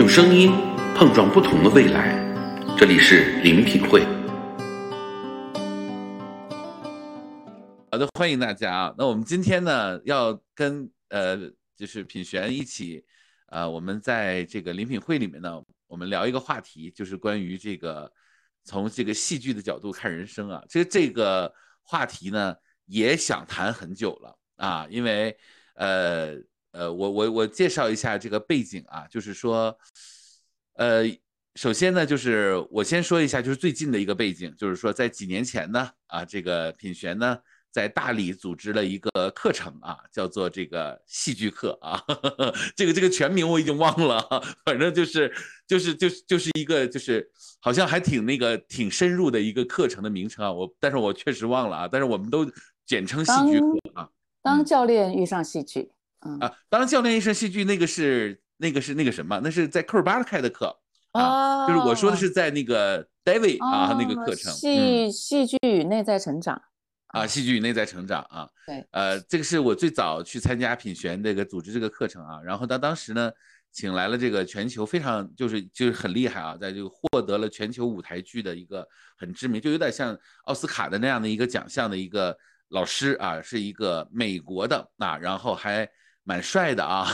[0.00, 0.50] 用声音
[0.96, 2.16] 碰撞不同的未来，
[2.78, 4.00] 这里是灵品会。
[7.90, 8.94] 好的，欢迎大家啊！
[8.96, 11.36] 那我们今天呢，要跟呃，
[11.76, 13.04] 就是品璇一起，
[13.48, 18.10] 呃，我们在这个灵品会里面呢，我们聊一个话题，就是关于这个
[18.64, 20.62] 从这个戏剧的角度看人生啊。
[20.66, 22.56] 其实这个话题呢，
[22.86, 25.36] 也想谈很久了啊，因为
[25.74, 26.36] 呃
[26.72, 29.76] 呃，我我我介绍一下这个背景啊，就是说，
[30.74, 31.04] 呃，
[31.54, 37.38] 首先呢，就是我先说一下，就是最近的一个背景，就是说在几年前呢，啊，这个品璇呢。
[37.72, 42.02] 在大理组织了一个课程啊，叫做这个戏剧课啊，
[42.74, 44.20] 这个这个全名我已经忘了，
[44.64, 45.32] 反正就是
[45.68, 47.30] 就是就是就是一个就是
[47.60, 52.44] 好像还挺那个挺深入的一个课程的名称啊，我但是我确实忘了啊，但是我们都
[52.84, 54.10] 简称戏剧课啊。
[54.42, 59.40] 当教练遇上戏剧，嗯啊，当教练一生戏剧那个是那个是那个什么？
[59.42, 60.74] 那是在科尔巴开的课
[61.12, 66.60] 啊，就是我说的是在那个 David 啊那个课程，戏戏剧与内在成长。
[67.08, 73.32] 啊，戏剧与内在成长啊，对，呃，这个是我最早去参加品璇这个组织这个课程啊，然后他当时呢，
[73.72, 82.36] 请来了这个全球非常就是就是很厉害啊，在这个获得了全球舞台剧的一个很知名，就有点像奥斯卡的那样的一个奖项的一个
[82.68, 85.88] 老师啊，是一个美国的啊，然后还
[86.30, 87.08] 蛮帅的啊，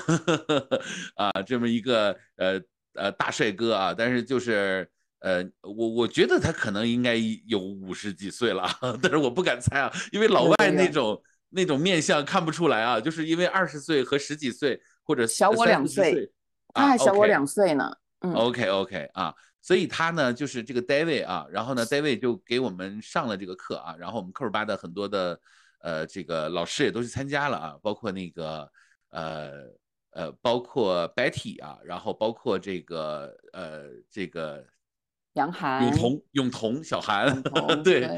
[1.17, 2.61] 啊，这么一个呃
[2.93, 4.87] 呃大帅哥啊，但是就是。
[5.21, 8.69] 呃，我我觉得他可能应该有五十几岁了，
[9.03, 16.31] 但是我不敢猜啊，因为老外那种那种面相看不出来啊，就是因为二十岁和十几岁或者小我两岁，
[16.75, 17.91] 他还小我两岁呢。
[18.21, 25.41] 嗯，OK OK 啊，所以他呢就是这个 David 啊，然后呢 David 就给我们上了这个课啊，然后我们 Q 八的很多的
[25.81, 28.71] 呃这个老师也都去参加了啊，包括那个
[29.11, 29.65] 呃
[30.11, 34.67] 呃包括 Betty 啊，然后包括这个呃这个。
[35.37, 37.43] 杨涵、永彤、永彤、小韩，
[37.83, 38.09] 对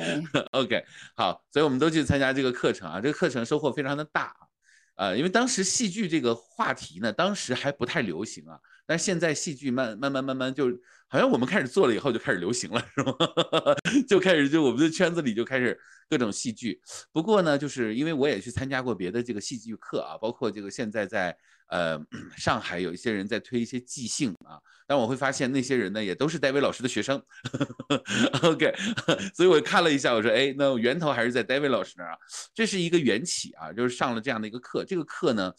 [0.52, 0.84] ，OK，
[1.16, 4.32] 好，所以我们都去参加这个课程啊，这个课程收获非常的大
[4.94, 10.66] 啊，因为当时戏剧这个话题呢，当时还不太流行啊，但现在戏剧慢慢慢慢慢就
[11.08, 13.14] 好像我们开始做了以后就开始流行了，是吗？
[14.08, 15.78] 就开始就我们的圈子里就开始
[16.08, 16.80] 各种戏剧，
[17.12, 21.36] 不过呢，就是因为我也去参加过别的这个戏剧课啊，包括这个现在在。
[21.70, 22.00] 呃，
[22.34, 24.56] 上海有一些人在推一些即兴啊，
[24.86, 27.22] 但我会发现那些人呢，也都是戴维老师的学生。
[28.42, 28.74] OK，
[29.36, 32.16] 所以我看了一下，我说，哎，那源头还是在戴维老师那儿啊，
[32.54, 34.82] 这是一个缘起啊，就是上了这样的一个课。
[34.82, 35.52] 这个课呢，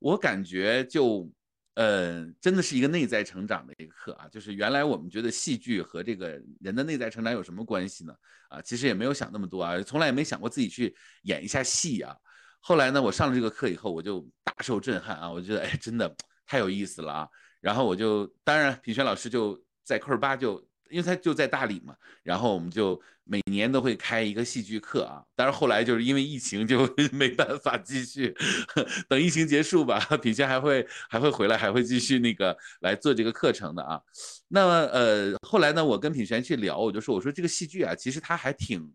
[0.00, 1.30] 我感觉就，
[1.74, 4.28] 呃，真的是一个内在成长的一个课啊。
[4.28, 6.28] 就是原来我们觉得戏剧和这个
[6.60, 8.14] 人的内在成长有什么关系呢？
[8.48, 12.14] 啊，其实也没有想那么多啊，从来也没想过自己去演一下戏啊。
[12.60, 15.28] 后来呢，我上了这个课以后，我就大受震撼啊！
[15.28, 16.14] 我觉得哎，真的
[16.46, 17.28] 太有意思了啊！
[17.60, 25.24] 然后我就，当然品轩老师就在科尔巴就，因为他就在大理嘛，然后我们就每年都会开一个戏剧课啊。
[25.34, 28.34] 但是后来就是因为疫情就 没办法继续，
[29.08, 34.00] 等疫情结束吧，品轩还会还会回来，还会继续那个来做这个课程的啊。
[34.48, 38.92] 那呃，后来呢，我跟品轩去聊，我就说，我说这个戏剧啊，其实它还挺。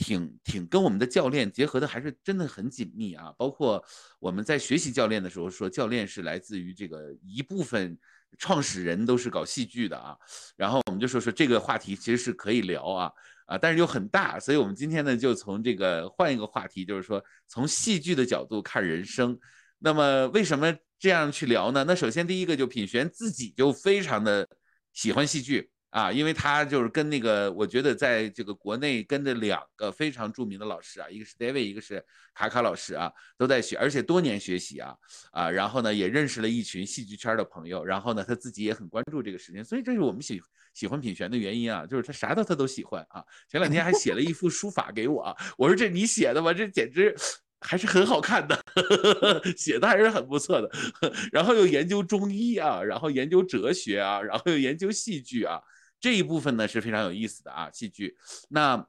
[0.00, 3.34] 挺挺跟我们的教练结合的还是真的很紧密啊！
[3.36, 3.84] 包括
[4.20, 7.98] 我们在学习教练的时候说，教练是来自于这个一部分
[8.36, 10.16] 创始人都是搞戏剧的啊。
[10.56, 13.10] 然后我们就说说这个话题其实是可以聊啊
[13.46, 19.38] 啊，但是又很大，所以我们今天呢就从这个换一个话题，就是说从戏剧的角度看人生。
[19.78, 21.84] 那么为什么这样去聊呢？
[21.86, 24.46] 那首先第一个就品璇自己就非常的
[24.92, 25.70] 喜欢戏剧。
[25.90, 32.04] 啊，因为他就是跟那个，我觉得在这个国内跟着两个非常著名的老师啊，一个是 David，一个是
[32.34, 34.94] 卡卡老师啊，都在学，而且多年学习啊
[35.32, 40.38] 啊，然后呢也认识了一群戏剧圈的朋友，然后呢他自己也很关注这个事情，所以这是我们喜
[40.74, 43.24] 喜欢品璇的原因啊，就是他啥都他都喜欢啊。
[43.50, 46.52] 前两天还写了一幅书法给我，我说这你写的吗？
[46.52, 47.16] 这简直
[47.60, 48.62] 还是很好看的，
[49.56, 50.70] 写的还是很不错的。
[51.32, 55.58] 然后又研究中医啊，然后研究哲学啊，然后又研究戏剧啊。
[56.00, 58.16] 这一部分呢是非常有意思的啊，戏剧。
[58.48, 58.86] 那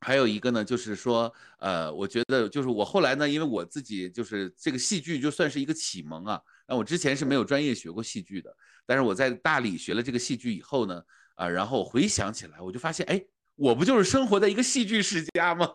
[0.00, 6.40] 还有一个呢，就是说，呃，我觉得就是我后来呢，因为我自己就是这个戏剧就算是一个启蒙啊。
[6.66, 8.50] 那我之前是没有专业学过戏剧的，
[8.86, 11.02] 但是我在大理学了这个戏剧以后呢，
[11.34, 13.22] 啊，然后我回想起来，我就发现，哎，
[13.56, 15.70] 我不就是生活在一个戏剧世家吗？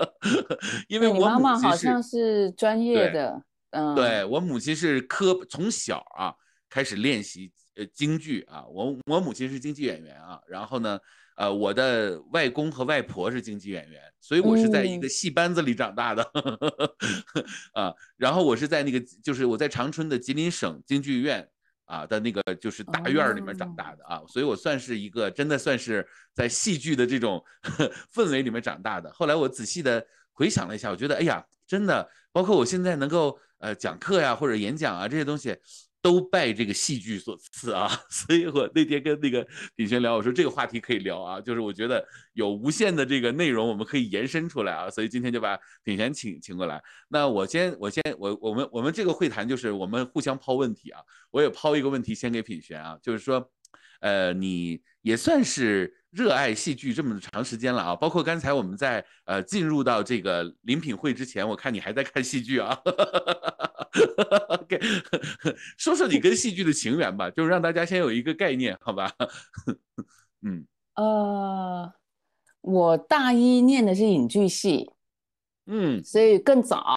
[0.86, 6.32] 因为我妈妈好像是专业的，嗯，对我母亲是科从小啊
[6.68, 7.52] 开始练习。
[7.80, 11.00] 呃，京剧啊，我我母亲是京剧演员啊，然后呢，
[11.34, 16.22] 呃，我的外公和外婆是京剧演员，所以我是在一个戏班子里长大的，
[17.72, 21.48] 啊，然后我是在那个，就是我在长春的吉林省京剧院
[21.86, 27.42] 啊的那个就是大院里面长大的啊，所以我算是一个真的算是在戏剧的这种
[28.12, 29.10] 氛围里面长大的。
[29.10, 35.56] 后来我仔细的回想了一下，我觉得哎呀，真的，包括我现在能够呃讲课呀或者演讲啊这些东西。
[36.02, 46.82] 都拜这个戏剧所赐啊， 所以我那天跟那个品轩聊，我说这个话题可以聊啊，就是我觉得有无限的这个内容我们可以延伸出来啊，所以今天就把品轩请请过来。
[47.08, 51.00] 那我先我先我我们我们这个会谈就是我们互相抛问题啊，
[51.30, 53.50] 我也抛一个问题先给品轩啊，就是说，
[54.00, 55.96] 呃，你也算是。
[56.10, 62.76] 热爱戏剧这么长时间了啊，包括刚才我们在呃进入到这个临品会之前，我看你还在看戏剧啊。
[65.78, 69.08] 说说你跟戏剧的情缘吧，就是让大家先有一个概念，好吧？
[70.42, 70.66] 嗯，
[70.96, 71.92] 呃，
[72.62, 74.90] 我大一念的是影剧系，
[75.66, 76.96] 嗯，所以更早。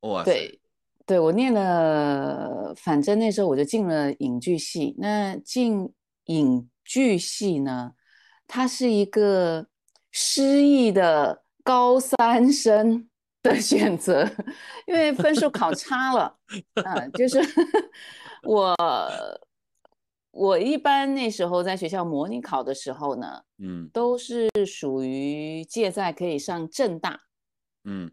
[0.00, 0.58] 哇，对，
[1.06, 4.96] 对我念了，反正那时候我就进了影剧系。
[4.98, 5.88] 那进
[6.26, 7.94] 影剧系呢？
[8.46, 9.66] 他是一个
[10.12, 13.08] 失意的高三生
[13.42, 14.24] 的选择，
[14.86, 16.38] 因为分数考差了。
[16.74, 17.40] 嗯，就是
[18.44, 18.74] 我，
[20.30, 27.22] 我一般那时候在学校模拟考的时候呢，嗯，都是属于介在可以上正大，
[27.82, 28.12] 嗯，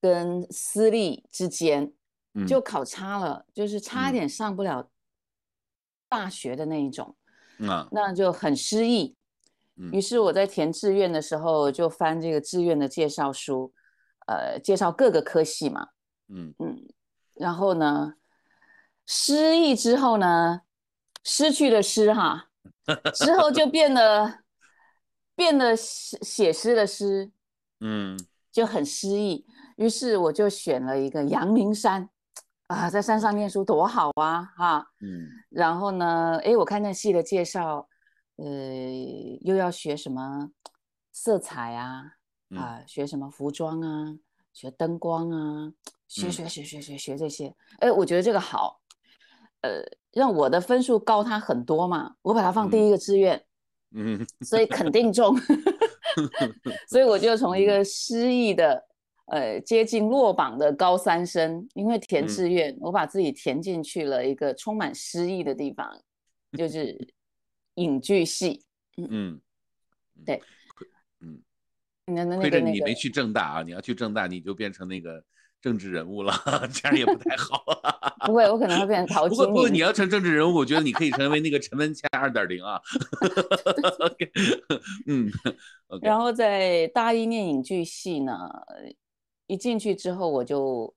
[0.00, 1.92] 跟私立之间，
[2.34, 4.90] 嗯，就考差了，就是差一点上不了
[6.08, 7.14] 大学的那一种，
[7.68, 9.16] 啊，那就很失意。
[9.90, 13.72] 于是我在填志愿的时候就翻这个志愿的介绍书，
[14.26, 15.88] 呃，介绍各个科系嘛，
[16.28, 16.86] 嗯嗯，
[17.34, 18.14] 然后呢，
[19.06, 20.60] 失意之后呢，
[21.24, 22.48] 失去了诗哈，
[23.14, 24.40] 之后就变得
[25.34, 27.32] 变得写写诗的诗，
[27.80, 28.16] 嗯，
[28.52, 29.46] 就很失意。
[29.76, 32.10] 于是我就选了一个阳明山，
[32.72, 37.88] 啊，在山上念书多好啊，哈，嗯，然后呢，哎，我看那戏的介绍。
[38.36, 38.48] 呃，
[39.42, 40.50] 又要学什么
[41.12, 42.14] 色彩啊？
[42.56, 44.16] 啊，学什么服装啊？
[44.52, 45.72] 学灯光啊？
[46.08, 47.54] 学学学学学学这些。
[47.78, 48.80] 哎，我觉得这个好，
[49.60, 49.82] 呃，
[50.12, 52.14] 让我的分数高他很多嘛。
[52.22, 53.40] 我把它放第一个志愿，
[53.94, 55.36] 嗯，所以肯定中。
[56.88, 58.82] 所以我就从一个失意的，
[59.32, 66.00] 呃，接近落榜的高三生，因为填志愿，我把自己填进去了一个充满诗意的地方，
[66.56, 67.14] 就 是。
[67.76, 68.66] 影剧系，
[68.98, 69.40] 嗯，
[70.26, 70.42] 对，
[71.20, 71.40] 嗯，
[72.04, 73.62] 那那亏着你没去正大啊！
[73.62, 75.24] 你要去正大，你就变成那个
[75.58, 76.34] 政治人物了，
[76.70, 77.64] 这样也不太好。
[78.26, 79.24] 不会，我可能会变成陶。
[79.30, 82.78] 不过，不过你要成政治人物，我觉得你可以成为那个陈文茜二点零啊。
[85.06, 85.30] 嗯，
[86.02, 88.36] 然后在大一念影剧系呢，
[89.52, 90.94] 一进去之后，我就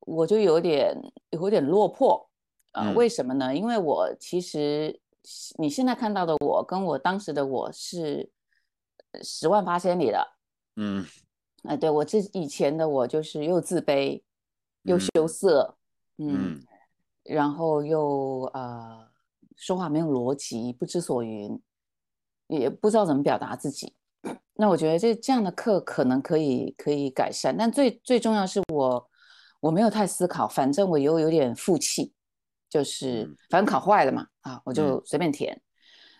[0.00, 0.96] 我就有点
[1.30, 2.30] 有点落魄
[2.70, 2.92] 啊？
[2.92, 3.54] 为什么呢？
[3.54, 5.00] 因为我其实。
[5.56, 8.28] 你现在看到的我，跟我当时的我是
[9.22, 10.32] 十万八千里的。
[10.74, 11.06] 嗯，
[11.62, 14.20] 哎，对我这以前的我就是又自卑，
[14.82, 15.76] 又羞涩，
[16.18, 16.60] 嗯，
[17.22, 19.08] 然后又呃
[19.54, 21.56] 说话没有逻辑，不知所云，
[22.48, 23.94] 也不知道怎么表达自己。
[24.54, 29.08] 那我觉得这这样的课可能可以可以改善，但最最重要是我
[29.60, 32.12] 我没有太思考，反正我又有点负气。
[32.70, 35.60] 就是反正考坏了嘛，啊，我就随便填。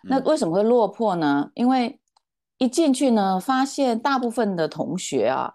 [0.02, 1.50] 那为什么会落魄呢？
[1.54, 1.98] 因为
[2.58, 5.54] 一进去呢，发现大部分的同学啊，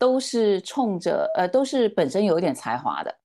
[0.00, 3.16] 都是冲着呃，都是本身有一点才华的。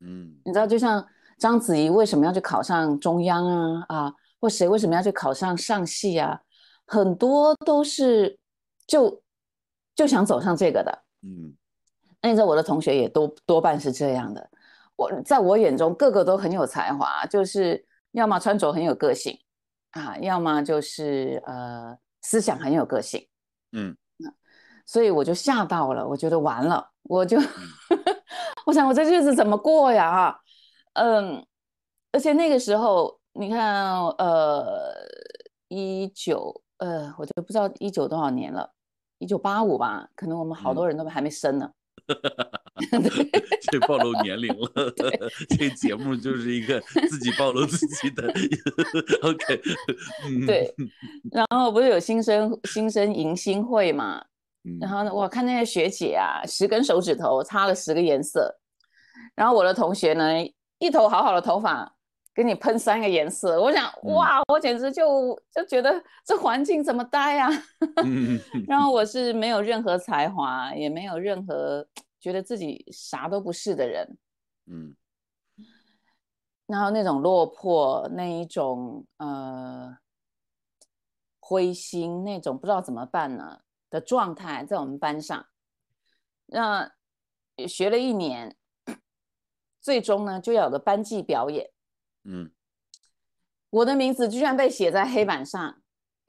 [0.00, 1.02] 嗯，你知道，就像
[1.38, 3.84] 章子怡为什么要去考上中央啊？
[3.88, 6.38] 啊，或谁为什么要去考上上戏啊？
[6.92, 8.38] 很多都是
[8.86, 9.22] 就
[9.94, 11.02] 就想走上这个的。
[11.22, 11.56] 嗯，
[12.20, 14.50] 那你知道我的同学也多多半是这样的。
[14.96, 19.38] 我在我眼中，个个都很有才华，就是要么穿着很有个性
[19.92, 23.26] 啊，要么就是呃思想很有个性，
[23.72, 23.96] 嗯，
[24.84, 27.38] 所以我就吓到了，我觉得完了，我就
[28.66, 30.10] 我想我这日子怎么过呀？
[30.10, 30.38] 啊，
[30.92, 31.46] 嗯，
[32.12, 34.94] 而且那个时候你看，呃，
[35.68, 38.68] 一九呃，我就不知道一九多少年了，
[39.18, 41.70] 一九八五吧，可能我们好多人都还没生呢。
[43.70, 44.68] 这暴露年龄了，
[45.56, 48.26] 这节目就是一个自己暴露自己的。
[49.22, 49.62] OK，
[50.44, 50.74] 对。
[51.30, 54.20] 然后不是有新生新生迎新会嘛？
[54.80, 58.58] 然后呢，我看那些学姐啊，十根手指头擦了十个颜色。
[59.36, 60.32] 然后我的同学呢，
[60.80, 61.94] 一头好好的头发。
[62.34, 67.48] 给你喷三个颜色，我想哇，我简直就就觉得这环境怎么待呀？
[68.66, 71.86] 然后我是没有任何才华，也没有任何
[72.18, 74.16] 觉得自己啥都不是的人。
[74.66, 74.96] 嗯，
[76.66, 79.98] 然后那种落魄，那一种呃
[81.38, 83.60] 灰心，那种不知道怎么办呢
[83.90, 85.44] 的状态，在我们班上，
[86.46, 86.90] 那
[87.68, 88.56] 学了一年，
[89.82, 91.71] 最终呢就要有个班级表演，
[92.24, 92.50] 嗯，
[93.70, 95.76] 我的名字居然被写在黑板上，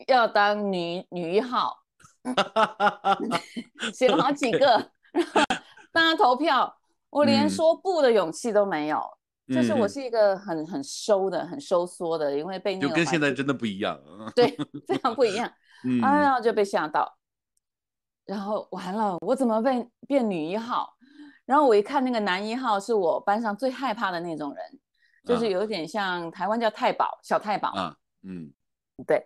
[0.08, 1.84] 要当女女一号，
[3.94, 4.92] 写了好几个，
[5.92, 6.76] 大家投票，
[7.10, 9.02] 我连说不的勇气都没有。
[9.54, 14.00] 就是我是一个很很收的、很收缩的，因为被就跟现在真的不一样，
[14.34, 14.56] 对，
[14.88, 15.52] 非常不一样。
[16.02, 17.18] 哎呀，就被吓到，
[18.26, 20.96] 然后完了，我怎么被变女一号？
[21.46, 24.80] 然后我一看那个男一号，是我班上最害怕的那种人，
[25.24, 28.52] 就是有点像台湾叫太保小太保啊，嗯，
[29.08, 29.26] 对，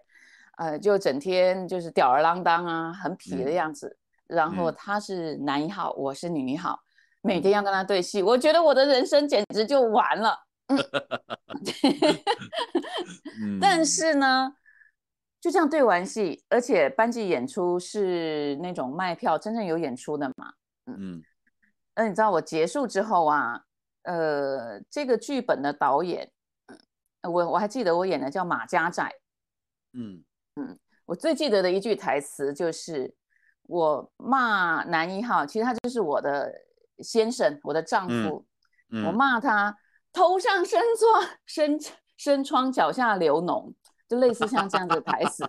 [0.58, 3.98] 呃，就整天就是吊儿郎当啊，很痞的样子。
[4.28, 6.80] 然后他是男一号，我是女一号。
[7.22, 10.38] 每天要跟他对戏，我觉得我的人生简直就完了。
[13.60, 14.54] 但是呢，
[15.42, 20.54] 就这样对完戏，而且班级演出是那种卖票，真正有演出的嘛。
[20.86, 21.24] 嗯嗯，
[21.96, 23.64] 那你知道我结束之后啊，
[24.08, 26.32] 呃，这个剧本的导演，
[27.22, 29.12] 我我还记得我演的叫马家寨。
[29.94, 30.24] 嗯
[30.56, 33.14] 嗯，我最记得的一句台词就是
[33.64, 36.52] 我骂男一号，其实他就是我的。
[37.00, 38.44] 先生，我的丈夫，
[39.06, 39.78] 我骂他
[40.12, 41.80] 头上生疮，生
[42.18, 43.72] 生 疮，脚下流脓，
[44.10, 45.48] 就类似像这样的台词。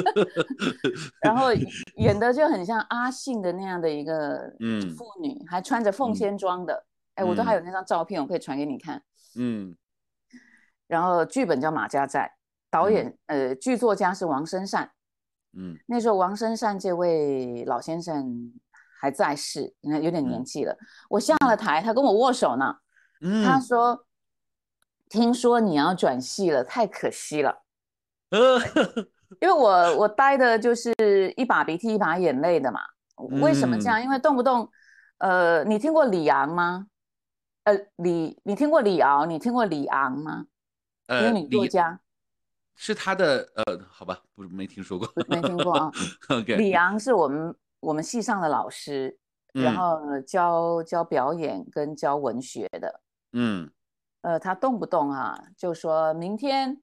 [1.24, 1.54] 然后
[1.96, 6.84] 演的就很像阿信的那样的一个嗯妇女，还穿着凤仙装的。
[7.20, 9.02] 哎，我都还有那张照片，我可以传给你看。
[9.36, 9.76] 嗯。
[10.86, 12.32] 然后剧本叫《马家寨》，
[12.70, 14.90] 导演呃剧作家是王生善。
[15.56, 15.78] 嗯。
[15.86, 18.52] 那时候王生善这位老先生。
[19.02, 20.76] 还在世，你看有点年纪了。
[21.08, 22.76] 我下了台，他跟我握手呢。
[23.22, 24.04] 嗯，他说
[25.08, 27.62] ：“听说你要转戏了，太可惜了。”
[28.28, 28.60] 呃
[29.40, 30.92] 因为我我待的就是
[31.34, 32.80] 一把鼻涕一把眼泪的嘛。
[33.40, 34.02] 为什么这样？
[34.02, 34.70] 因为动不动，
[35.16, 36.86] 呃，你听过李阳吗？
[37.72, 39.26] 呃，李，你听过李敖？
[39.26, 40.46] 你听过李昂吗？
[41.06, 42.00] 呃，女作家。
[42.76, 45.90] 是他的呃，好吧，不没听说过，没听过啊。
[46.30, 47.54] OK，李昂是我们。
[47.82, 49.18] 我们系上的老师，
[49.54, 53.00] 然后教教表演跟教文学的，
[53.32, 53.70] 嗯，
[54.20, 56.78] 呃，他动不动啊就说明天，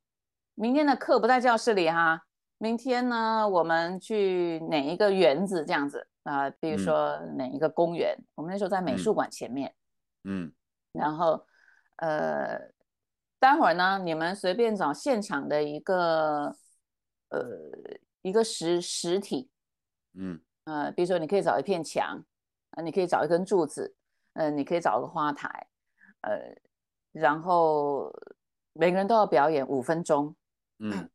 [0.56, 2.24] 明天的课不在教室里哈，
[2.58, 9.72] 明天呢我们去哪一个园子这样子啊，比如说哪一个公园，我们那时候在美术馆前面，
[10.24, 10.52] 嗯，
[10.98, 11.46] 然后
[11.98, 12.72] 呃，
[13.40, 16.56] 待会儿呢你们随便找现场的一个
[17.30, 17.40] 呃
[18.22, 19.50] 一个实实体，
[20.14, 20.42] 嗯。
[20.66, 22.26] 呃，比如说你可以找一片墙，
[22.72, 23.96] 呃，你可以找一根柱子，
[24.34, 25.68] 呃，你可以找个花台，
[26.22, 26.54] 呃，
[27.14, 28.14] 然后
[28.74, 30.36] 每个人都要表演五分钟，
[30.80, 31.10] 嗯，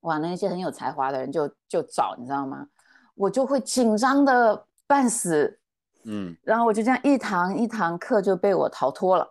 [0.00, 2.68] 哇，那些很有才华的人就就找，你知道吗？
[3.14, 5.59] 我就会紧张的半死，
[6.04, 9.24] 嗯，然后我就这样一堂一堂课就被我逃脱了，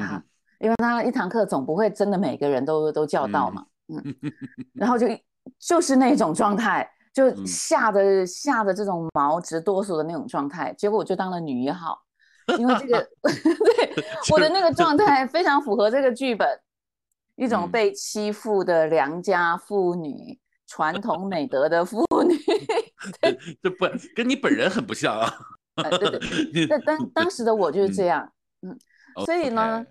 [0.00, 0.22] 啊，
[0.60, 4.02] 因为他一堂课总不会真的每个人都都叫到嘛，嗯，
[4.74, 5.06] 然后就
[5.58, 6.90] 就是那种状态。
[7.10, 12.00] 就吓得吓得这种毛直哆嗦的那种状态，结果我就当了女一号，
[12.58, 16.48] 因为这个 对 我的那个状态非常符合这个剧本，
[17.34, 20.38] 一种被欺负的良家妇女，
[20.68, 22.36] 传统美德的妇女，
[23.60, 25.34] 这不跟你本人很不像啊。
[25.82, 28.32] 对对， 那当当时的我就是这样，
[28.62, 28.78] 嗯，
[29.24, 29.86] 所以呢，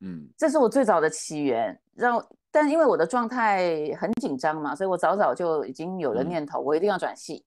[0.00, 2.24] 嗯，这是我最早的起源，让。
[2.52, 7.44] 但因为我的状态很紧张嘛，所以我早早就已经有了念头，我一定要转系。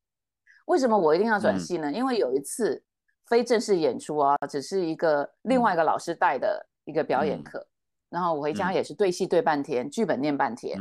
[0.67, 1.91] 为什么我一定要转系呢？
[1.91, 2.81] 因为有一次
[3.25, 7.67] 非正式演出啊，只是一个另外一个老师带的一个表演课，
[8.07, 10.79] 然后我回家也是对戏对半天，剧本念半天，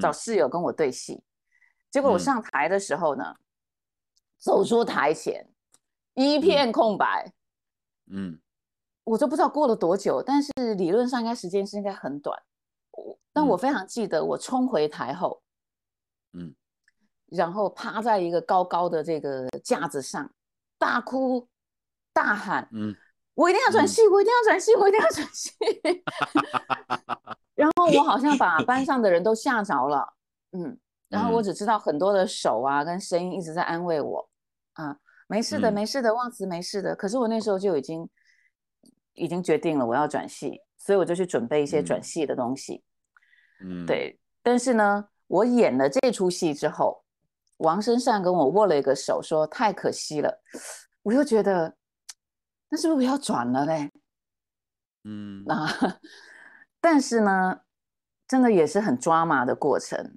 [0.00, 1.22] 找室友跟我对戏。
[1.90, 3.34] 结果我上台的时候呢，
[4.38, 5.46] 走出台前
[6.16, 7.32] 一片空白，
[8.10, 8.40] 嗯，
[9.04, 12.42] 我都不知道过了多久，但是理论上应该时间是应该很短。
[12.92, 15.42] 我但我非常记得，我冲回台后，
[16.32, 16.54] 嗯，
[17.26, 20.28] 然后趴在一个高高的这个架子上，
[20.78, 21.46] 大哭
[22.12, 22.96] 大喊，嗯，
[23.34, 25.52] 我一定要转系，我一定要转系，我一定要转系。
[27.54, 30.14] 然后我好像 把班上的人都吓着了，
[30.52, 34.28] 嗯，然后我只知道很多的手啊跟声音一直在安慰我，
[34.72, 36.94] 啊，没事的，没事的，忘词没事的。
[36.94, 38.08] 可是我那时候就已经
[39.14, 42.82] 已经决定了我要转系，所以我就去准备一些转系的东西。
[43.60, 47.04] 嗯，对，但是呢，我演了这出戏之后，
[47.58, 50.42] 王生善跟我握了一个手，说太可惜了。
[51.02, 51.76] 我又觉得，
[52.68, 53.90] 那是不是要转了嘞？
[55.04, 55.98] 嗯，那
[56.80, 57.60] 但是呢，
[58.28, 60.16] 真的也是很抓马的过程。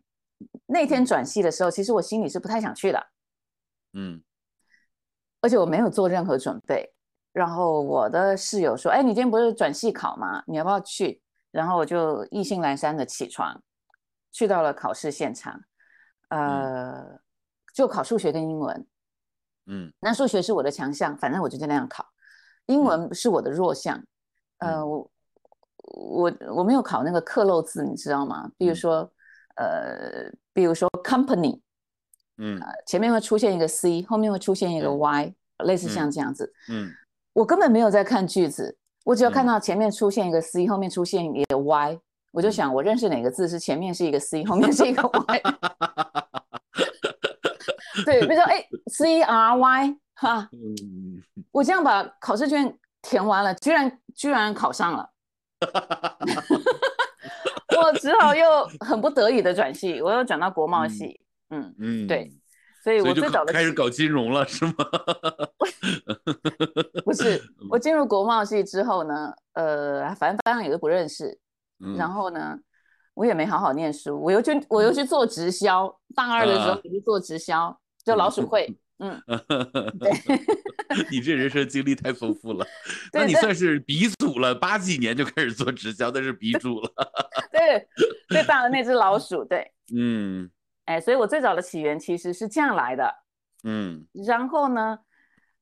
[0.66, 3.08] 那天转系的时候，其实我心里是不太想去的，
[3.94, 4.22] 嗯，
[5.42, 6.94] 而且我没有做任何准备。
[7.32, 10.44] 然后我的室友说：“哎，你今天不是转系考吗？
[10.48, 13.62] 你要不要去？”然后我就意兴阑珊的起床，
[14.32, 15.60] 去到了考试现场，
[16.30, 17.20] 呃，
[17.74, 18.88] 就考数学跟英文，
[19.68, 22.06] 嗯，那数学是我的强项，反正我就那样考。
[22.66, 24.04] 英文是我的弱项，
[24.60, 25.12] 呃，我
[25.78, 28.52] 我我没有考那个刻漏字，你知道吗？
[28.58, 29.12] 比如说，
[29.56, 31.60] 呃，比如说 company，
[32.40, 35.34] 嗯，前面会出现一个 c，后面会出现一个 y，
[35.66, 36.90] 类似像这样子，嗯，
[37.34, 42.00] 我根本没有在看句子，我只要看到前面出现一个 c，后面出现一个 y，
[42.32, 45.42] 我就想我认识哪个字是前面是一个 c，后面是一个 y，
[48.06, 49.98] 对，比如说哎，c r y。
[50.22, 50.50] 哈，
[51.50, 55.10] 我这样把考试卷填完了，居然居然考上了，
[57.82, 58.46] 我只好又
[58.82, 62.32] 很不得已的转系，我又转到国贸系，嗯嗯，对，
[62.84, 64.74] 所以我最早的开始搞金融了是吗？
[67.04, 71.38] 不是，我 进入国贸系之后呢，呃，反正班上也都不认识，
[71.98, 72.58] 然后呢，
[73.14, 78.78] 我也没好好念书，我又去我又去做直销，大二的时候我就做直销，就老鼠会。
[79.02, 79.18] 嗯，
[79.98, 80.12] 对，
[81.10, 82.68] 你这人生经历太丰富了，
[83.14, 86.92] 那你算是鼻祖了，八几年就开始做直销，那是鼻祖了。
[87.50, 87.88] 对，
[88.28, 90.52] 最大的那只老鼠，对，嗯，
[90.90, 93.16] 哎，所以我最早的起源其实是这样来的，
[93.64, 95.00] 嗯，然后呢，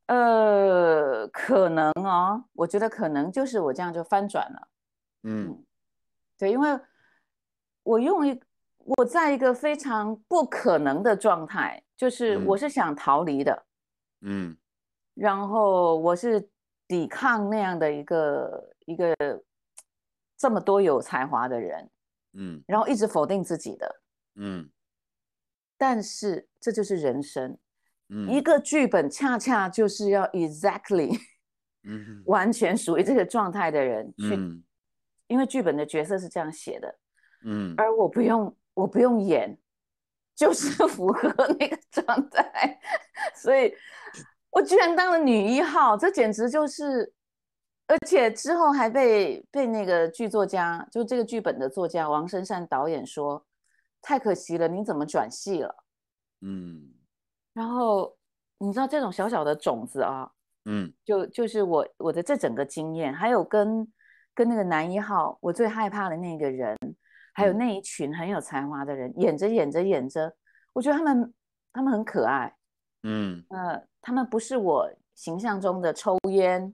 [0.06, 4.68] 呃，可能哦，我觉得可能就是我这样就翻转了，
[5.24, 5.64] 嗯，
[6.38, 6.80] 对，因为
[7.84, 8.40] 我用一，
[8.78, 11.84] 我在一个非常不可能的状态。
[11.98, 13.66] 就是我是想逃离的，
[14.22, 14.56] 嗯，
[15.16, 16.48] 然后我是
[16.88, 19.16] 抵抗那样的一个一个
[20.38, 21.90] 这么多有才华的人，
[22.34, 23.96] 嗯，然后一直否定自己的，
[24.36, 24.70] 嗯，
[25.78, 27.58] 但是这就是人生，
[28.10, 31.18] 嗯，一个剧本恰恰就是要 exactly，
[31.88, 34.64] 嗯，完全属于这个状态的人去，
[35.28, 36.96] 因为剧本的角色是这样写的，
[37.46, 39.58] 嗯，而我不用我不用演。
[40.38, 42.80] 就是符合那个状态，
[43.34, 43.74] 所以
[44.52, 47.12] 我居然当了女一号，这简直就是，
[47.88, 53.44] 而且之后还被被那个剧作家，就这个剧本的作家王生善导演说，
[54.08, 55.76] 太可惜了，你怎么转系了？
[56.40, 56.94] 嗯，
[57.52, 58.16] 然后
[58.58, 60.32] 你知道这种小小的种子啊，
[60.64, 63.86] 嗯，就就是我我的这整个经验，还有跟
[64.34, 66.78] 跟那个男一号，我最害怕的那个人。
[67.34, 70.34] 还有那一群很有才华的人，演着演着演着，
[70.74, 71.34] 我觉得他们
[71.74, 72.56] 他们很可爱，
[73.04, 73.44] 嗯。
[73.50, 76.74] 呃，他们不是我形象中的抽烟，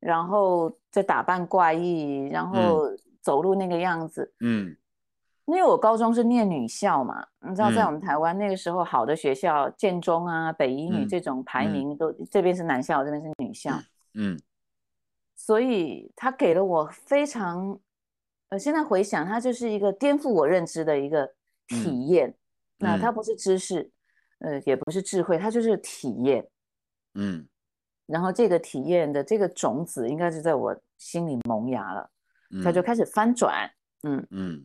[0.00, 2.90] 然后在打扮怪异，然后
[3.22, 4.76] 走路那个样子，嗯，
[5.46, 13.72] 因为我高中是念女校嘛，你知道在我们台湾那个时候，好的学校建中啊、北一女这种排名都这边是男校，这边是女校，
[14.14, 14.38] 嗯，
[15.34, 17.78] 所以他给了我非常。
[18.48, 21.28] 呃，现在回想，它就是一个颠覆我认知的一个
[21.66, 22.32] 体验。
[22.78, 23.90] 那它不是知识，
[24.38, 26.46] 呃，也不是智慧，它就是体验。
[27.14, 27.44] 嗯。
[28.06, 32.08] 然后这个体验的这个种子，应该是在我心里萌芽了，
[32.62, 33.68] 它就开始翻转。
[34.04, 34.64] 嗯嗯，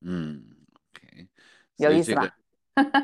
[0.00, 0.42] 嗯
[0.74, 1.28] ，OK，
[1.76, 2.28] 有意思吧？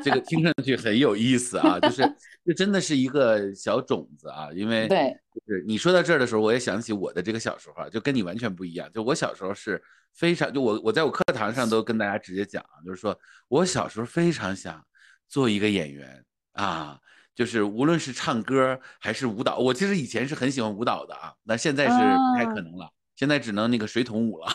[0.03, 2.03] 这个听上去很有意思啊，就是
[2.45, 8.87] 这真的是一个小种子啊，因为对，就是你说到这儿的时候，我也想起我的这个小时候，就跟你完全不一样。
[8.93, 9.81] 就我小时候是
[10.13, 14.85] 非常，就我我在我课堂上都跟大家直接讲，就是说我小时候非常想
[15.27, 16.99] 做一个演员啊，
[17.33, 22.91] 就是无论是唱歌还是舞蹈，我其实以前是很喜欢舞蹈的啊，那现在是不太可能了。
[23.15, 24.47] 现在只能那个水桶舞了，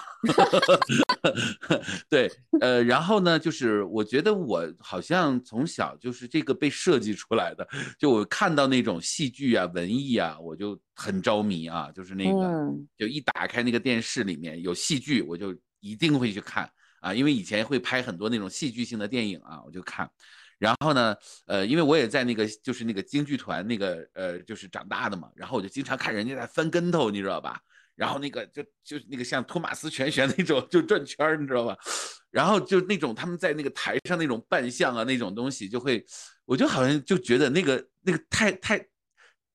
[2.10, 7.66] 对，呃，然后呢，就是我觉得我好像从小就是这个被设计出来的，
[7.98, 16.68] 就我看到那种戏剧啊、文艺啊，我就很着迷啊，就是那个，就一打开那个电视里面有戏剧，我就一定会去看
[17.00, 20.10] 啊，因为以前会拍很多那种戏剧性的电影啊，我就看。
[20.58, 21.14] 然后呢，
[21.46, 27.60] 呃，因为我也在那个就是那个京剧团那个呃就是长大的嘛，然后我就经常看人家在翻跟头，你知道吧？
[27.98, 31.76] 然后那个就就是那个像托马斯全旋那种就转圈儿，你知道吧？
[32.30, 36.04] 然后就那种他们在那个台上那种扮相啊那种东西，就会，
[36.44, 38.78] 我就好像就觉得那个那个太太，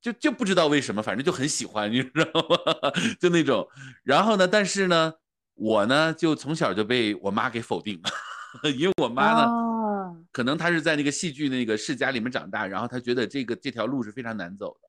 [0.01, 2.91] 就就不知道为什么，反正就很喜欢，你知道吗？
[3.17, 3.65] 就那种。
[4.03, 5.13] 然后呢，但是呢，
[5.53, 14.82] 我呢就从小就被我妈给否定了， 因为我妈呢，可能她是在那个戏剧那个世家里面长大，然后她觉得这个这条路是非常难走的。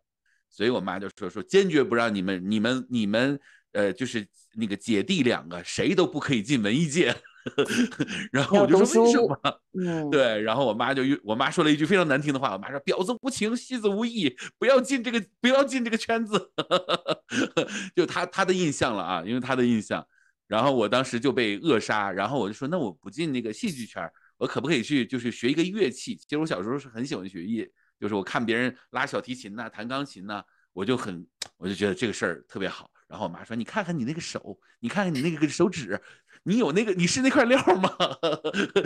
[0.54, 3.40] 所以我妈就说说坚决不让你们你们你们
[3.72, 7.12] 呃，就是那个姐弟两个谁都不可以进文艺界。
[8.32, 9.60] 然后我就说为什么？
[9.78, 16.52] 嗯，对，然后我妈就我妈说了一句非常难听的话，我妈说婊子无情，戏子无义，不要进这个不要进这个圈子。
[17.94, 20.06] 就她她的印象了啊，因为她的印象。
[20.46, 26.14] 然后我当时就被扼杀，然后我就说那我不进那个戏剧圈，我可不可以去就是学一个乐器？
[26.16, 27.68] 其实我小时候是很喜欢学乐。
[28.04, 32.90] 就是我看别人拉小提琴呐，弹钢琴呐，我就很，我就觉得这个事儿特别好。
[33.08, 35.98] 然后我妈说：“你看看你那个手，你看看你那个手指，
[36.42, 37.90] 你有那个，你是那块料吗？”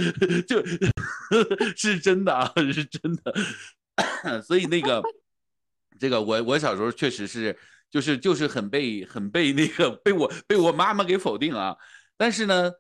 [0.46, 0.64] 就，
[1.76, 4.40] 是真的啊，是真的。
[4.40, 5.02] 所以那个，
[5.98, 7.58] 这个我我小时候确实是，
[7.90, 11.76] 就是就是很被很被那个被我被我妈妈给否定啊。
[12.16, 12.70] 但是呢。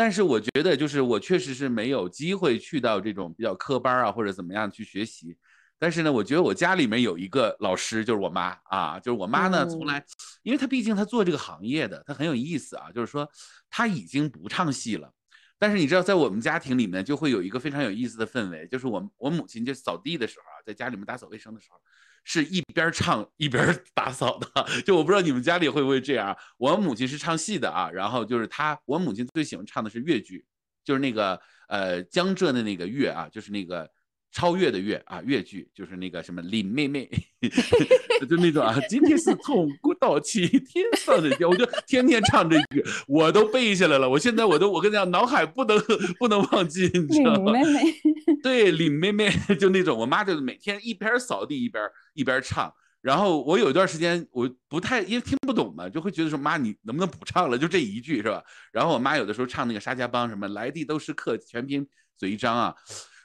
[0.00, 5.36] 但是我觉得，就是我确实是没有机会去到这种比较科班啊，或者怎么样去学习。
[5.80, 10.04] 但是呢，我觉得我家里面有一个老师，就是我妈啊，就是我妈呢，从来，
[10.42, 13.30] 因为她毕竟她做这个行业的，她很有意思啊，就是说
[13.70, 15.12] 她已经不唱戏了，
[15.56, 21.78] 但是你知道，在我们家庭里面就会有一个非常有意思的氛围，就是我我母亲就扫地的时候啊，在家里面打扫卫生的时候，
[22.24, 23.64] 是一边唱一边
[23.94, 26.36] 打扫的，就我不知道你们家里会不会这样。
[26.56, 30.44] 我母亲是唱戏的啊，然后就是她，我母亲最喜欢唱的是越剧，
[30.82, 33.88] 就是那个呃江浙的那个越啊，就是那个。
[34.30, 37.08] 超越的越啊，越剧就是那个什么林妹妹，
[38.28, 44.08] 就那种啊，今天是从古到今天上的天，我就天天唱这句，我都背下来了。
[44.08, 45.78] 我现在我都我跟你讲，脑海不能
[46.18, 47.52] 不能忘记，你知道吗？
[47.52, 47.94] 林妹妹，
[48.42, 51.82] 对，林妹妹就那种，我妈就每天一边扫地一边
[52.14, 52.72] 一边唱。
[53.00, 57.56] 然后我有一段时间我不太因为听不懂嘛，就会觉得说妈你能不能不唱了？
[57.56, 58.42] 就这一句是吧？
[58.72, 61.86] 然后我妈有的时候唱那个沙家浜什么来的都是客，全凭
[62.16, 62.74] 嘴一张啊。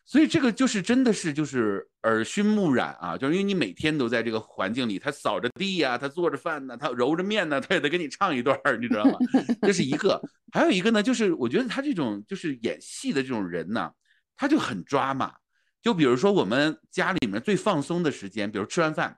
[0.06, 9.18] 所以这个就是真的是就是耳熏目染啊，就是因为你每天都在这个环境里，他扫着地呀，他做着饭呢，他揉着面呢，他也得给你唱一段你知道吗？
[9.62, 13.90] 这是一个，还有一个呢，就是我觉得他这种就是演戏的这种人呢，
[14.36, 15.34] 他就很抓马。
[15.82, 19.18] 就比如说我们家里面最放松的时间，比如吃完饭，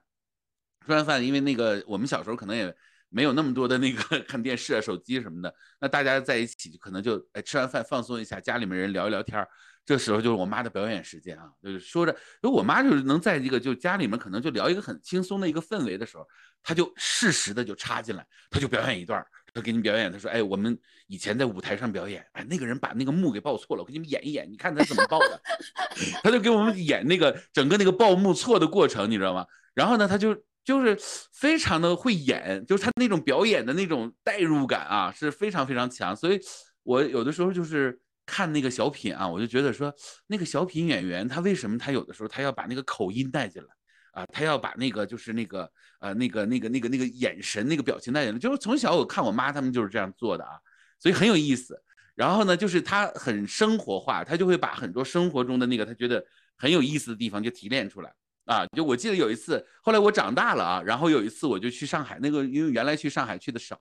[0.86, 2.72] 吃完饭，因为那个我们小时候可能也
[3.08, 9.48] 没有那么多的那个 看电视啊、手机什么的，那大家在一起就可能就哎吃完饭放松一下，家里面人聊一聊天儿。
[9.86, 12.10] 这时候就是我妈的表演时间啊，就是说着，
[12.42, 16.26] 因为我妈就是能在一个就家里面可能就聊一个很轻松的一个氛围的时候，
[16.60, 25.40] 她就适时的就插进来，她就表演一段，她给你表演，她说，哎，我们以前在舞台上表演，哎，那个人把那个幕给报错了，我给你们演一演，你看他怎么报的，
[26.20, 29.46] 她就给我们演那个整个那个报幕错的过程，你知道吗？
[29.72, 30.98] 然后呢，她就就是
[31.32, 36.40] 非常的会演，就是她那种表演的那种代入感啊，是非常非常强，所以
[36.82, 38.00] 我有的时候就是。
[38.26, 39.94] 看那个小品啊，我就觉得说，
[40.26, 43.68] 那个小品演员他为什么他有的时候他要把那个口音带进来
[44.10, 50.58] 啊，他要把那个就是那个呃那个那个那个那个眼神那个表情带进来，就是从小我看我妈他们就是这样做的啊，
[50.98, 51.80] 所以很有意思。
[52.14, 56.24] 然后呢，就是他很生活化，他就会把很多生活中的那个他觉得
[56.56, 58.10] 很有意思的地方就提炼出来
[58.46, 58.66] 啊。
[58.68, 63.78] 就我记得有一次，后来我长大了啊，然后有一次我就去上海，那个因为原来去上海去的少。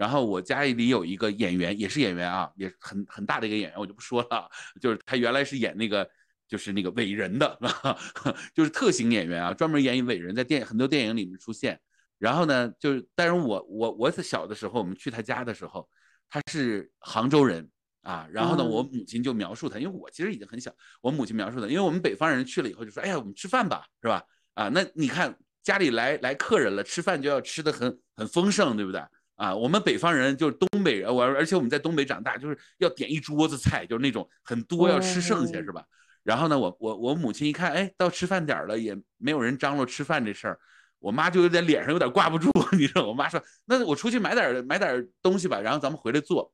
[0.00, 4.48] 然后我家里有一个演员，也是演员啊，也很很大的一个演员，我就不说了。
[4.80, 6.08] 就是他原来是演那个，
[6.48, 7.58] 就是那个伟人的，
[8.56, 11.78] 就是特型演员啊，专门演伟人，在电很多电影里面出现。
[12.16, 15.86] 然后呢，就是，但是我我我小的时候，我们去他家的时候，
[16.30, 17.68] 他是杭州人
[18.00, 18.26] 啊。
[18.32, 24.24] 然后呢，我母亲就描述他，因为我其实已经很小，我母亲描述的，因为我们北方人去了以后就说，哎呀，我们吃饭吧，是吧？
[24.54, 29.02] 啊，那你看家里来来客人了，吃饭就要吃的很很丰盛，对不对？
[29.40, 35.82] 啊，我们北方人就是东北人，我而且我们在东北长大，就是要点一桌子菜，就是那种很多要吃剩下是吧？
[36.22, 40.60] 然后呢，我我我母亲一看，哎，到吃饭点了，也没有人张罗吃饭这事儿，
[40.98, 43.06] 我妈就有点脸上有点挂不住， 你知道？
[43.06, 46.52] 我妈说，那我出去买点买点东西吧，然后咱们回来做。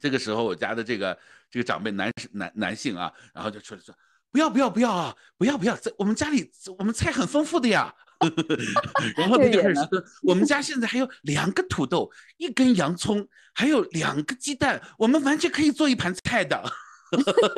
[0.00, 1.18] 这个时候，我家的这个
[1.50, 3.92] 这个长辈男男男性啊，然后就出来说，
[4.30, 7.92] 不要不要不要啊，不要不要，在我们家里我们菜很丰富的呀。
[9.16, 16.62] 然后他就开始说：“我们家现在还有两个土豆，一根洋葱，还有两个鸡蛋，我们完全可以做一盘菜的。”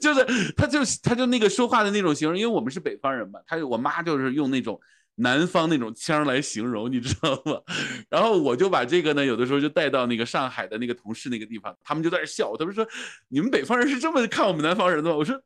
[0.00, 4.80] 就是他就他就那个说话的那种形容，因为我们是北方人嘛，他我妈就是用那种。
[5.20, 7.60] 南方那种腔来形容，你知道吗？
[8.08, 12.86] 然后我就把这个呢，有的时候就带到那个上海的那个同事那个地方，他们就在那笑，他们说
[13.28, 15.36] ：“你们北方人是这么看我们南方人的吗？”我说：“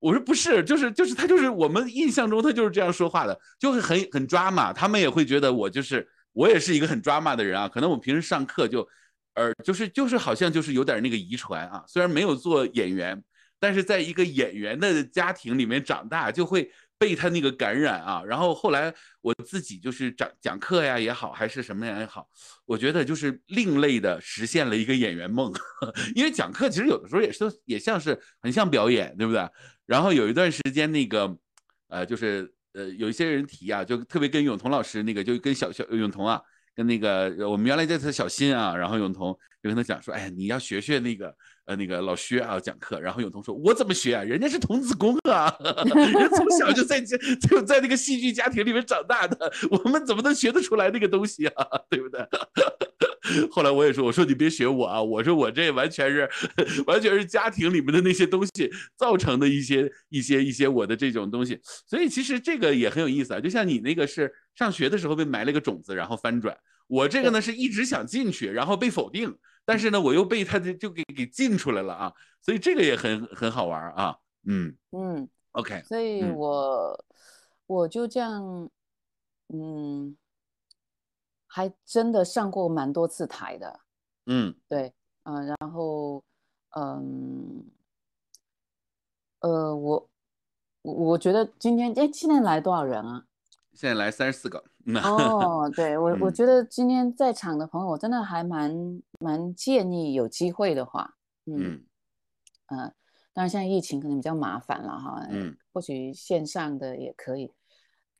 [0.00, 7.68] 我说不是，就是就是他就是我们印象中他就是这样说话的，就会很很抓马，他们也会觉得我就是我也是一个很抓马的人啊。
[7.68, 8.88] 可能我平时上课就，
[9.34, 13.22] 呃，就是就是好像就是有点那个遗传啊，虽然没有做演员，
[13.60, 18.22] 但是在一个演员的家庭里面长大，就会。”被他那个感染啊。
[18.26, 22.28] 然后后来我自己就是讲讲课呀也好，还是什么样也好，
[22.64, 25.52] 我觉得就是另类的实现了一个演员梦。
[26.14, 29.48] 因为讲课其实有的时候也是也像是很像表演，对不对？
[29.86, 31.34] 然后有一段时间那个
[31.88, 36.42] 呃，就是呃有一些人提啊，就特别跟永彤老师那个，就跟小小永彤啊。
[36.78, 44.22] 跟那个我们原来叫他小新啊，然后永彤就跟他讲说，哎，你要学学那个呃那个老薛啊讲课，然后永彤说，我怎么学啊？
[44.22, 51.66] 人家是童子功啊， 人从小就在就在那个戏剧家庭里面长大的，我们怎么能学得出来那个东西啊？
[51.90, 52.20] 对不对？
[53.50, 56.28] 后来我也说，我说你别学我啊，我说我这完全是
[56.86, 66.56] 完全是家庭里面的那些东西造成的一些一些一些我的这种东西，所以其实这个也很有意思啊，就像你那个是上学的时候被埋了个种子，然后翻转。
[66.86, 74.74] 我这个呢是一直想进去，然后被否定，但是呢我又被他的就给给进出来了啊，所以这个也很很好玩啊，嗯。
[74.92, 77.04] 嗯，OK，所以我
[77.66, 78.70] 我就这样，
[79.52, 80.16] 嗯，
[81.48, 83.80] 还真的上过蛮多次台的，
[84.26, 86.22] 嗯，对，嗯，然后
[86.76, 87.64] 嗯，
[89.40, 90.08] 呃，我
[90.82, 93.24] 我觉得今天哎，现在来多少人啊？
[93.72, 94.62] 现在来三十四个。
[95.04, 101.84] 哦，对我我觉得今天在场的朋友，我真的还蛮蛮建议有机会的话，嗯
[102.68, 102.94] 嗯，
[103.34, 107.52] 当然现在疫情可能比较麻烦了哈，嗯，或许线上的也可以，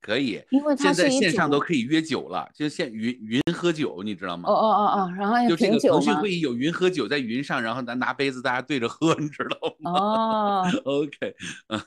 [0.01, 4.49] 可以，因为现在线上都可以约酒了，就现云云喝酒，你知道吗？
[4.49, 9.93] 哦哦哦哦，然后就这个腾讯会议有云喝酒在云上，然后咱拿杯子大家对着喝，你知道吗？
[9.93, 11.35] 哦， OK，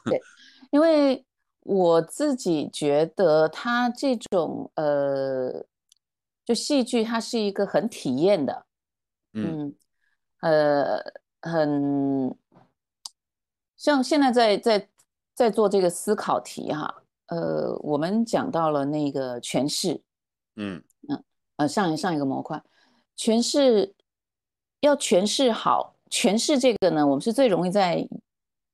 [0.06, 0.22] 对，
[0.72, 1.26] 因为。
[1.64, 5.64] 我自己觉得，他这种呃，
[6.44, 8.66] 就戏剧，它是一个很体验的，
[9.34, 9.72] 嗯，
[10.42, 11.00] 呃，
[11.40, 12.36] 很
[13.78, 14.90] 像现在在在
[15.36, 20.02] 在做这个思考题哈，呃，我们讲到了那个诠释，
[20.56, 21.24] 嗯嗯
[21.56, 22.62] 呃，上一上一个模块，
[23.18, 23.96] 诠释
[24.82, 28.08] 要诠释好，诠释这个呢，我们是最容易在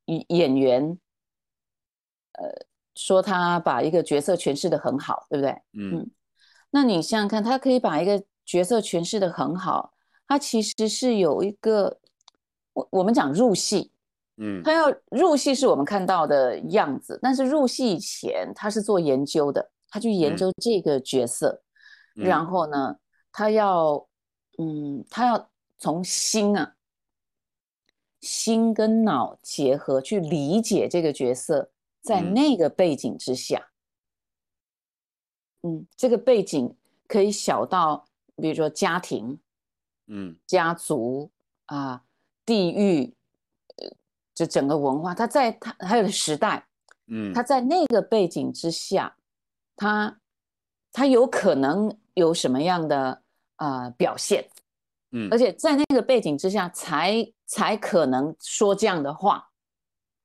[0.06, 1.00] 演演员，
[2.34, 2.68] 呃。
[3.00, 5.56] 说他把一个角色诠释的很好，对不对？
[5.74, 6.10] 嗯，
[6.72, 9.94] 那你想想看，他可以把一个角色诠释的很好，
[10.28, 12.00] 他其实是有一个，
[12.74, 13.92] 我我们讲入戏，
[14.38, 21.62] 嗯，他要入戏是我们看到的样子，但是入戏以前他是做研究的，他去研究这个角色，
[22.16, 22.98] 然后呢，
[23.32, 24.08] 他要，
[24.58, 26.76] 嗯，他要从心啊，
[28.22, 31.72] 心跟脑结合去理解这个角色。
[32.00, 33.68] 在那个背景之下，
[35.64, 36.74] 嗯，这个背景
[37.06, 38.06] 可以小到，
[38.38, 39.38] 比如说家庭，
[40.06, 41.30] 嗯，家族
[41.66, 42.06] 啊，
[42.46, 43.17] 地域，
[44.38, 46.64] 呃，这整个文化，他在他还有时代，
[47.08, 49.18] 嗯，他在那个背景之下，
[49.76, 50.20] 他
[50.92, 53.22] 他有可能有什么样的
[53.56, 54.48] 啊表现，
[55.12, 59.50] 嗯，而且在那个背景之下，才才可能说这样的话，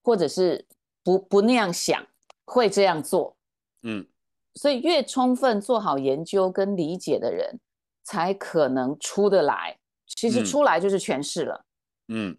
[0.02, 0.66] 或者是。
[1.04, 2.00] 不不那样想，
[2.44, 3.36] 会这样做，
[3.82, 4.06] 嗯，
[4.54, 7.58] 所以越充分做好研究跟理解的人，
[8.04, 9.76] 才可能出得来。
[10.06, 11.64] 其实出来就是诠释了，
[12.06, 12.38] 嗯，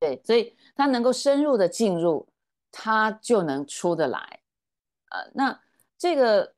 [0.00, 2.26] 对，所以他能够深入的进入，
[2.72, 4.40] 他就能出得来。
[5.10, 5.60] 呃，那
[5.98, 6.54] 这个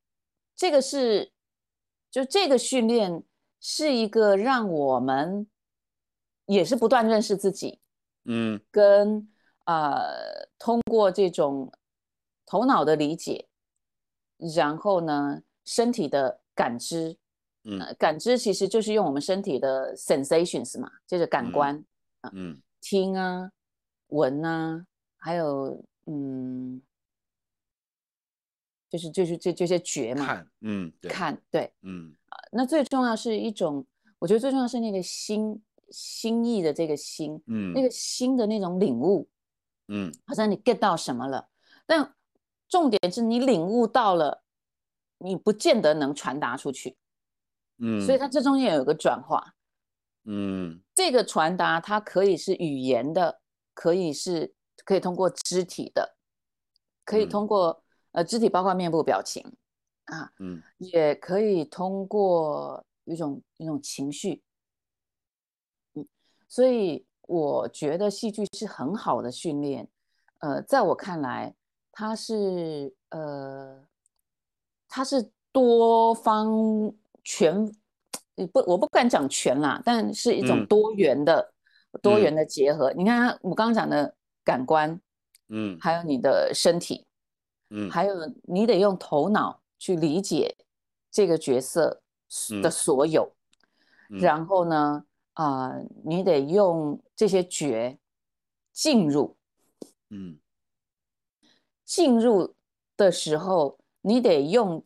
[0.54, 1.32] 这个是，
[2.10, 3.24] 就这个训练
[3.60, 5.46] 是一个让我们
[6.46, 7.80] 也是不断认识自己，
[8.24, 9.28] 嗯，跟。
[9.64, 11.72] 呃，通过这种
[12.44, 13.46] 头脑的理解，
[14.56, 17.16] 然后呢，身体的感知，
[17.62, 21.76] 嗯，感知其实就是用我们身体的 sensations 嘛，就是感官
[22.22, 23.52] 啊，嗯，听啊，
[24.12, 26.80] 闻啊，还有嗯，
[28.88, 33.84] 就是就是这这些觉嘛，看，嗯，看，对，嗯，啊，那最重要是一种，
[34.18, 39.28] 我觉得最重要是那个心心意的这个心，嗯，那个心的那种领悟。
[39.88, 41.48] 嗯，好像你 get 到什么了，
[41.84, 42.14] 但
[42.68, 44.42] 重点是你领悟到了，
[45.18, 46.96] 你不见得能传达出去。
[47.78, 49.54] 嗯，所以它这中间有一个转化。
[50.24, 53.41] 嗯，这个传达它可以是语言的，
[53.74, 54.54] 可以是
[54.84, 56.16] 可以通过肢体的，
[57.04, 57.82] 可以通过
[58.12, 59.42] 呃肢体包括面部表情
[60.04, 64.42] 啊，嗯，也可以通过一种一种情绪。
[65.94, 66.06] 嗯，
[66.48, 67.06] 所以。
[67.28, 69.88] 我觉得戏剧是很好的训练，
[70.40, 71.54] 呃，在我看来，
[71.92, 73.86] 它是呃，
[74.88, 77.64] 它是多方全，
[78.52, 81.51] 不，我不敢讲全啦，但是一种多元的、
[82.00, 82.92] 多元的结合。
[82.92, 85.00] 你看，我刚刚讲的感官，
[85.48, 87.04] 嗯，还有你的身体，
[87.70, 90.56] 嗯，还有你得用头脑去理解
[91.10, 92.00] 这个角色
[92.62, 93.34] 的所有，
[94.08, 95.74] 然后呢，啊，
[96.04, 97.98] 你得用这些觉
[98.72, 99.36] 进入，
[100.08, 100.38] 嗯，
[101.84, 102.54] 进入
[102.96, 104.82] 的时候，你得用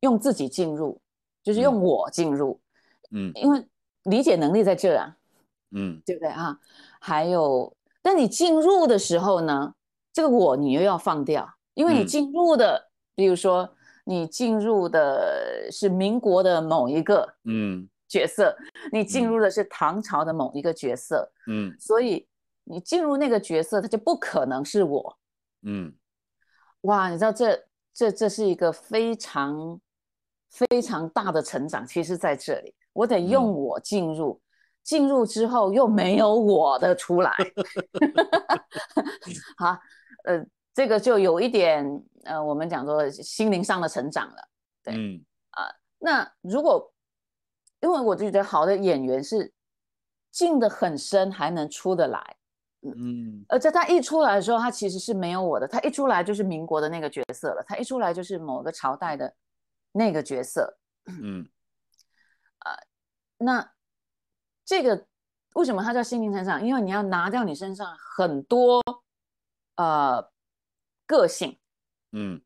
[0.00, 1.00] 用自己进入，
[1.42, 2.58] 就是用我进入，
[3.10, 3.62] 嗯，因为
[4.04, 5.18] 理解能力在这啊，
[5.72, 6.58] 嗯，对不对啊？
[7.00, 9.74] 还有，但你进入的时候呢，
[10.12, 13.68] 这个我你又要放掉，因为你进入的，比如说
[14.04, 17.88] 你进入的是民国的某一个嗯。
[18.10, 18.56] 角色，
[18.90, 22.26] 你进入的是唐朝的某一个角色，嗯，所以
[22.64, 25.16] 你进入那个角色，它就不可能是我，
[25.62, 25.94] 嗯，
[26.80, 27.56] 哇，你知道这
[27.94, 29.80] 这这是一个非常
[30.50, 34.40] 非常大的成长，其实在这里，我得用我进入。
[34.82, 37.30] 进入之后又没有我的出来
[39.56, 39.78] 好，
[40.24, 41.84] 呃，这个就有一点，
[42.24, 44.48] 呃，我们讲说心灵上的成长了，
[44.82, 45.24] 对，嗯。
[45.50, 46.92] 啊，那如果
[47.80, 49.52] 因为我就觉得好的演员是
[50.30, 52.36] 进的很深还能出得来，
[52.82, 59.34] 嗯，而在他一出来的时候，他其实是没有我的，他一出来就是民国的那个角色了，他一出来就是某个朝代的
[59.92, 61.48] 那个角色，嗯，
[62.58, 62.76] 啊，
[63.38, 63.70] 那。
[64.70, 65.04] 这个
[65.54, 66.64] 为什么它叫心灵成长？
[66.64, 68.80] 因为你要拿掉你身上很多
[69.74, 70.24] 呃
[71.08, 71.58] 个性，
[72.12, 72.40] 嗯，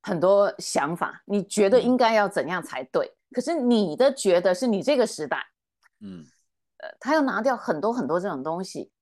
[0.00, 3.12] 很多想法，你觉得应该要怎样才对？
[3.32, 5.44] 可是你的觉得是你这个时代，
[5.98, 6.24] 嗯，
[6.76, 8.92] 呃，他要拿掉很多很多这种东西，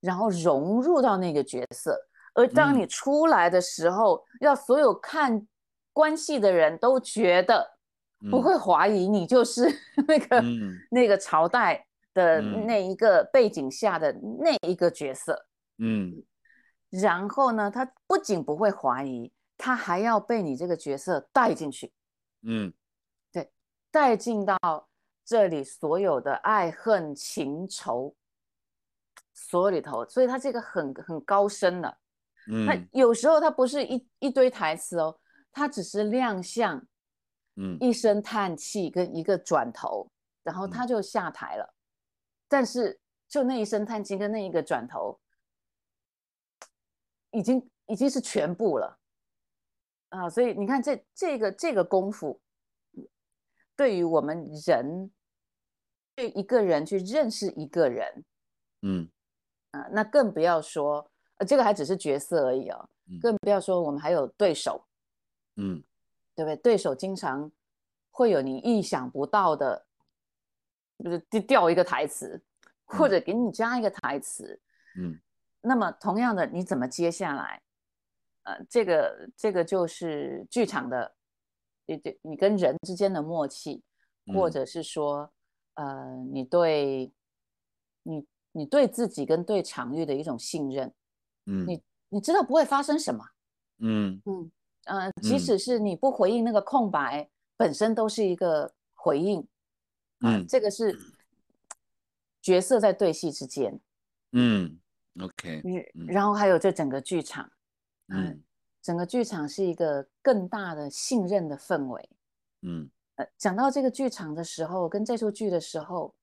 [0.00, 1.98] 然后融入到那个角色。
[2.34, 5.48] 而当你出来的时候，要所有看
[5.94, 7.78] 关系的人都觉得
[8.30, 9.74] 不会怀疑你就是
[10.06, 10.44] 那个
[10.90, 11.86] 那个朝代。
[12.12, 15.46] 的那一个背景下的那一个角色，
[15.78, 16.22] 嗯，
[16.90, 21.92] 然后呢，他不仅不会怀疑，他还要被你这个角色带进去，
[22.42, 22.72] 嗯，
[23.30, 23.50] 对，
[23.90, 24.58] 带进到
[25.24, 28.14] 这里所有的爱恨情仇
[29.32, 31.98] 所有里头，所以他这个很很高深的，
[32.50, 35.18] 嗯，他有时候他不是一一堆台词哦，
[35.52, 36.84] 他只是亮相，
[37.56, 40.10] 嗯，一声叹气跟一个转头，
[40.42, 41.74] 然后他就下台了。
[42.50, 45.20] 但是，就那一声叹气跟那一个转头，
[47.30, 48.98] 已经已经是全部了
[50.08, 50.28] 啊！
[50.28, 52.40] 所以你看，这这个这个功夫，
[53.76, 55.12] 对于我们人，
[56.16, 58.24] 对一个人去认识一个人，
[58.82, 59.08] 嗯
[59.70, 62.90] 啊，那更不要说，呃，这个还只是角色而已哦，
[63.22, 64.84] 更不要说我们还有对手，
[65.54, 65.80] 嗯，
[66.34, 66.56] 对不对？
[66.56, 67.48] 对手经常
[68.10, 69.86] 会有你意想不到的。
[71.02, 72.40] 就是掉一个台词，
[72.84, 74.60] 或者给你加一个台词，
[74.98, 75.18] 嗯，
[75.60, 77.62] 那么同样的，你怎么接下来？
[78.44, 81.14] 呃，这个这个就是剧场的，
[81.86, 83.82] 你对你跟人之间的默契，
[84.34, 85.30] 或者是说，
[85.74, 87.12] 呃，你对，
[88.02, 90.92] 你你对自己跟对场域的一种信任，
[91.46, 93.24] 嗯，你你知道不会发生什么，
[93.78, 94.22] 嗯。
[94.24, 94.50] 嗯。
[94.86, 99.46] 呃，即使是你不回应那个空白，本身都是一个回应。
[100.20, 100.98] 嗯，这个是
[102.40, 103.78] 角色在对戏之间。
[104.32, 104.78] 嗯
[105.20, 105.62] ，OK
[105.94, 106.06] 嗯。
[106.06, 107.50] 然后还有这整个剧场，
[108.08, 108.42] 嗯，
[108.82, 112.08] 整个剧场是一个更大的信任的氛围。
[112.62, 116.14] 嗯，呃，讲到这个剧场的时候，跟这出剧的时候，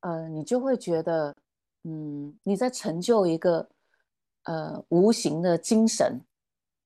[0.00, 1.36] 呃，你就会觉得，
[1.84, 3.68] 嗯，你在成就一个
[4.42, 6.20] 呃无形的精神。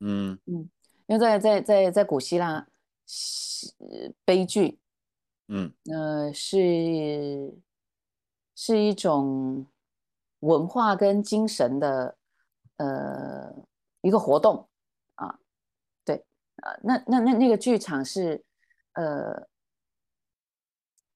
[0.01, 0.71] 嗯嗯，
[1.07, 2.67] 因为在在在在古希腊，
[4.25, 4.79] 悲剧。
[5.49, 7.55] 嗯，呃，是
[8.55, 9.67] 是一种
[10.41, 12.17] 文化跟精神的
[12.77, 13.53] 呃
[14.03, 14.69] 一个活动
[15.15, 15.39] 啊，
[16.05, 16.25] 对
[16.57, 18.45] 啊，那那那那个剧场是
[18.93, 19.49] 呃，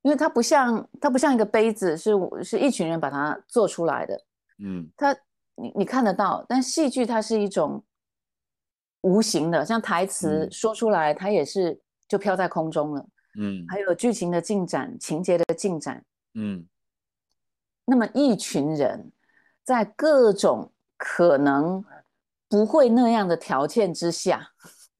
[0.00, 4.24] 因为它不像它不像一个杯子，是是一群人把它做出来的，
[4.58, 5.12] 嗯，它
[5.56, 7.84] 你你看得到，但戏剧它是一种
[9.02, 11.78] 无形的，像台词说出来，它也是
[12.08, 13.06] 就飘在空中了。
[13.38, 16.04] 嗯，还有剧情的进展、情节的进展，
[16.34, 16.66] 嗯，
[17.86, 19.10] 那么一群人
[19.64, 21.84] 在各种可能
[22.48, 24.50] 不会那样的条件之下，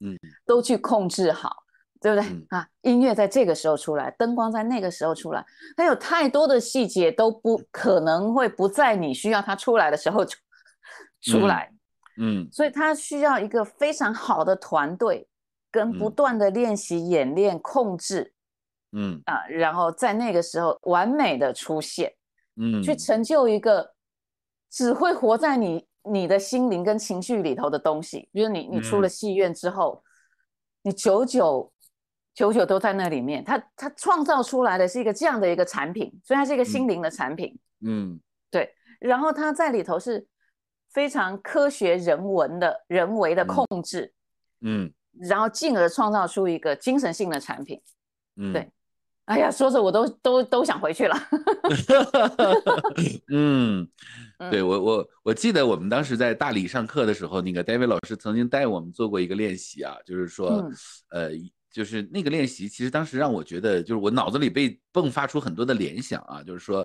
[0.01, 1.65] 嗯， 都去控制好，
[2.01, 2.47] 对不对？
[2.49, 2.67] 啊？
[2.81, 5.45] 音乐在这个时候出来，灯光在那个时候出来，
[5.77, 10.39] 它有太多的细节都不可能会不在你需要它出来的时候出
[11.21, 11.71] 出来，
[12.19, 15.29] 嗯，所以它需要一个非常好的团队。
[15.73, 18.33] 跟不断的练习、演练、控制，
[18.93, 19.21] 嗯。
[19.25, 22.15] 啊，然后在那个时候完美的出现，
[22.57, 23.95] 嗯，去成就一个
[24.71, 30.05] 只会活在你你的心灵跟情绪里头的东西，比如你你出了戏院之后，
[30.83, 31.73] 你久久
[32.35, 37.59] 久久都在那里面，他他创造出来的是一个这样的一个产品，所以它是一个心灵的产品。
[37.85, 38.21] 嗯，
[38.51, 38.73] 对。
[39.01, 40.25] 然后它在里头是
[40.93, 44.13] 非常科学人文的人为的控制，
[44.61, 47.81] 嗯，然后进而创造出一个精神性的产品。
[48.37, 48.71] 嗯，对。
[49.27, 51.17] 哎呀，说着我都都都想回去了。
[53.31, 53.89] 嗯，
[54.51, 60.69] 对我我我记得我们当时在大理上课的时候，那个 David 老师曾经带我们做过一个练习啊，就是说，
[61.11, 61.31] 呃，
[61.71, 66.85] 就是那个练习，其实当时让我觉得，就是我脑子里被迸发出很多的联想啊，就是说。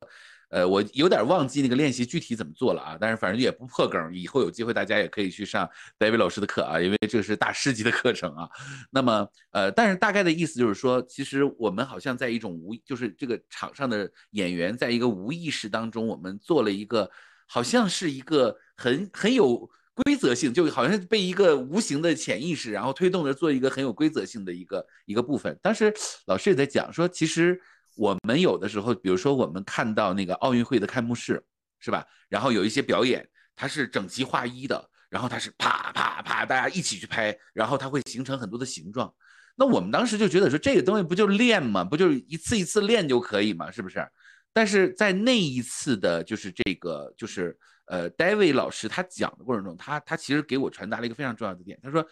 [0.50, 5.70] 呃，我有点忘记那个练习具体怎么做了啊，但是反正也不破梗，以后有机会大家也可以去上
[6.00, 8.50] David 老师的课啊，因为这是大师级的课程啊。
[8.90, 17.12] 那么，呃，但是大概的意思就是说，其实我们好像在一种无，就是这个场上的演员在一个无意识当中，我们做了一个，
[17.46, 25.60] 好像是一个很很有规则性，就好像被一个无形的潜意识然后推动着做一个很有规则性的一个一个部分。
[25.62, 25.94] 当时
[26.26, 27.62] 老师也在讲说，其实。
[27.98, 31.44] 我们有的时候，比如说我们看到那个奥运会的开幕式，
[31.80, 32.06] 是吧？
[32.30, 39.14] 然后有一些表演，它是整齐划一的，然后它是啪啪啪，大家一起去拍，然后它会形成很多的形状。
[39.56, 41.84] 那我们当时就觉得说，这个东西不就练吗？
[41.84, 43.72] 不就是一次一次练就可以吗？
[43.72, 44.08] 是不是？
[44.54, 52.06] 但是在那一次的，就是这个，就是呃，David 老师他讲的过程中，他他其实给我传达了一个非常重要的点，他说，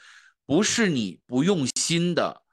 [0.46, 2.45] 不是你不用心的。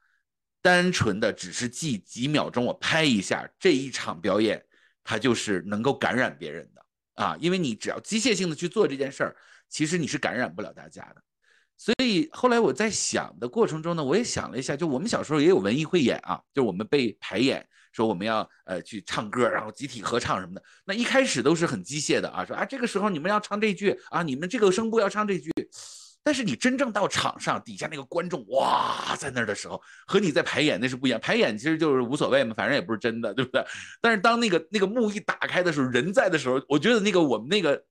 [0.62, 4.64] 单纯的只是记几秒钟，我拍一下这一场表演，
[5.02, 7.36] 它就是能够感染别人的啊！
[7.40, 9.36] 因为你只要机械性的去做这件事儿，
[9.68, 11.22] 其实你是感染不了大家的。
[11.76, 20.62] 所以后来我在想的过程中呢，我也想了一下，就我们小时候也有文艺汇演啊，就我们被排演说我们要呃去唱歌，然后集体合唱什么的。
[20.84, 25.50] 那一开始都是很机械的啊，说啊这个时候你们要唱这句啊，你们这个声部要唱这句。
[26.24, 31.18] 但是你真正到场上，底下那个观众哇，在那儿的时候，和你在排演那是不一样。
[31.20, 33.64] 排演其实就是无所谓嘛，反正也不是真的，对不对？
[34.00, 37.82] 但是当那个那个幕一打开的时候，人在的时候，我觉得那个我们那个，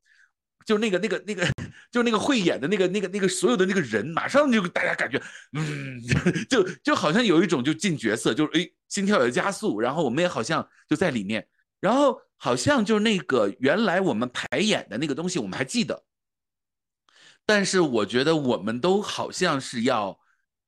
[0.65, 1.45] 就那个那个那个，
[1.91, 5.21] 就那个会演的那个那个那个所有的那个人，马上就大家感觉，
[5.51, 5.99] 嗯，
[6.49, 11.45] 就就好像有一种就进角色，就是哎，心跳也加速，然后我们也好像就在里面，
[11.81, 16.01] 然后好像就是那个原来我们排演的那个东西，我们还记得。
[17.53, 20.17] 但是我觉得我们都好像是要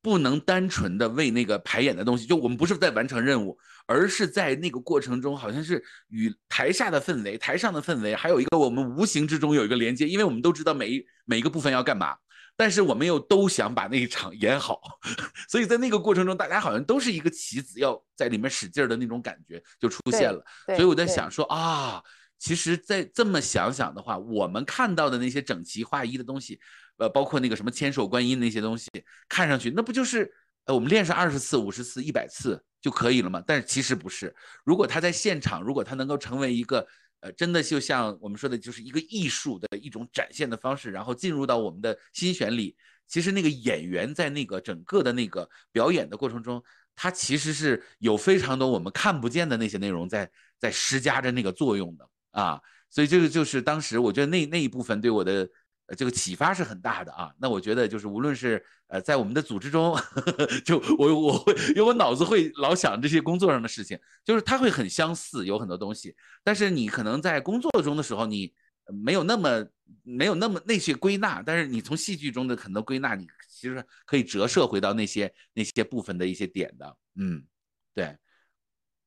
[0.01, 3.57] 不能单纯的为那个排演的东西，就我们不是在完成任务，
[3.88, 12.17] 而是在那个过程中，好像是与台下的氛围、台上的氛围，还有一个我们无形之中有一个连接，因为我们都知道每一每一个部分要干嘛，
[12.57, 14.81] 但是我们又都想把那一场演好，
[15.47, 20.43] 所以在那个过程中，大家好像都是一个棋子，要在里面使劲的那种感觉就出现了。
[20.65, 22.03] 所以我在想说啊。
[22.43, 26.59] 其实再这么想想的话，我们看到的那些整齐划一的东西，
[26.97, 28.89] 呃，包括那个什么千手观音那些东西，
[29.29, 30.29] 看上去那不就是
[30.65, 33.41] 呃我们练上二十次、五十次、一百次就可以了吗？
[33.47, 34.35] 但是其实不是。
[34.65, 36.85] 如果他在现场，如果他能够成为一个
[37.21, 42.75] 呃真的就像我们说的，就是一个艺术的一种展现的方式，然后进入到我们的心弦里，
[43.07, 46.61] 其实那个演员在那个整个的那个表演的过程中，
[46.93, 50.29] 他其实是有非常多我们看不见的那些内容在
[50.59, 52.09] 在施加着那个作用的。
[52.34, 55.47] 啊，所以这个就是当时我觉得那那一部分对我的
[55.95, 57.31] 这个启发是很大的啊。
[57.39, 59.95] 那我觉得就是无论是呃在我们的组织中，
[60.65, 66.15] 就我我会因为我脑子会老想这些工作上的事情，就是它会很相似，有很多东西。
[66.43, 68.51] 但是你可能在工作中的时候，你
[68.88, 69.65] 没有那么
[70.01, 76.97] 没有那么那些归纳，但是你从戏剧中的很多归纳，你其实可以折射回到那些那些部分的一些点的。
[77.15, 77.45] 嗯，
[77.93, 78.17] 对，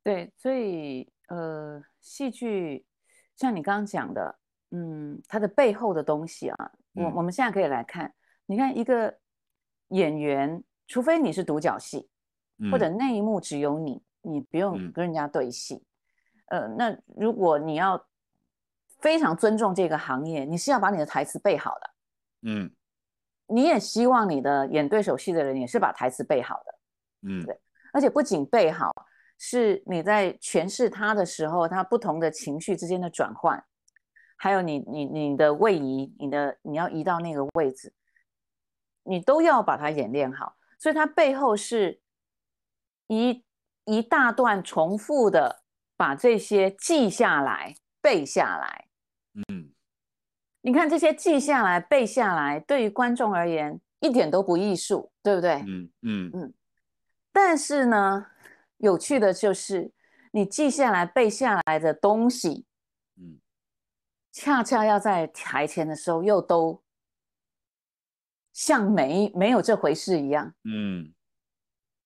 [0.05, 2.85] 对，所以呃，戏剧。
[3.37, 4.39] 像你刚刚讲的，
[4.70, 8.12] 嗯，它的背后的东西啊，我我们现在可以来看，
[8.47, 9.14] 你看一个
[9.89, 12.09] 演员，除非你是独角戏，
[12.72, 15.84] 或者那一幕只有你，你不用跟人家对戏，
[16.47, 18.03] 呃，那如果你要
[19.01, 21.91] 非常尊重这个行业，你是要把你的台词背好的，
[22.43, 22.70] 嗯，
[23.47, 26.74] 你也希望你的演对手戏的人也是把台词背好的，
[27.28, 27.61] 嗯，对，
[27.93, 28.91] 而且不仅背好。
[29.39, 33.62] 是你在诠释他的时候，他不同的情绪之间的转换，
[34.37, 37.93] 还有你你你的位移，你的你要移到那个位置，
[39.03, 40.57] 你都要把它演练好。
[40.78, 42.01] 所以它背后是
[43.09, 43.45] 一
[43.84, 45.62] 一大段重复的，
[45.97, 48.87] 把这些记下来、背下来。
[49.49, 49.70] 嗯，
[50.62, 55.62] 你看这些记下来、背下来，对于观众而言一点都不艺术，对不对？
[55.66, 56.55] 嗯嗯嗯。
[57.32, 58.26] 但是呢？
[58.79, 59.93] 有趣的就是，
[60.33, 62.64] 你记下来、背下来的东西，
[63.16, 63.41] 嗯，
[64.33, 66.83] 恰恰要在台前的时候又都
[68.53, 70.55] 像没没有这回事一样。
[70.64, 71.12] 嗯，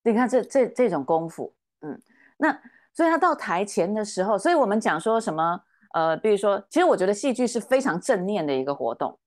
[0.03, 2.01] 你看这这这种功夫，嗯，
[2.39, 2.53] 那
[2.93, 5.63] 所以他到台前的时候，所以我们讲说什么？
[5.93, 9.19] 呃，比如说，其实我觉得戏剧是非常正念的一个活动。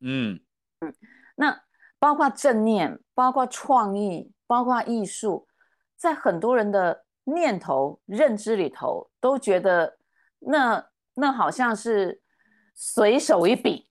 [0.00, 0.40] 嗯
[0.80, 0.94] 嗯，
[1.36, 1.62] 那
[1.98, 5.47] 包括正念，包括创意，包括艺术，
[5.98, 9.98] 在很多人的念头认知里头，都觉得
[10.38, 12.22] 那那好像是
[12.74, 13.90] 随手一笔，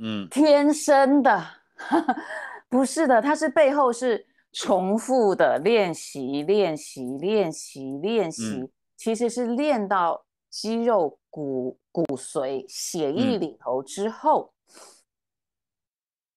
[0.00, 1.44] 嗯，天生的，
[2.70, 11.18] 不是的，它是背后是重复的练习，练习，练习，练习，其实是练到肌肉。
[11.34, 14.52] 骨骨髓血液里头之后，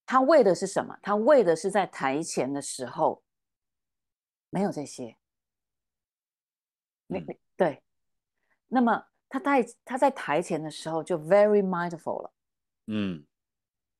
[0.06, 0.98] 他为的是什么？
[1.02, 3.22] 他为的是在台前的时候
[4.50, 5.18] 没有这些。
[7.08, 7.84] 你你对，
[8.68, 12.34] 那么他在他在台前的时候就 very mindful 了。
[12.88, 13.26] 嗯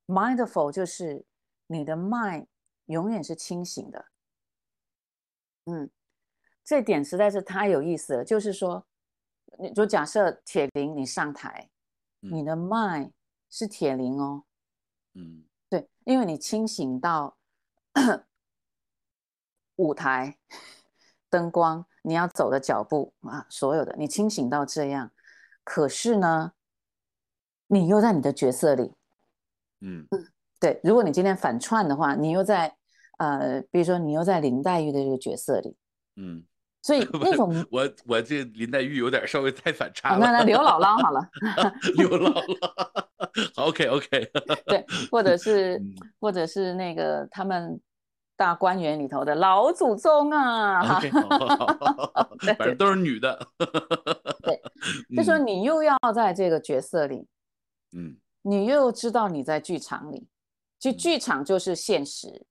[0.06, 1.24] ，mindful 就是
[1.66, 2.46] 你的 mind
[2.86, 4.06] 永远是清醒的。
[5.64, 5.90] 嗯，
[6.64, 8.86] 这点实在是太有意思了，就是说。
[9.58, 11.70] 你就假设铁林，你上台，
[12.20, 13.12] 你的 mind
[13.48, 14.44] 是铁林哦，
[15.14, 17.38] 嗯，对，因为你清醒到
[19.76, 20.36] 舞台
[21.30, 25.10] 灯光，你要走的脚步啊，所有的你清醒到这样，
[25.64, 26.52] 可是呢，
[27.66, 28.92] 你又在你的角色里，
[29.80, 30.26] 嗯嗯，
[30.58, 32.76] 对，如果你今天反串的话，你又在
[33.18, 35.76] 呃，比如说你又在林黛玉的这个角色里，
[36.16, 36.44] 嗯。
[36.82, 40.18] 所以 那种我我这林黛玉有点稍微太反差了。
[40.20, 41.28] 那那刘姥姥好了，
[41.98, 44.30] 刘姥姥， OK OK。
[44.66, 45.82] 对，或者是
[46.20, 47.80] 或者是那个他们
[48.36, 50.82] 大观园里头的老祖宗啊，
[52.56, 53.48] 反正都是女的。
[54.42, 54.62] 对，
[55.16, 57.26] 就说你又要在这个角色里，
[57.92, 60.28] 嗯，你又知道你在剧场里，
[60.78, 62.46] 其实剧场就是现实，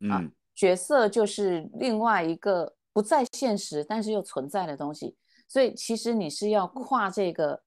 [0.00, 2.76] 嗯，角色就是另外一个。
[2.92, 5.16] 不在现实，但是又存在的东西，
[5.46, 7.62] 所以其实你是要跨这个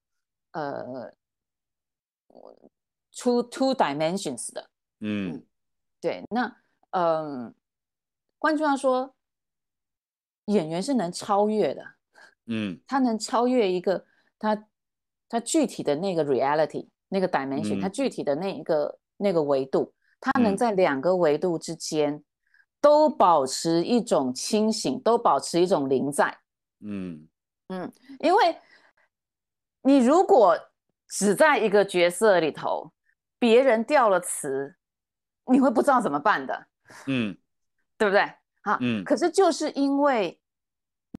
[0.52, 1.10] 呃
[3.16, 4.68] ，two two dimensions 的，
[5.00, 5.42] 嗯，
[5.98, 6.54] 对，那
[6.90, 7.54] 嗯，
[8.44, 9.14] 换句话说，
[10.48, 11.82] 演员是能超越的，
[12.44, 14.04] 嗯，他能超越一个
[14.38, 14.66] 他
[15.30, 22.22] 他具体的那个 reality 那个 dimension，他具体的那一个那个维度，他能在两个维度之间。
[22.82, 26.38] 都保持一种清醒，都保持一种灵在。
[26.80, 27.26] 嗯
[27.68, 27.90] 嗯，
[28.20, 28.60] 因为
[29.80, 30.54] 你如果
[31.08, 32.92] 只在一个角色里头，
[33.38, 34.76] 别人掉了词，
[35.50, 36.66] 你会不知道怎么办的。
[37.06, 37.34] 嗯，
[38.04, 38.22] 对不对？
[38.62, 39.02] 好，嗯。
[39.04, 40.40] 可是就是因为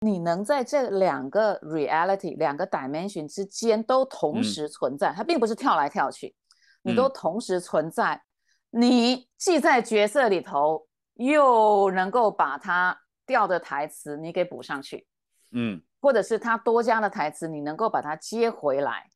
[0.01, 6.36] 你能在这两个 reality、两个 dimension 之间都同时存在，它并不是跳来跳去，
[6.83, 8.23] 你都同时存在。
[8.69, 10.88] 你既在角色里头。
[11.17, 15.07] 又能够把它掉的台词你给补上去，
[15.53, 19.09] 嗯，或者是他多加的台词，你能够把它接回来，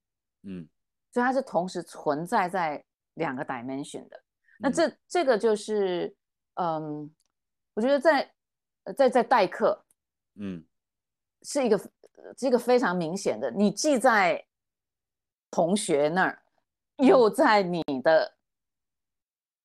[0.43, 0.65] 嗯，
[1.11, 2.82] 所以它是同时存在在
[3.15, 4.17] 两个 dimension 的。
[4.59, 6.15] 那这这个就是，
[6.53, 7.11] 嗯，
[7.80, 8.32] 我觉得在
[8.97, 9.86] 在在代课，
[10.36, 10.61] 嗯，
[11.43, 11.80] 是一个
[12.41, 14.45] 一个非常明显的，你既在
[15.49, 16.43] 同学那儿，
[16.97, 18.36] 又在你的。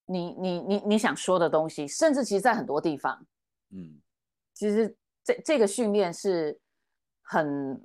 [0.06, 3.26] 你你你你想说的东西，甚至其实，在很多地方，
[3.70, 3.98] 嗯，
[4.52, 4.94] 其实
[5.24, 6.60] 这这个训练是
[7.22, 7.82] 很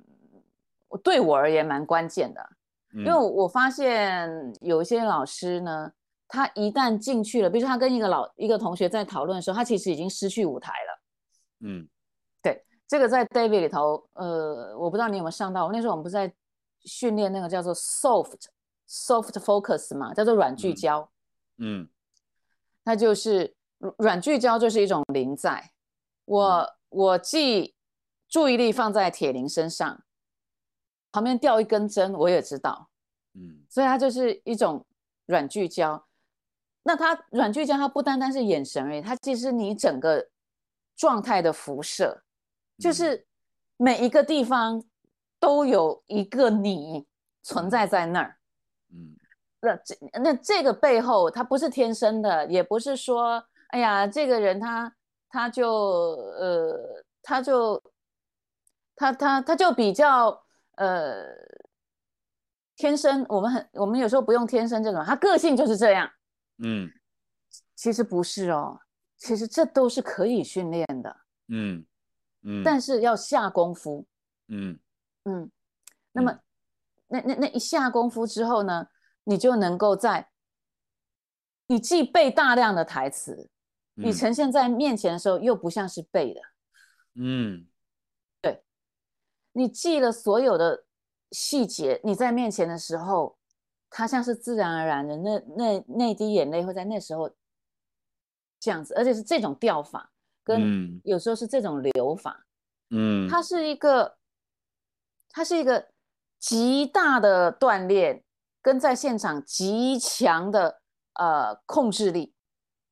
[1.02, 2.50] 对我而言蛮关键的，
[2.92, 5.90] 因为我发现有一些老师呢，
[6.30, 11.02] 他一旦进去了，比如说他跟一个老一个同学在讨论的时候，他其实已经失去舞台了，
[11.60, 11.88] 嗯，
[12.42, 16.32] 对，这个在 David 里头，呃，我不知道你有没有上到，那时候我们不是在
[16.84, 18.46] 训练那个叫做 soft
[18.88, 21.10] soft focus 嘛，叫做软聚焦，
[21.58, 21.88] 嗯。
[22.82, 23.54] 那就是
[23.98, 25.70] 软聚焦，就是一种零在。
[26.24, 27.74] 我我既
[28.26, 30.02] 注意力放在铁林身上，
[31.12, 32.88] 旁边掉一根针，我也知道，
[33.34, 34.86] 嗯，所以它就是一种
[35.26, 36.06] 软聚焦。
[36.82, 40.28] 那它软聚焦，它不单单是眼神而已，它其实你整个
[40.96, 42.22] 状态的辐射，
[42.78, 43.26] 就是
[43.76, 44.82] 每一个地方
[45.38, 47.06] 都有一个你
[47.42, 48.36] 存在在那儿，
[48.92, 49.16] 嗯。
[49.62, 54.90] 那这那这个背后，他不是天生的，也不是说，哎呀，这个人他
[55.28, 57.82] 他就呃，他就
[58.96, 60.42] 他他他就比较
[60.76, 61.26] 呃
[62.74, 63.26] 天生。
[63.28, 66.10] 我们很我们有时候不用天生这种，他个性就是这样。
[66.62, 66.90] 嗯，
[67.74, 68.80] 其实不是哦，
[69.16, 71.16] 其实这都是可以训练的。
[71.48, 71.86] 嗯
[72.42, 74.06] 嗯，但是要下功夫。
[74.48, 74.78] 嗯
[75.24, 75.50] 嗯，
[76.12, 76.38] 那么
[77.08, 78.88] 那那那一下功夫之后呢？
[79.24, 80.30] 你就能够在
[81.66, 83.50] 你既背大量的台词，
[83.94, 86.40] 你呈现在面前的时候又不像是背的，
[87.14, 87.68] 嗯，
[88.40, 88.64] 对，
[89.52, 90.84] 你记了所有的
[91.30, 93.38] 细节，你在面前的时候，
[93.90, 97.30] 它像是自然而然的，那那那滴眼泪会在那时候
[98.58, 100.10] 这样子，而且是这种掉法，
[100.42, 102.46] 跟有时候是这种流法，
[102.90, 104.16] 嗯，它是一个，
[105.28, 105.88] 它是一个
[106.38, 108.22] 极大的锻炼，
[108.62, 110.78] 跟在现场极强的。
[111.14, 112.32] 呃，控制力，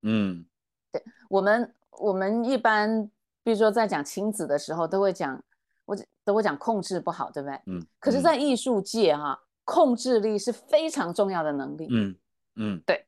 [0.03, 0.45] 嗯，
[0.93, 3.09] 对我们，我们一般，
[3.43, 5.43] 比如说在讲亲子的时候，都会讲，
[5.87, 7.59] 我都会讲控制不好，对不对？
[7.67, 7.87] 嗯。
[8.01, 11.87] 可是，在艺术界哈，控制力是非常重要的能力。
[11.91, 12.17] 嗯
[12.57, 13.07] 嗯，对，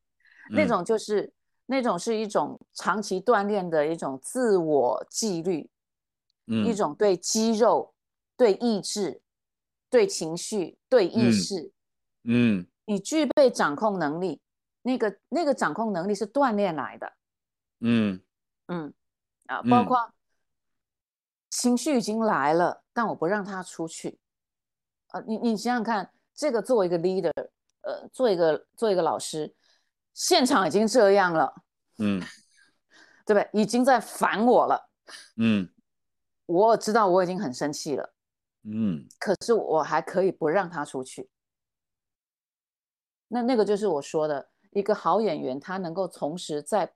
[0.50, 1.32] 那种就是
[1.64, 5.70] 那种是一种长期锻炼的一种自我纪律，
[6.46, 7.94] 嗯，一种对肌肉、
[8.36, 9.22] 对意志、
[9.88, 11.72] 对情绪、对意识，
[12.24, 14.42] 嗯，你具备掌控能力。
[14.82, 17.12] 那个那个掌控能力是锻炼来的，
[17.80, 18.20] 嗯。
[18.68, 18.94] 嗯
[19.46, 20.12] 啊，包括
[21.50, 24.18] 情绪已经来了，但我不让他出去，
[25.08, 27.30] 啊，你你想想看，这个作为一个 leader，
[27.82, 29.54] 呃，做一个做一个老师，
[30.14, 31.52] 现场已经这样了，
[31.98, 32.18] 嗯，
[33.26, 33.50] 对不对？
[33.52, 34.88] 已经在烦我了，
[35.36, 35.68] 嗯，
[36.46, 38.14] 我知道我已经很生气了，
[38.62, 41.28] 嗯，可是我还可以不让他出去，
[43.28, 44.48] 那那个就是我说的。
[44.72, 46.94] 一个好演员，他能够同时在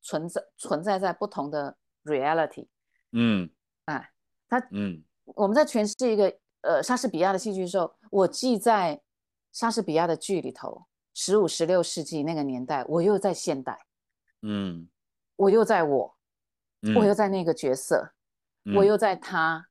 [0.00, 2.66] 存在存在在不同的 reality，
[3.12, 3.48] 嗯，
[3.84, 4.10] 哎，
[4.48, 9.00] 他，嗯，我们在诠释一个呃莎士比亚的戏剧的时候，我既在
[9.52, 13.86] 莎士比亚的剧里头，十五、十六世纪那个年代，我又在现代，
[14.42, 14.86] 嗯，
[15.36, 16.16] 我又在我，
[16.94, 18.12] 我又在那个角色，
[18.76, 19.66] 我又在他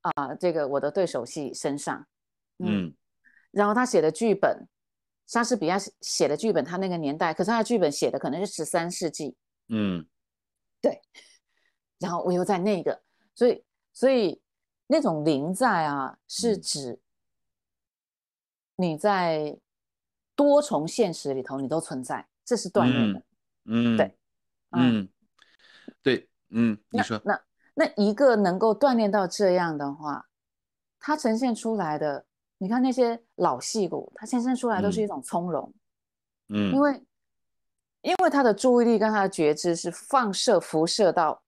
[0.00, 2.04] 啊，这个我的对手戏身上，
[2.58, 2.92] 嗯，
[3.52, 4.68] 然后他写的剧本。
[5.28, 9.36] 莎士比亚写的剧本，他那个年代，可是他的剧本写的可能是十三世纪。
[9.66, 10.06] 嗯，
[10.80, 11.02] 对。
[11.98, 13.02] 然后我又在那个，
[13.34, 14.40] 所以所以
[14.86, 17.00] 那种灵在啊，是指
[18.76, 19.58] 你在
[20.34, 23.22] 多重现实里头，你都存在，这是锻炼的。
[23.64, 24.18] 嗯，对，
[24.70, 25.08] 嗯，
[26.02, 27.40] 对，嗯，你说那
[27.74, 30.26] 那一个能够锻炼到这样的话，
[31.00, 32.24] 它呈现出来的。
[32.58, 35.74] 你看那些老戏骨，他现身出来都是一种从容，
[36.48, 37.04] 嗯，因为
[38.00, 41.42] 因为他的注意力跟他的觉知是放射辐射到，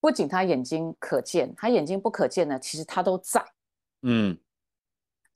[0.00, 3.44] 不仅他眼睛可见，他眼睛不可见的，其实他都在，
[4.00, 4.38] 嗯，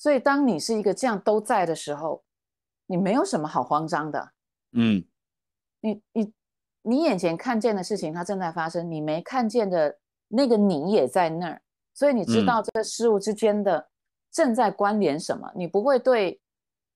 [0.05, 2.23] 所以当你是一个这样都在的时候，
[2.85, 4.33] 你没有什么好慌张的，
[4.73, 5.03] 嗯，
[5.81, 6.33] 你你
[6.83, 9.99] 你眼前看见的事情它正在发生，你没看见的
[10.29, 11.63] 那个你也在那儿，
[11.95, 13.89] 所以你知道这个事物之间的。
[14.31, 15.51] 正在关联什么？
[15.55, 16.41] 你不会对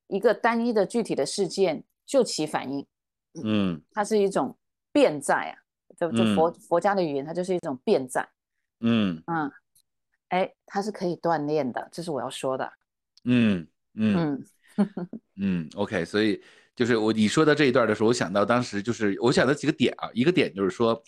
[0.08, 2.84] 一个单一的具体的事件就起反应，
[3.44, 4.58] 嗯，它是一种
[4.90, 5.56] 变在啊，
[5.96, 8.28] 就就佛佛家的语言，它就是一种变在，
[8.80, 9.22] 嗯。
[9.28, 9.50] 嗯，
[10.30, 12.68] 哎，它是可以锻炼的，这是我要说的，
[13.24, 14.44] 嗯嗯
[15.36, 16.42] 嗯，OK，所以
[16.74, 21.02] 就是我你说到这一段的时候，我想到当时就是我想到几个点啊，一个点就是说。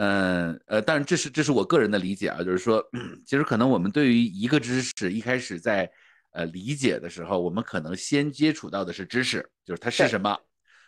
[0.00, 2.80] 嗯呃，当然这是这是我个人的理解啊，就是说，
[3.26, 5.90] 其实可能我们对于一个知识一开始在
[6.30, 10.38] 呃理解的时候，我们可能先接触到的是知识，就是它是什么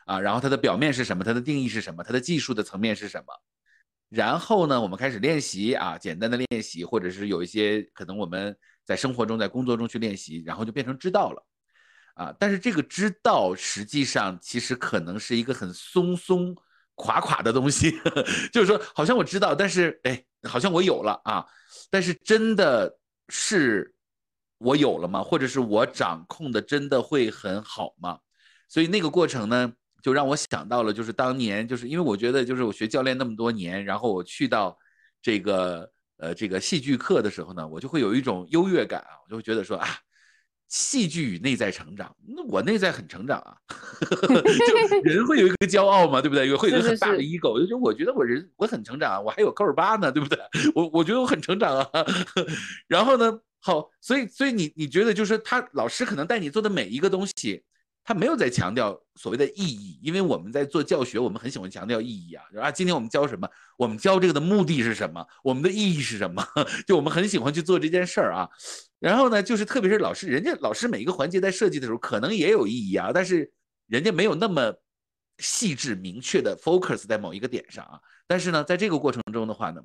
[0.07, 3.35] 啊，然后它的表面是什么，它的定义是什么，它的技术的层面是什么，
[4.11, 8.57] 然后呢，我们开始练习啊，简单的练习，或者是有一些可能我们
[8.91, 11.47] 在生活中在工作中去练习，然后就变成知道了
[12.15, 16.57] 啊，但是这个知道实际上其实可能是一个很松松。
[16.97, 17.91] 垮垮的东西，
[18.53, 21.47] 就是说，好像我知道，但是哎，好像我有了啊，
[21.89, 22.95] 但是真的
[23.31, 23.95] 是
[24.59, 25.23] 我有了吗？
[25.23, 28.19] 或者是我掌控的真的会很好吗？
[28.69, 29.73] 所以那个过程呢，
[30.03, 34.77] 就让我想到了，就是当年，就是因为我觉得，就是我学教练那么多年，然后我去到
[35.23, 35.91] 这个
[36.21, 39.89] 呃这个戏剧课的时候呢，我就会有一种优越感啊，我就会觉得说啊。
[40.73, 43.57] 戏剧与内在成长，那我内在很成长啊，
[44.07, 46.55] 就 人会有一个骄傲嘛，对不对？
[46.55, 50.39] 会有一个很大的 ego，就我觉得我人我很成长啊，我还有高尔巴呢，对不对？
[50.77, 51.91] 我我觉得我很成长啊。
[52.87, 57.65] 然后呢，好，所以所以你你觉得就是他老师可能带你做的每一个东西。
[58.03, 62.45] 他没有在强调所谓的意义，因为我们在做教学，我们很喜欢强调意义啊。
[62.61, 63.49] 啊，今天我们教什么？
[63.77, 65.25] 我们教这个的目的是什么？
[65.45, 66.45] 我们的意义是什么？
[66.87, 68.49] 就我们很喜欢去做这件事儿啊。
[68.99, 73.53] 然后呢，就是特别是老师，人家老师每一个环节在设计的时候，可能也有意义啊，但是
[73.87, 74.75] 人家没有那么
[75.39, 78.01] 细致明确的 focus 在某一个点上啊。
[78.27, 79.81] 但是呢，在这个过程中的话呢，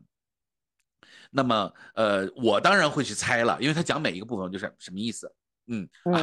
[1.31, 5.31] 那么呃，我当然会去猜了，因为他讲每一个部分就是什么意思。
[5.67, 6.19] 嗯啊，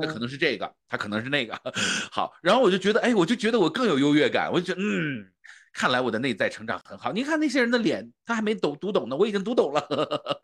[0.00, 1.58] 他可能是这个，他可能是那个，
[2.10, 5.26] 好，然后我就觉得，哎，我就觉得我更有优越感，我就觉得，嗯，
[5.72, 7.12] 看来我的内在成长很好。
[7.12, 9.86] 你看那些人的脸，他还没懂读懂呢，我已经读懂了，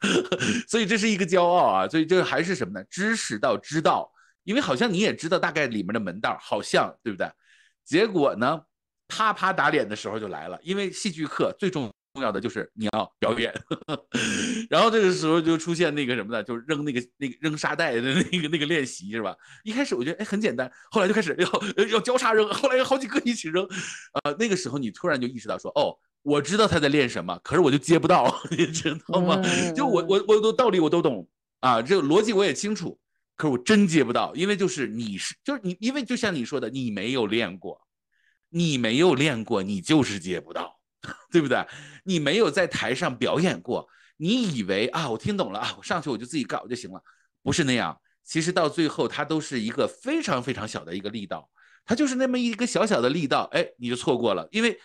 [0.68, 1.88] 所以这是一个骄傲啊。
[1.88, 2.84] 所以这还是什么呢？
[2.90, 4.10] 知识到知道，
[4.44, 7.26] 因为好像你也知道大概里面的门道，好像对不对？
[7.84, 8.60] 结果呢，
[9.08, 11.90] 啪啪打脸的时候就来了，因为戏剧课最重。
[12.14, 13.52] 重要的就是你要表演，
[14.68, 16.42] 然后这个时候就出现那个什么呢？
[16.42, 19.34] 就是扔那个那个扔沙袋的那个那个练习是吧？
[19.64, 23.66] 一开始我觉得哎很简单，后来就开始要要交叉扔，后来有好几个一起扔，
[24.24, 29.40] 呃那个时候你突然就意识到说哦，我知道他在练什么，可是我就接不到， 你知道吗？
[29.74, 31.26] 就我我我都道理我都懂
[31.60, 32.98] 啊，这个逻辑我也清楚，
[33.36, 37.80] 可是我真接不到，因为就是你是就是你，因为就像你说的，你没有练过，
[38.50, 40.81] 你没有练过，你就是接不到。
[41.30, 41.66] 对不对？
[42.04, 47.02] 你没有在台上表演过，你以为啊，我听懂了啊，我上去我就自己搞就行了，
[47.42, 47.98] 不是那样。
[48.24, 51.50] 其实到最后，它都是一个非常非常小的一个力道，
[51.84, 54.46] 它就是那么一个小小的力道，哎，你就错过了。
[54.52, 54.78] 因为，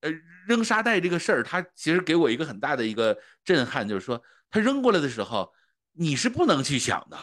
[0.00, 0.10] 呃，
[0.46, 5.50] 扔沙袋这个事儿，它其实给我一个很大的一个震撼，就是说，它扔过来的时候，
[5.94, 7.18] 你是不能去想的，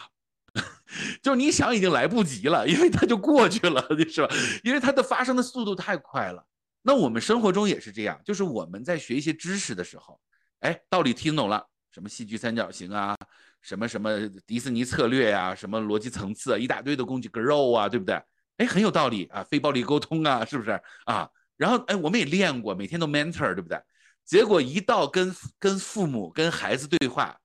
[1.22, 3.80] 就是你想已经来不及了，因为它就过去了，
[4.10, 4.34] 是吧？
[4.64, 6.44] 因为它的发生的速度太快了。
[6.82, 10.18] 那我们生活中也是这样，就是我们在学一些知识的时候，
[10.60, 11.62] 哎，道理听懂了，
[11.92, 13.14] 什么戏剧三角形啊，
[13.60, 14.10] 什么什么
[14.46, 18.14] 迪士尼策略呀，什么逻辑层次啊，一大堆的工具 grow 啊，对不对？
[18.56, 20.70] 哎，很有道理啊，非暴力沟通啊，是不是
[21.04, 21.28] 啊？
[21.58, 23.78] 然后哎，我们也练过，每天都 mentor，对不对？
[24.24, 27.38] 结果一到跟跟父母跟孩子对话，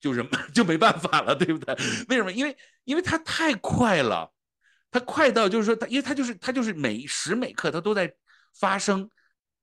[0.00, 1.74] 就什么 就没办法了，对不对？
[2.08, 2.30] 为什么？
[2.30, 4.32] 因为因为他太快了，
[4.90, 8.14] 他快到就是说他，因为他就是他就是每时每刻他都在。
[8.54, 9.08] 发生，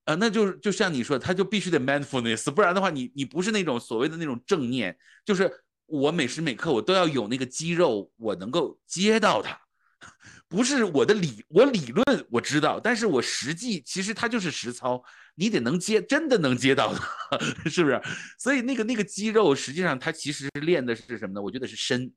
[0.04, 5.50] 呃，那就是就像你说，他就必须得 mindfulness，不然的话，你你不是那种所谓的那种正念，就是
[5.86, 9.58] 我每时每刻我都要有那个肌肉，我能够接到它，
[10.48, 15.02] 不是我的理，我理论我知道，但是我实际其实它就是实操，
[15.34, 18.00] 你得能接，真的能接到它， 是不是？
[18.38, 21.42] 所以那个那个肌肉实际上它其实练的是什么呢？
[21.42, 22.12] 我觉得是身，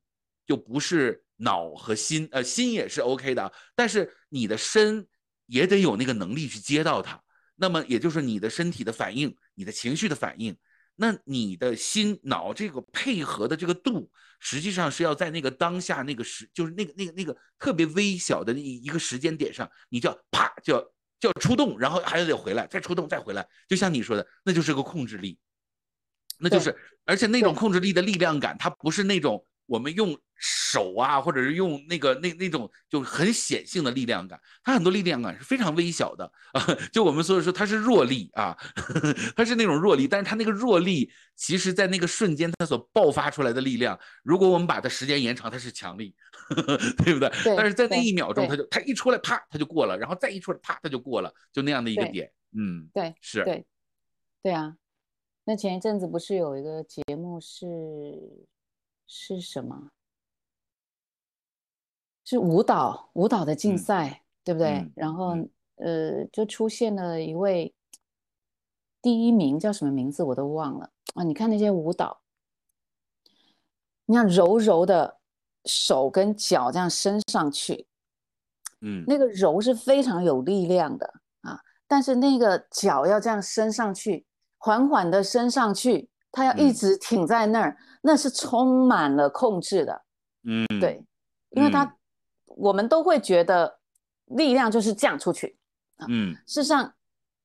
[0.45, 5.07] 就不是脑和心，呃，心也是 OK 的，但是你的身。
[5.49, 7.19] 也得有那个能力去接到它，
[7.55, 10.55] 那么也就是你的身体的反应，你的情绪的反应，
[10.95, 20.81] 那你的心脑这个配合的这个度，实际上是要在那个当下那个时，就是那个那个那个特别微小的一一个时间点上，你就要啪就要
[21.19, 25.39] 就要出动，然后还得回来，再出动再回来，就像你说的，那就是个控制力，
[26.37, 30.17] 那就是，而且那种控制力的力量感，它不是那种我们用。
[30.41, 36.63] 手啊，或者是用那个那那种就很显性的力量感，它很多力量感是非常微小的啊。
[36.93, 38.57] 就我们所以说它是弱力啊，
[39.35, 46.15] 它是那种弱力，但是它那个弱力，其实在那个瞬间它所爆发出来的力量，如果我们把它时间延长，它是强力，
[47.03, 47.29] 对不对？
[47.57, 52.31] 但是在那一秒钟，它就它一出来，啪，它就过了，然后再一出来，啪，它就过了，就那样的一个点。
[52.57, 53.65] 嗯，对，是，对，
[54.41, 54.73] 对啊。
[55.43, 57.65] 那前一阵子不是有一个节目是
[59.11, 59.89] 是什么？
[62.23, 64.87] 是舞蹈舞蹈的竞赛，对不对？
[64.95, 65.35] 然后
[65.77, 67.73] 呃，就出现了一位
[69.01, 71.23] 第一名，叫什么名字我都忘了啊！
[71.23, 72.21] 你看那些舞蹈，
[74.05, 75.17] 你看柔柔的
[75.65, 77.87] 手跟脚这样伸上去，
[78.81, 81.59] 嗯，那个柔是非常有力量的啊。
[81.87, 84.27] 但是那个脚要这样伸上去，
[84.59, 90.03] 缓缓的伸上去，它要一直挺在那儿，那是充满了控制的。
[90.43, 91.03] 嗯，对，
[91.51, 91.95] 因为他。
[92.57, 93.79] 我们都会觉得
[94.25, 95.57] 力量就是这样出去，
[96.09, 96.93] 嗯，事实上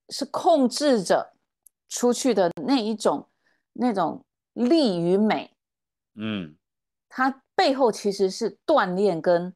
[0.09, 1.35] 是控制着
[1.89, 3.29] 出去的那一种
[3.75, 4.25] 那种
[4.55, 5.55] 力与美，
[6.17, 6.57] 嗯，
[7.09, 9.55] 它背后其实是锻炼跟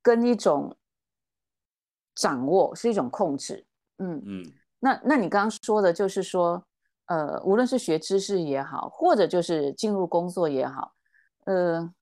[0.00, 0.74] 跟一种
[2.14, 3.66] 掌握，是一种控制，
[3.98, 4.52] 嗯嗯。
[4.78, 6.64] 那那你刚刚说的就是说，
[7.10, 10.94] 呃，无论是学知识也好，或者就是进入工作也好，
[11.44, 11.92] 呃。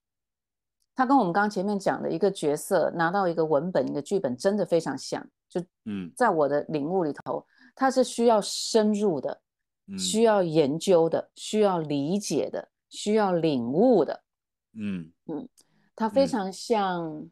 [0.95, 5.25] 他跟我们刚刚前面讲的一个角色拿到一个文本、一个剧本，真的非常像。
[5.47, 9.41] 就嗯，在我的领悟里头，它是需要深入的，
[9.97, 14.21] 需要研究的，需要理解的，需要领悟的。
[14.73, 15.47] 嗯嗯，
[15.95, 17.29] 它非常像，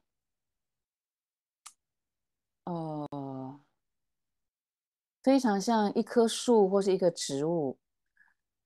[2.64, 3.06] 呃，
[5.24, 7.78] 非常像一棵树或是一个植物，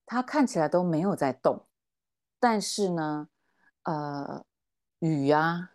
[0.06, 1.68] 它看起来都没有在动，
[2.39, 3.30] 但是呢，
[3.84, 4.45] 呃。
[5.04, 5.72] 雨啊，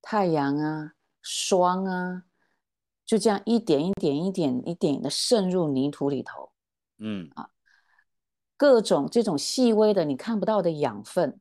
[0.00, 2.22] 太阳啊，霜啊，
[3.04, 6.52] 就这样一点一点、一点一点的渗入泥土里头。
[6.98, 7.50] 嗯啊，
[8.56, 11.40] 各种这种细微的你看不到的养分，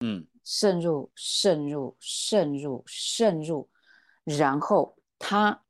[0.00, 3.68] 嗯，渗入、渗入、渗入、渗入，
[4.24, 5.62] 然后它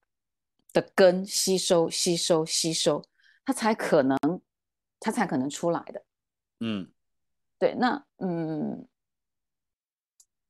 [0.73, 3.05] 的根吸收、吸收、吸收，
[3.45, 4.19] 它才可能，
[4.99, 6.05] 它才可能出来的。
[6.61, 6.91] 嗯，
[7.59, 8.87] 对，那嗯，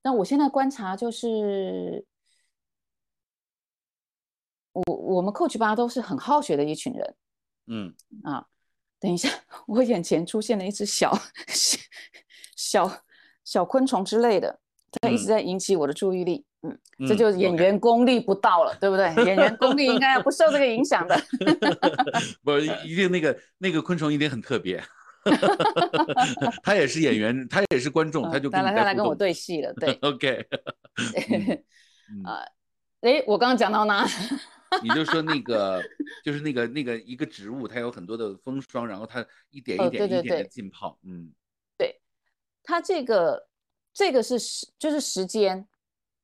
[0.02, 2.04] 那我现在观察就是，
[4.72, 7.16] 我我们 Coach 八都是很好学的一群人。
[7.66, 7.94] 嗯
[8.24, 8.48] 啊，
[8.98, 9.28] 等一下，
[9.68, 11.16] 我眼前出现了一只小
[12.56, 13.04] 小
[13.44, 14.60] 小昆虫之类的，
[15.00, 16.44] 它一直在引起我的注意力。
[16.62, 19.06] 嗯，这就是演员功力不到了，对不对？
[19.24, 21.18] 演员功力应该要不受这个影响的。
[22.44, 24.82] 不，一定那个那个昆虫一定很特别。
[26.62, 29.72] 他也是演员，他也是观众，他就他来他来跟我对戏了。
[29.74, 30.46] 对，OK。
[32.24, 32.40] 啊，
[33.02, 34.06] 哎，我刚刚讲到哪？
[34.82, 35.82] 你就说那个，
[36.24, 41.32] 就是那个那个一个植物，它有很多的风霜，然后它一点一点一点的浸泡，嗯，
[41.76, 42.00] 对，
[42.62, 43.48] 它这个
[43.92, 45.66] 这个是时就是时间，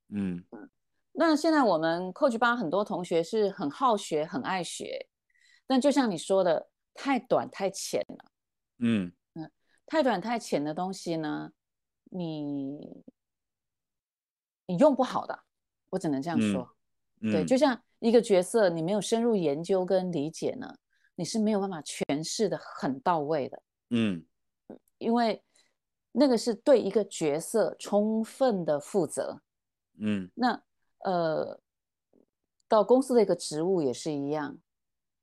[0.09, 0.71] 嗯嗯
[1.13, 5.09] 那现在我们 Coach 班很多同学是很好学，很爱学，
[5.67, 8.31] 但就像你说的，太短太浅了，
[8.79, 9.51] 嗯嗯，
[9.87, 11.51] 太短太浅的东西呢，
[12.05, 13.03] 你
[14.67, 15.39] 你用不好的，
[15.91, 16.77] 我只能这样说，
[17.21, 17.81] 对，就像。
[18.01, 20.71] 一个角色，你没有深入研究跟理解呢，
[21.15, 23.63] 你是没有办法诠释的很到位的。
[23.89, 24.23] 嗯，
[24.99, 25.43] 因为
[26.13, 29.41] 那个是对一个角色充分的负责。
[29.99, 30.63] 嗯，那
[31.01, 31.61] 呃，
[32.69, 34.59] 到公司的一个职务也是一样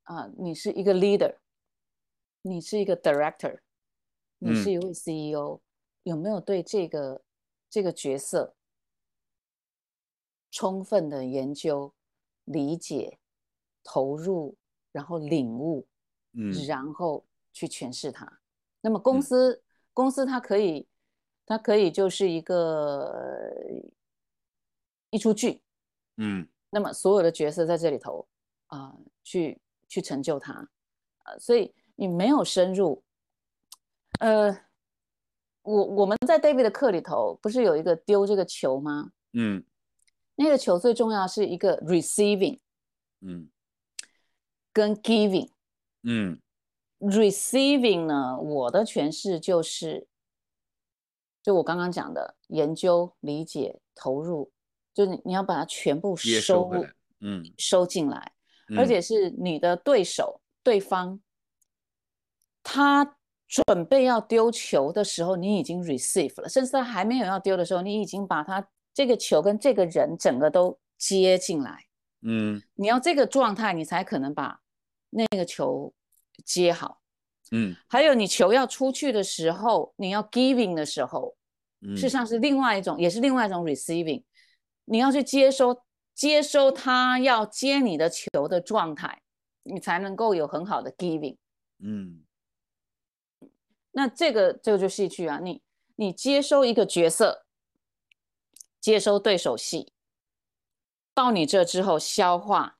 [0.03, 1.35] 啊，你是一个 leader，
[2.41, 3.59] 你是一个 director，
[4.39, 5.59] 你是一位 CEO，
[6.03, 7.21] 有没有对这个
[7.69, 8.55] 这个角色
[10.51, 11.93] 充分的研究？
[12.45, 13.19] 理解、
[13.85, 14.57] 投入，
[14.91, 15.87] 然后领悟，
[16.33, 18.41] 嗯，然后去诠释它。
[18.81, 19.63] 那么公司，
[19.93, 20.85] 公司它可以，
[21.45, 23.15] 它可以就是一个
[25.13, 25.61] 一出剧，
[26.17, 28.27] 嗯，那么所有的角色在这里头
[28.67, 28.93] 啊，
[29.23, 30.53] 去去成就他，
[31.23, 33.03] 啊，所以你没有深入，
[34.19, 34.51] 呃，
[35.61, 39.11] 我我们在 David 的课里头不是有一个丢这个球吗？
[39.31, 39.63] 嗯。
[40.35, 42.57] 那个球最重要是一个 receiving，
[43.21, 43.51] 嗯，
[44.73, 45.51] 跟 giving，
[46.01, 46.39] 嗯
[46.99, 50.07] ，receiving 呢，我的诠释就是，
[51.43, 54.51] 就我刚刚讲的研究、理解、投入，
[54.93, 56.71] 就是你要把它全部收，
[57.19, 58.31] 嗯，收进来，
[58.77, 61.19] 而且是你的对手、对方，
[62.61, 63.17] 他
[63.47, 68.67] 准备要丢球的时候，你已经 receive 了，甚至他还没有要丢的时候，你已经把他。
[68.95, 71.83] 这个球跟这个人整个都接进来，
[72.21, 74.59] 嗯，你要这个状态，你才可能把
[75.09, 75.91] 那个球
[76.45, 77.01] 接好，
[77.49, 81.35] 嗯，还有你球要出去的时候，你要 giving 的时候，
[81.81, 84.21] 事实上是另外一种，也是另外一种 receiving，
[84.85, 89.21] 你要去接收接收他要接你的球的状态，
[89.63, 91.37] 你才能够有很好的 giving，
[91.79, 92.23] 嗯，
[93.91, 95.61] 那这个这个就戏剧啊，你
[95.95, 97.41] 你接收一个角色。
[98.83, 99.93] 接收对手戏，
[101.13, 102.77] 到你这之后消化，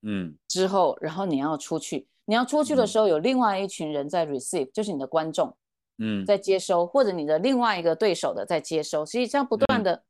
[0.00, 5.54] 嗯，之后然后你要出去，你要出去的时候有另外一群人在 receive，就是你的观众，
[5.98, 10.05] 嗯，在接收，或者你的另外一个对手的在接收，所以这样不断的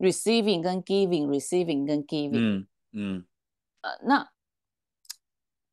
[0.00, 3.26] receiving 跟 giving，receiving 跟 giving，嗯嗯，
[3.82, 4.30] 呃，那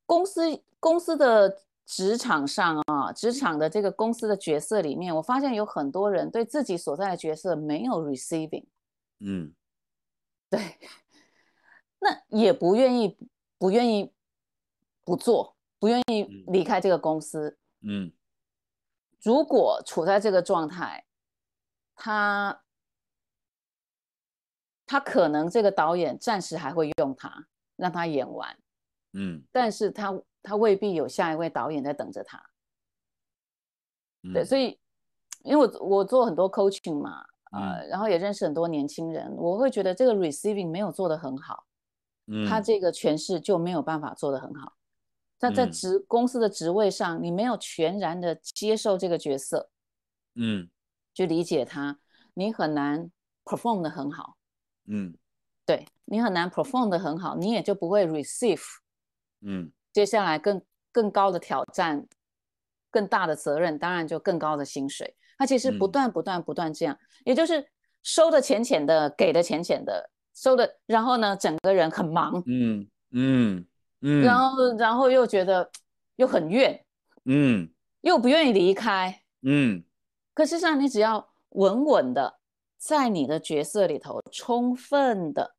[0.05, 8.65] 公司公司的职场上啊，职场的这个公司的角色里面，我发现有很多人对自己所在的角色没有 receiving。
[9.19, 9.55] 嗯，
[10.49, 10.77] 对，
[11.99, 13.17] 那也不愿意，
[13.57, 14.11] 不愿意
[15.05, 17.57] 不做，不愿意离开这个公司。
[17.81, 18.11] 嗯，
[19.21, 21.05] 如果处在这个状态，
[21.95, 22.61] 他
[24.87, 28.57] 他可能这个导演暂时还会用他，让他演完。
[29.13, 32.43] 嗯，但是他他未必有下一位导演在等着他。
[34.33, 34.79] 对，所以
[35.43, 37.23] 因为我我做很多 coaching 嘛。
[37.49, 41.65] 呃，然后也认识很多年轻人，我会觉得这个 receiving 没有做得很好，
[42.25, 44.73] 嗯，他这个诠释就没有办法做得很好。
[45.39, 49.69] 但在职公司的职位上，你没有全然的接受这个角色，
[50.35, 50.69] 嗯，
[51.13, 51.97] 去理解他，
[52.33, 53.09] 你很难
[53.45, 54.36] perform 的很好，
[54.87, 55.13] 嗯，
[55.65, 58.63] 对你很难 perform 的很好，你也就不会 receive，
[59.41, 60.61] 嗯，接下来更
[60.91, 62.07] 更高的挑战，
[62.89, 65.15] 更大的责任，当然就更高的薪水。
[65.37, 67.67] 他其实不断不断不断这样，也就是
[68.01, 73.65] 收的浅浅的，给的浅浅的，收的，然后呢，整个人很忙，嗯嗯
[74.01, 75.69] 嗯，然后然后又觉得
[76.15, 76.83] 又很怨，
[77.25, 77.69] 嗯，
[78.01, 79.83] 又不愿意离开，嗯，
[80.33, 82.36] 可事实上你只要稳稳的
[82.77, 85.55] 在你的角色里头充分的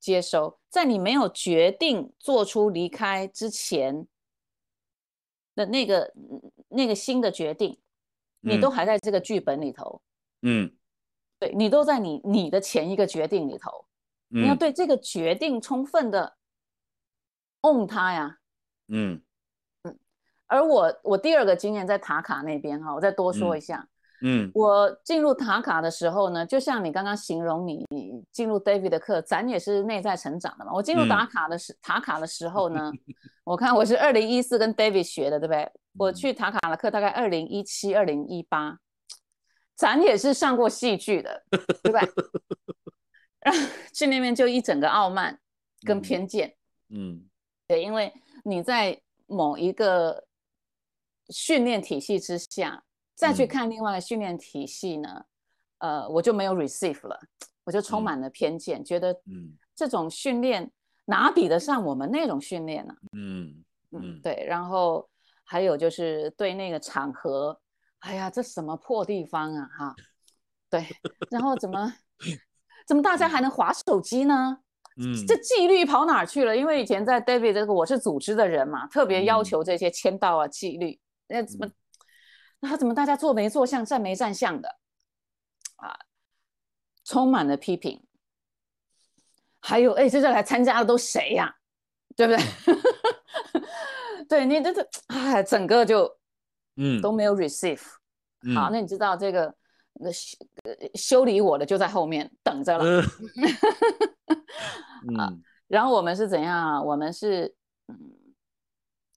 [0.00, 4.06] 接收，在你没有决定做出离开之前
[5.54, 6.12] 的那个
[6.68, 7.78] 那个新的决定，
[8.40, 10.00] 你都还在这个剧本里头。
[10.42, 10.72] 嗯，
[11.38, 13.86] 对你都在你你的前一个决定里头，
[14.28, 16.36] 你要对这个决定充分的
[17.62, 18.38] own 它呀。
[18.86, 19.20] 嗯
[19.82, 19.98] 嗯，
[20.46, 23.80] 而我我第二个经验在塔卡那边哈，我再多说一下。
[23.80, 23.88] 嗯，
[24.52, 27.86] 我进入塔卡的时候呢，就像你刚刚形容你
[28.32, 30.72] 进入 David 的课，咱也是内在成长的嘛。
[30.72, 32.90] 我进入打卡的时塔卡的时候呢，
[33.44, 35.70] 我看我是二零一四跟 David 学的，对不对？
[35.96, 38.78] 我去塔卡的课大概二零一七、二零一八，
[39.76, 41.44] 咱也是上过戏剧的，
[41.82, 42.00] 对吧？
[43.94, 45.38] 去那边就一整个傲慢
[45.86, 46.56] 跟偏见，
[46.90, 47.24] 嗯，
[47.68, 48.12] 对，因为
[48.44, 50.24] 你在某一个
[51.30, 52.82] 训练体系之下。
[53.18, 55.24] 再去看另外的训练体系呢，
[55.78, 57.18] 呃，我就没有 receive 了，
[57.64, 60.70] 我就充满了偏见，觉得嗯，这种训练
[61.06, 62.94] 哪比得上我们那种训练呢？
[63.12, 64.46] 嗯嗯，对。
[64.46, 65.08] 然后
[65.42, 67.60] 还有就是对那个场合，
[67.98, 69.96] 哎呀，这什么破地方啊，哈，
[70.70, 70.86] 对。
[71.28, 71.92] 然后怎么
[72.86, 74.58] 怎么大家还能划手机呢？
[74.96, 76.56] 嗯，这纪律跑哪去了？
[76.56, 81.68] 因为以前在 David 这个我是组织的人嘛，特别要求这些签到啊纪律，那怎么？
[82.60, 84.76] 那怎么大家做没做相，站没站相的
[85.76, 85.96] 啊？
[87.04, 88.04] 充满了批评。
[89.60, 91.54] 还有，哎，这这来参加的都谁呀？
[92.16, 92.44] 对不对？
[94.28, 96.18] 对你这这，哎，整个就
[96.76, 97.80] 嗯都没有 receive。
[98.54, 99.54] 好，那你知道这个
[99.94, 100.36] 那修
[100.94, 103.02] 修理我的就在后面等着了。
[105.16, 105.32] 啊，
[105.68, 106.82] 然后我们是怎样啊？
[106.82, 107.54] 我们是
[107.86, 108.17] 嗯。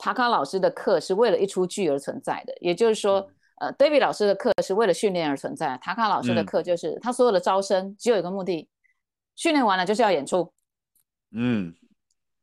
[0.02, 3.30] 塔卡老师的课是为了一出剧而存在的，也就是说，
[3.60, 5.78] 呃，David 老师的课是为了训练而存在。
[5.78, 8.68] 塔卡老师的课就是他所有的招生只有一个目的，
[9.36, 10.52] 训练完了就是要演出。
[11.30, 11.76] 嗯，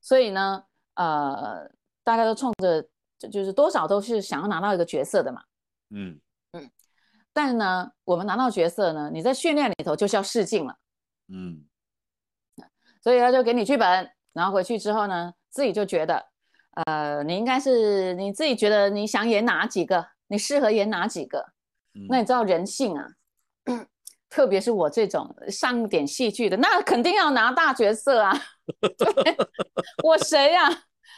[0.01, 0.63] 所以呢，
[0.95, 1.69] 呃，
[2.05, 2.81] 大家都冲着
[3.29, 5.43] 就是多少都是想要拿到一个角色的嘛。
[5.91, 6.21] 嗯
[6.53, 6.71] 嗯，
[7.33, 10.77] 但呢，我们拿到角色呢，你在训练里头就是要试镜了。
[11.27, 11.65] 嗯，
[13.03, 16.28] 所以他就给你剧本，然后回去之后呢，自己就觉得。
[16.87, 21.45] 呃，你应该是你自己觉得你想演哪几个，你适合演哪几个？
[22.09, 23.05] 那你知道人性啊，
[24.31, 28.33] 特别是我这种上点戏剧的，那肯定要拿大角色啊。
[30.05, 30.69] 我谁呀？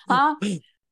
[0.07, 0.35] 啊，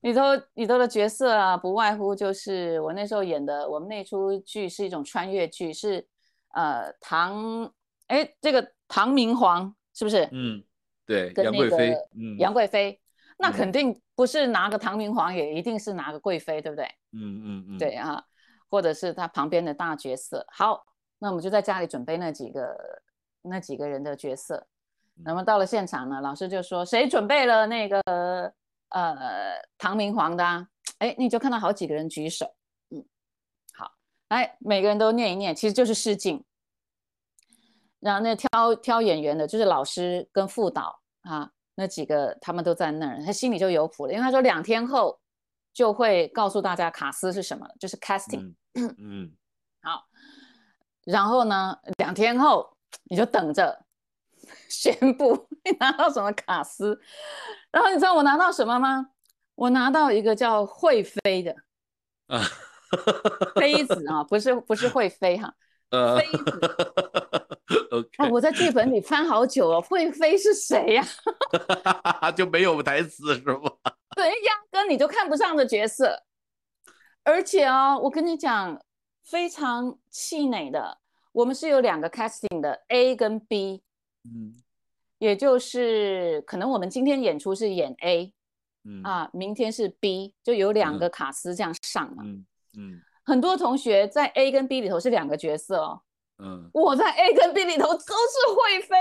[0.01, 0.23] 里头
[0.55, 6.07] 里头的角色啊，不外乎就是我那时候演的，我们那出剧是一种穿越剧，是
[6.53, 7.73] 呃唐，
[8.09, 10.29] 哎，这个唐明皇是不是？
[10.33, 10.63] 嗯，
[11.07, 13.01] 对，杨贵妃，嗯，杨贵妃。
[13.39, 16.85] 那肯定不是拿个唐明皇，也一定是拿个贵妃，对不对？
[17.13, 18.21] 嗯嗯嗯，对啊，
[18.69, 20.45] 或者是他旁边的大角色。
[20.51, 20.85] 好，
[21.21, 22.77] 那我们就在家里准备那几个
[23.43, 24.67] 那几个人的角色。
[25.25, 28.03] 那么到了现场呢，老师就说谁准备了那个
[28.89, 29.15] 呃
[29.79, 30.45] 唐明皇的？
[30.45, 30.67] 啊
[30.99, 32.53] 哎，你就看到好几个人举手。
[32.91, 33.05] 嗯，
[33.73, 33.89] 好，
[34.31, 36.45] 来每个人都念一念，其实就是试镜。
[38.01, 41.53] 然后那挑挑演员的就是老师跟副导啊。
[41.81, 45.17] 那几个他们都在那儿，他心里就有谱了，因为他说两天后
[45.73, 48.53] 就会告诉大家卡斯是什么，就是 casting。
[48.75, 49.33] 嗯，
[49.81, 50.05] 好，
[51.05, 53.85] 然后呢，两天后你就等着
[54.69, 57.01] 宣布你拿到什么卡斯。
[57.71, 59.11] 然后你知道我拿到什么吗？
[59.55, 61.55] 我拿到一个叫会飞的
[62.27, 62.43] 啊，
[63.55, 65.55] 妃子啊，不是不是会飞哈，
[66.19, 67.48] 妃子。
[67.93, 71.05] OK，我在剧本里翻好久了，会飞是谁呀？
[72.37, 73.71] 就没有台词是吗？
[74.17, 76.25] 对，压根你就看不上的角色，
[77.25, 78.81] 而且哦，我跟你讲，
[79.23, 80.99] 非常气馁的。
[81.33, 83.83] 我们是有两个 casting 的 A 跟 B，
[84.25, 84.57] 嗯，
[85.19, 88.33] 也就是可能我们今天演出是演 A，
[88.85, 92.47] 嗯啊，明天是 B，就有两个卡司这样上嘛，嗯
[92.79, 96.01] 嗯，很多同学在 A 跟 B 里头是两个角色哦。
[96.39, 98.07] 嗯，我在 A 跟 B 里头都是
[98.55, 98.97] 会飞，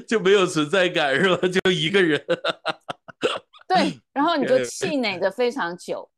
[0.08, 1.46] 就没有存在感是吧？
[1.48, 2.24] 就一个人。
[3.68, 6.10] 对，然后你就气 馁的非常久，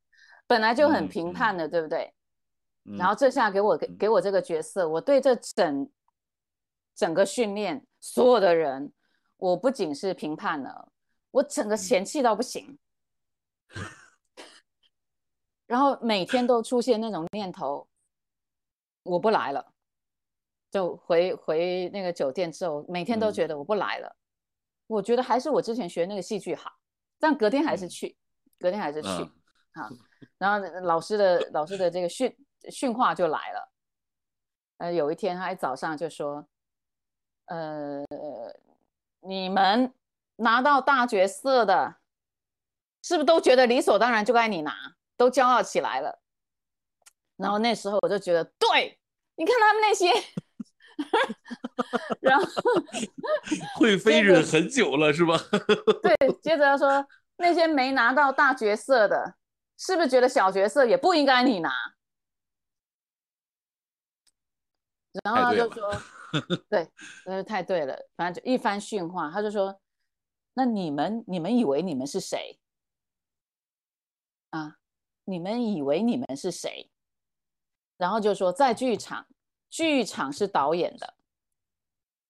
[0.47, 2.13] 本来就很评判的，对不对？
[2.97, 5.91] 然后这下给我给给我这个角色，我对这整
[6.95, 8.93] 整个训练所有的人，
[9.37, 10.89] 我不仅是评判了，
[11.33, 12.79] 我整个嫌弃到不行。
[15.67, 17.89] 然后每天都出现那种念头。
[19.07, 19.73] 我不来了，
[20.71, 24.17] 就回回那个酒店之后，每天都觉得我不来了。
[24.87, 26.71] 我觉得还是我之前学那个戏剧好，
[27.19, 28.17] 但隔天还是去，
[28.59, 29.91] 隔天还是去啊。
[30.39, 32.37] 然后老师的老师的这个训
[32.71, 33.73] 训话就来了，
[34.79, 36.47] 呃，有一天他早上就说，
[37.47, 38.05] 呃，
[39.21, 39.93] 你们
[40.37, 41.97] 拿到大角色的，
[43.03, 46.21] 是不是都觉得理所当然就该你拿，都骄傲起来了？
[47.37, 48.99] 然后那时候我就觉得，对，
[49.37, 50.11] 你看他们那些，
[52.21, 52.47] 然后
[53.79, 55.37] 会飞忍很久了是吧？
[56.03, 57.07] 对，接着他说
[57.37, 59.35] 那些没拿到大角色的，
[59.79, 61.71] 是不是觉得小角色也不应该你拿？
[65.25, 65.93] 然后他就说：
[66.69, 66.89] “对，
[67.25, 67.97] 那就太对了。
[68.17, 69.79] 反正就一番训话，他就说
[70.55, 72.59] ：‘那你们，你们以为你们是谁？
[74.51, 74.77] 啊？
[75.25, 76.91] 你们以为你们是谁？’
[77.97, 79.27] 然后就说在剧场，
[79.71, 81.15] 剧场是导演的，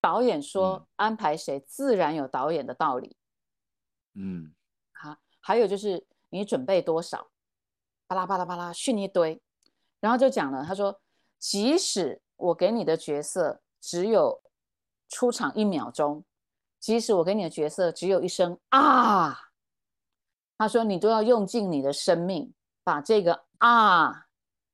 [0.01, 3.17] 导演说安排谁，自然有导演的道理。
[4.15, 4.55] 嗯，
[4.93, 7.31] 好，还有就是你准备多少，
[8.07, 9.41] 巴拉巴拉巴拉训一堆，
[10.01, 11.01] 然后就讲了，他说
[11.39, 14.43] 即使。”我给你的角色只有
[15.09, 16.23] 出场一秒钟，
[16.79, 19.53] 即使我给你的角色只有一声啊，
[20.59, 22.53] 他说你都要用尽你的生命
[22.85, 24.26] 把这个啊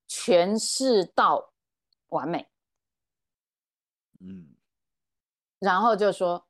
[0.07, 1.53] 诠释到
[2.09, 2.49] 完美。
[4.19, 4.55] 嗯，
[5.59, 6.47] 然后就说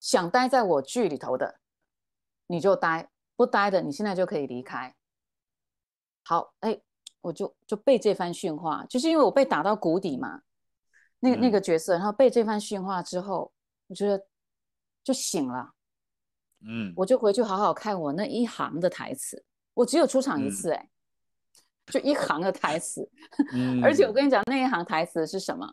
[0.00, 1.60] 想待在我剧里头的
[2.46, 4.94] 你就待，不待的你现在就可以离开。
[6.22, 6.80] 好，哎。
[7.24, 10.42] 我就就被这番训话，就是因为我被打到谷底嘛，
[11.20, 13.50] 那那个角色，然后被这番训话之后，
[13.86, 14.26] 我觉得
[15.02, 15.72] 就醒了，
[16.60, 20.90] 嗯，我就回去好好看我那一行的台词，我只有出场一次，哎，
[21.86, 23.08] 就一行的台词，
[23.82, 25.66] 而且我跟你讲那一行台词是什么？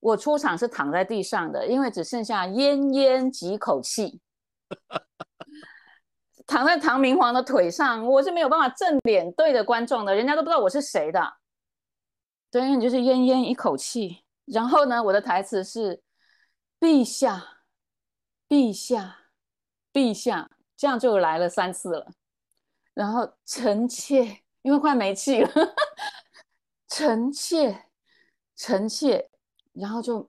[0.00, 4.20] 我出场是躺在地上的，因为只剩下奄奄几口气。
[6.46, 11.34] 躺在唐明皇的腿上，我是没有办法正脸对着观众的，人家都不知道我是谁的。
[12.50, 14.24] 对，你就是奄奄一口气。
[14.46, 16.02] 然后呢，我的台词是
[16.80, 17.60] “陛下，
[18.48, 19.18] 陛下，
[19.92, 22.10] 陛下”，这样就来了三次了。
[22.92, 25.50] 然后臣妾，因为快没气了，
[26.88, 27.84] 臣妾，
[28.56, 29.30] 臣妾，
[29.72, 30.28] 然后就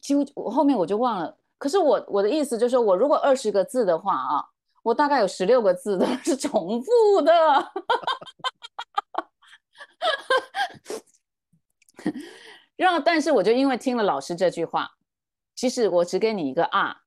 [0.00, 1.36] 几乎我后面我就忘了。
[1.58, 4.46] 可是我我的意思就是说，我如果二十个字的话啊。
[4.86, 7.32] 我大概有十六个字都是重复的，
[12.76, 14.88] 然后但是我就因为听了老师这句话，
[15.56, 17.02] 其实我只给你一个啊，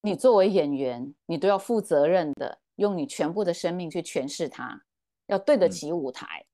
[0.00, 4.82] 你作为演员，你都要负责任的用你全部的生命去诠释它，
[5.26, 6.46] 要对得起舞台，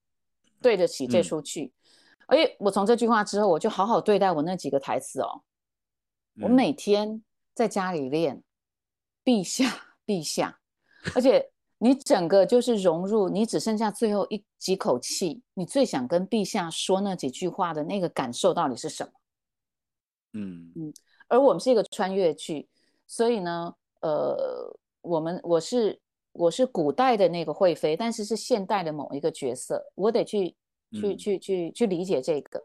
[0.61, 1.73] 对得起这出剧。
[2.27, 5.41] 哎，我从这句话之后，我就好好对待我那几个台词哦，
[6.41, 8.43] 我每天在家里练，
[9.23, 9.87] 陛下。
[10.03, 10.59] 陛下，
[11.15, 19.11] 而且你整个就是融入，你只剩下最后一几口气，你最想跟陛下说那几句话的那个感受到底是什么？
[20.33, 20.93] 嗯嗯。
[21.27, 22.67] 而我们是一个穿越剧，
[23.07, 25.97] 所以呢，呃，我们我是
[26.33, 30.55] 我是古代的那个惠妃，但是是现代的某一个角色，我得去
[30.91, 32.63] 去去去去理解这个。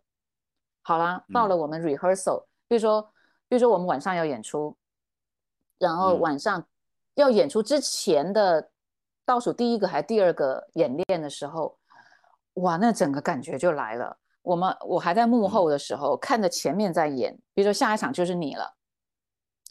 [0.83, 3.03] 好啦，到了我们 rehearsal，比如说
[3.49, 4.77] 比如说我们晚上要演出，
[5.79, 6.67] 然后晚上。
[7.17, 8.71] 要演出之前的
[9.25, 11.79] 倒数第一个还第二个演练的时候，
[12.57, 14.19] 哇，那整个感觉就来了。
[14.43, 18.71] 我们我还在幕后的时候，看着前面在演，比如说下一场就是你了，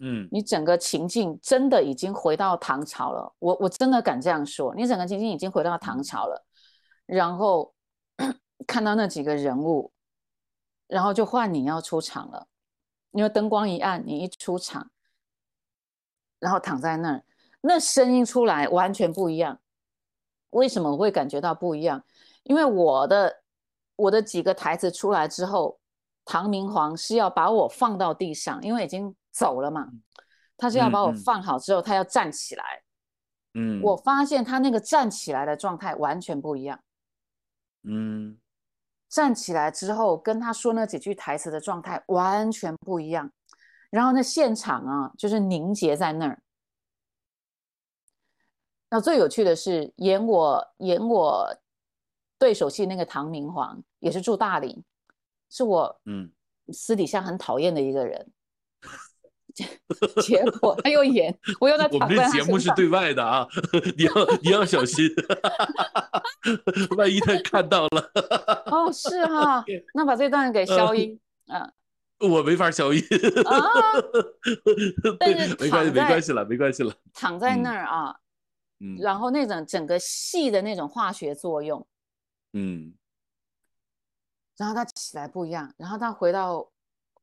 [0.01, 3.34] 嗯，你整个情境真的已经回到唐朝了。
[3.39, 6.45] 我我真的敢这样说，你整个情境已经回到唐朝了。
[7.05, 7.73] 然后
[8.67, 9.91] 看到那几个人物，
[10.88, 12.47] 然后就换你要出场了，
[13.11, 14.89] 因为灯光一暗，你一出场，
[16.39, 17.23] 然后躺在那儿。
[17.61, 19.59] 那声音出来完全不一样，
[20.49, 22.03] 为什么会感觉到不一样？
[22.43, 23.41] 因为我的
[23.95, 25.80] 我的几个台词出来之后，
[26.26, 29.91] 唐明皇是要把我放到地上，因为已经走了嘛，
[30.55, 32.63] 他是要把我放好之后，他要站起来。
[33.53, 36.79] 嗯，我发现他那个站起来的状态完全不一样。
[37.83, 38.37] 嗯，
[39.09, 43.29] 站起来之后跟他说那几句台词的状态完全不一样，
[43.89, 46.41] 然后那现场啊，就是凝结在那儿。
[48.89, 51.57] 那最有趣的是，演我演我
[52.39, 54.81] 对手戏那个唐明皇，也是住大理，
[55.49, 56.31] 是我嗯
[56.71, 58.31] 私底下很讨厌的一个人。
[60.22, 63.48] 结果他又演，我又在 我们这节目是对外的啊，
[63.98, 64.11] 你要
[64.41, 65.10] 你要小心，
[66.98, 68.11] 万一他看到了。
[68.65, 69.64] 哦，是哈，
[69.94, 71.72] 那把这段给消音啊。
[72.19, 73.02] 我没法消音
[73.45, 73.61] 啊。
[75.19, 76.94] 但是没关系，没关系了，没关系了。
[77.14, 78.15] 躺在那儿啊。
[78.80, 81.88] 嗯，然后那种整个戏的那种化学作用，
[82.52, 82.94] 嗯，
[84.57, 86.69] 然后他起来不一样，然后他回到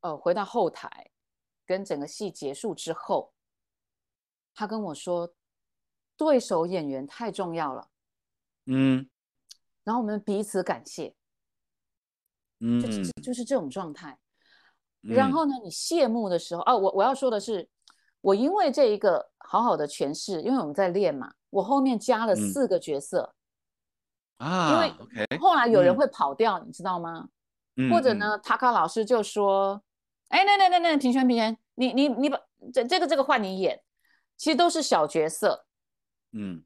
[0.00, 0.88] 呃回到后台，
[1.72, 3.32] 跟整个戏结束之后，
[4.54, 5.32] 他跟我说，
[6.18, 7.88] 对手演员太重要了，
[8.66, 9.08] 嗯，
[9.82, 11.14] 然后我们彼此感谢，
[12.60, 14.18] 嗯，就是就是这种状态。
[15.00, 17.66] 然后呢，你谢幕的时候，哦，我我要说的是，
[18.20, 23.34] 我因为这一个好好的诠释，因为我们在练嘛，我后面加了四个角色。
[24.36, 27.30] 啊，因为后来有人会跑掉，你知道吗？
[27.90, 29.82] 或者呢，塔卡老师就说
[30.28, 32.38] ：“哎，那那那那，平权平权，你你你把
[32.72, 33.82] 这这个这个换你演，
[34.36, 35.66] 其实都是小角色。”
[36.32, 36.62] 嗯，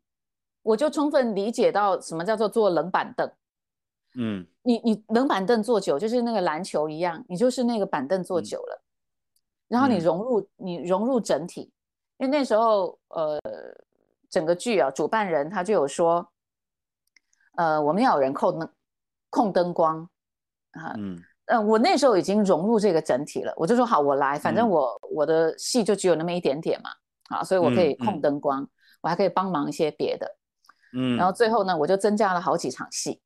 [0.62, 3.30] 我就充分理解到什么叫做坐冷板凳。
[4.18, 8.82] 嗯，你你冷板凳坐久，就是那个篮球一样，你就是那个板凳坐久了，
[9.68, 11.72] 然后你融入你融入整体。
[12.18, 13.38] 因为那时候呃，
[14.30, 16.30] 整个剧啊，主办人他就有说。
[17.58, 18.72] 呃，我们要有人控灯，
[19.30, 20.06] 控灯光，
[20.72, 26.90] 啊，嗯，呃，我那时候已经融入这个整体了，我就说好，我来，反正我我的戏就只有那么一点点嘛，
[27.28, 28.68] 啊，所以我可以控灯光，
[29.00, 30.36] 我还可以帮忙一些别的，
[30.92, 33.20] 嗯，然后最后呢，我就增加了好几场戏，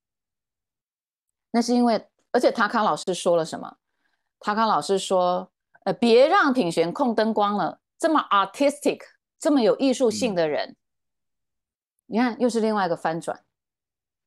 [1.51, 3.76] 那是因为，而且塔卡老师说了什么？
[4.38, 5.51] 塔卡老师说，
[5.84, 9.01] 呃，别让品璇控灯光了，这么 artistic，
[9.38, 10.76] 这么有艺术性的人，
[12.06, 13.42] 你看，又是另外一个翻转。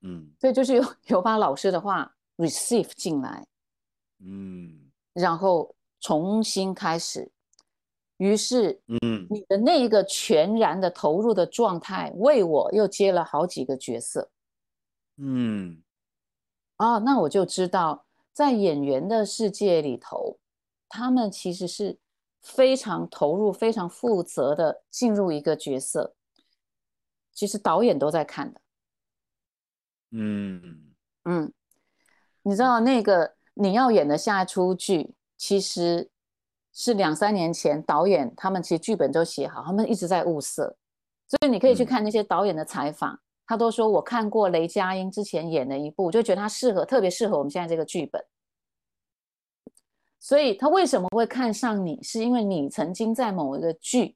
[0.01, 3.47] 嗯，所以就是有 有把老师的话 receive 进来，
[4.25, 7.31] 嗯，然后重新开始，
[8.17, 14.31] 于是，嗯，你的那一个全然的投入的状态，为我又接了好几个角色，
[15.17, 15.83] 嗯，
[16.77, 20.39] 啊，那我就知道，在演员的世界里头，
[20.87, 21.99] 他们其实是
[22.41, 26.15] 非常投入、非常负责的进入一个角色，
[27.31, 28.61] 其实导演都在看的。
[30.11, 30.93] 嗯。
[31.25, 31.53] 嗯，
[32.41, 36.09] 你知道那个你要演的下一出剧，其实
[36.73, 40.75] 是两三年前导演他们其实剧本都写好，他们一直在物色，
[41.27, 48.23] 所以你可以去看那些导演的采访，他都说我看过雷佳音之前演的一部，就觉得他适合，特别适合我们现在这个剧本。
[50.19, 54.15] 所以他为什么会看上你，是因为你曾经在某一个剧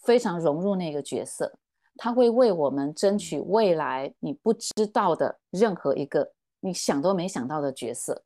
[0.00, 1.58] 非常融入那个角色。
[1.98, 8.24] 他会为我们争取未来你不知道的任何一个你想都没想到的角色，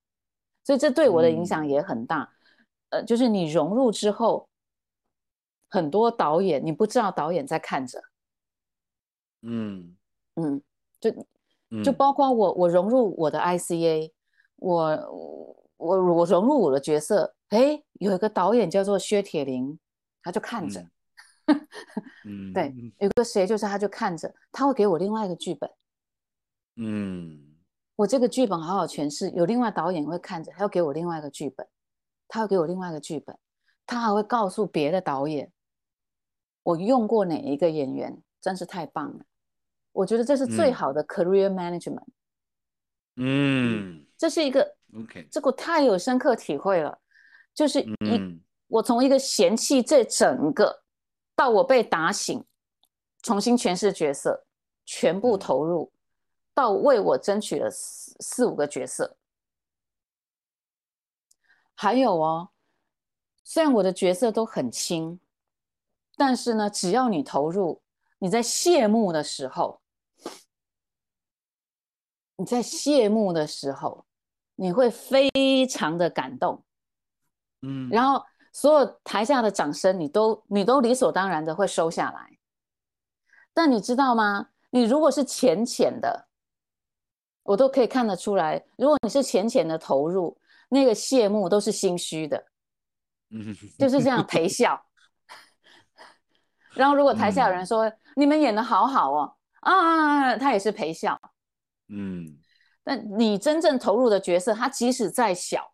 [0.66, 2.28] 所以这对我的影响也很大。
[2.90, 4.48] 呃，就是你融入之后，
[5.70, 8.02] 很多导演你不知道导演在看着，
[9.42, 9.96] 嗯。
[10.38, 10.60] 嗯，
[11.00, 11.10] 就
[11.82, 14.12] 就包括我，我融入我的 ICA，
[14.56, 14.84] 我
[15.78, 19.78] 我我融入我的角色，哎，有一个导演叫做薛铁林，
[20.22, 20.86] 他就看着。
[22.26, 25.70] 嗯， 对，有个谁就是他，就看着他会给我另外一个剧本，
[26.76, 27.55] 嗯，
[27.96, 31.66] 我这个剧本好好诠释，有另外导演会看着，他要给我另外一个剧本，
[32.28, 33.36] 他要给我另外一个剧本，
[33.84, 35.50] 他还会告诉别的导演，
[36.62, 39.24] 我用过哪一个演员，真是太棒了，
[39.92, 42.04] 我觉得这是最好的 career management，
[43.16, 46.98] 嗯，这是一个 OK，这个太有深刻体会了，
[47.54, 48.40] 就是一。
[48.68, 50.82] 我从一个嫌弃这整个。
[51.36, 52.42] 到我被打醒，
[53.20, 54.46] 重新诠释角色，
[54.86, 55.92] 全部投入，
[56.56, 59.18] 到为我争取了四四五个角色。
[61.74, 62.48] 还有哦，
[63.44, 65.20] 虽然我的角色都很轻，
[66.16, 67.82] 但是呢，只要你投入，
[68.18, 69.82] 你在谢幕的时候，
[72.36, 74.06] 你在谢幕的时候，
[74.54, 75.30] 你会非
[75.68, 76.64] 常的感动，
[77.60, 78.24] 嗯，然后。
[78.52, 82.38] 所有台下的掌声，你都你都理所当然的会收下来。
[83.52, 84.48] 但你知道吗？
[84.70, 86.25] 你如果是浅浅的，
[87.46, 88.62] 我都可以看得出来。
[88.76, 90.36] 如果你是浅浅的投入，
[90.68, 92.44] 那个谢幕都是心虚的，
[93.30, 94.80] 嗯，就是这样 陪笑。
[96.74, 101.18] 然后如果台下有人说你们演的好好哦，啊，他也是陪笑。
[101.88, 102.36] 嗯，
[102.82, 105.72] 但你真正投入的角色，他即使再小。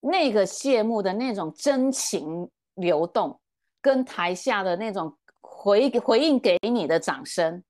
[0.00, 3.38] 那个谢幕的那种真情流动，
[3.82, 7.62] 跟台下的那种回回应给你的掌声，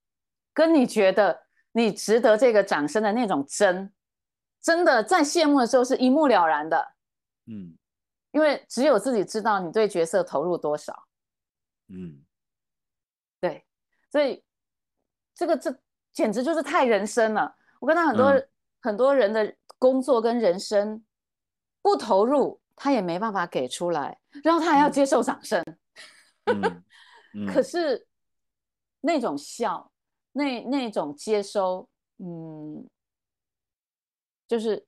[0.54, 1.36] 跟你觉得
[1.72, 3.92] 你值得这个掌声的那种真，
[4.60, 6.94] 真的在谢幕的时候是一目了然的。
[7.46, 7.76] 嗯，
[8.32, 11.06] 因为只有自己知道你对角色投入多少。
[11.88, 12.24] 嗯，
[13.40, 13.64] 对，
[14.10, 14.42] 所以
[15.34, 15.76] 这个这
[16.12, 17.56] 简直就是太人生了。
[17.80, 18.42] 我看到很多
[18.80, 21.04] 很多人的工作跟人生。
[21.82, 25.64] 不投入，他也没办法给出来，然后他还要接受掌声。
[27.50, 28.06] 可是
[29.00, 29.89] 那种笑，
[30.32, 31.88] 那那种接收，
[32.18, 32.88] 嗯，
[34.46, 34.86] 就是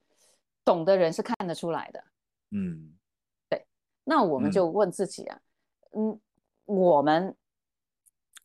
[0.63, 2.03] 懂的人是看得出来的。
[2.51, 2.93] 嗯，
[3.49, 3.65] 对。
[4.03, 5.41] 那我们就问自己啊，
[5.95, 6.19] 嗯，
[6.65, 7.35] 我们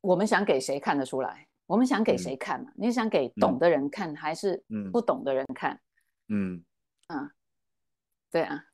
[0.00, 1.46] 我们想给谁看得出来？
[1.66, 2.72] 我们想给谁看嘛？
[2.74, 5.80] 你想给懂的人看，还是不懂的人看？
[6.28, 6.64] 嗯，
[7.08, 7.34] 啊，
[8.30, 8.64] 对啊。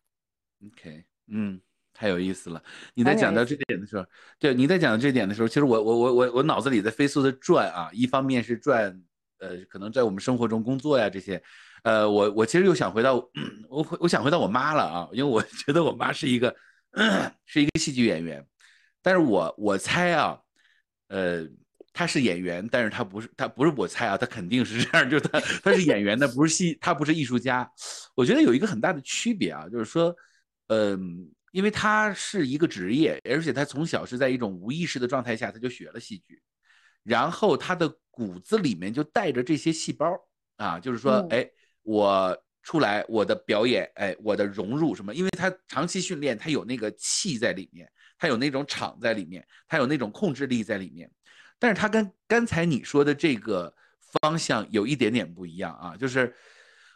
[0.64, 1.60] OK，嗯。
[1.94, 2.60] 太有意思了！
[2.94, 4.04] 你在讲到这点的时候，
[4.40, 9.00] 对，你在讲到这点的时候，其实我我我我我脑子里在飞速的转啊，一方面是转，
[9.38, 11.40] 呃，可能在我们生活中工作呀这些，
[11.84, 13.14] 呃，我我其实又想回到
[13.68, 16.52] 我我想回到我妈了啊，因为我觉得我妈是一个
[17.46, 18.44] 是一个戏剧演员，
[19.00, 20.36] 但是我我猜啊，
[21.06, 21.46] 呃，
[21.92, 27.70] 她是演员，但是她不是她不是我猜啊，她肯定是这样，就是她她是演员，但，不是戏，她不是艺术家，
[28.16, 30.12] 我觉得有一个很大的区别啊，就是说，
[30.66, 31.30] 嗯。
[31.54, 36.42] 因为他是一个职业，而且他从小是在一种无意识的状态下，他就学了戏剧，
[37.04, 40.18] 然后他的骨子里面就带着这些细胞
[40.56, 41.48] 啊，就是说，哎，
[41.82, 45.14] 我出来我的表演，哎，我的融入什么？
[45.14, 51.08] 因为他长期训练，他有那个气在里面，他有那种场在里面，他有那种控制力在里面。
[51.60, 53.72] 但是他跟刚才你说的这个
[54.20, 56.34] 方向有一点点不一样啊，就是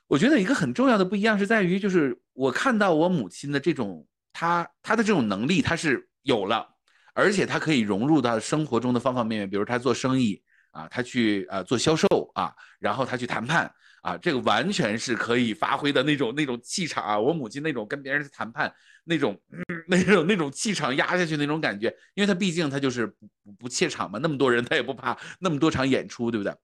[0.09, 4.05] 我觉得一个很重要的不一样是在于，就是我看到我母亲的这种。
[4.41, 6.65] 他他的这种能力他是有了，
[7.13, 10.41] 而且他可以融入到生活中的方方面面，比如他做生意
[10.71, 13.69] 啊，他去啊做销售啊，然后他去谈判
[14.01, 17.19] 啊，这个完全是可以发挥的那种那种气场啊。
[17.19, 19.37] 我母亲那种跟别人谈判那种
[19.89, 26.55] 那种那种气场压下去那种感觉，因为他毕竟他就是不不怯场嘛，那么多人他也不怕那么多场演出，对不对？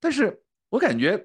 [0.00, 1.24] 但是我感觉。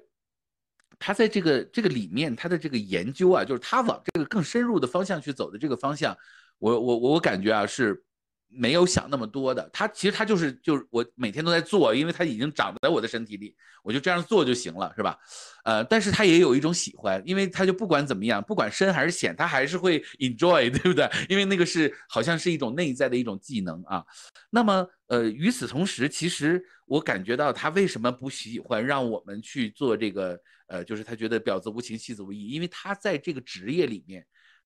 [0.98, 6.16] 他在这个这个里面，他的这个研究啊，就是他往这个更深入的方向去走的这个方向，
[6.58, 8.02] 我我我感觉啊是
[8.48, 9.68] 没有想那么多的。
[9.72, 15.18] 他其实他就是就是我每天都在做，因为他已经长在我的身体里，我就这样做就行了，是吧？
[15.64, 21.08] 呃，但是他也有一种喜欢，因为他就不管怎么样，不管深还是浅，他还是会 enjoy，对不对？
[21.28, 24.04] 因为那个是好像是一种内在的一种技能啊。
[24.50, 30.40] 那么呃，与此同时，其实我感觉到他为什么不喜欢让我们去做这个。
[30.68, 34.22] 呃，就是他觉得婊子无情，戏子无义，因为他在这个职业里面，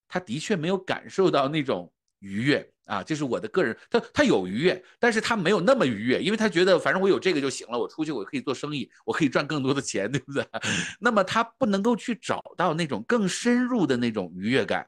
[0.08, 1.92] 他的确没有感受到那种
[2.22, 3.02] 愉悦啊。
[3.02, 10.46] 这是我的个人，他他有愉悦，但是他没有那么愉悦，因为他觉得反正我有这个就行了，我出去我可以做生意，我可以赚更多的钱，对不对？
[10.98, 14.86] 那么他不能够去找到那种更深入的那种愉悦感，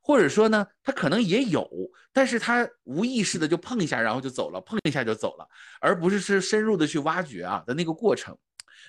[0.00, 1.68] 或者说呢，他可能也有，
[2.12, 5.46] 但是他无意识的就碰一下，然后就走了，碰一下就走了，
[5.80, 8.36] 而不是是深入的去挖掘啊的那个过程。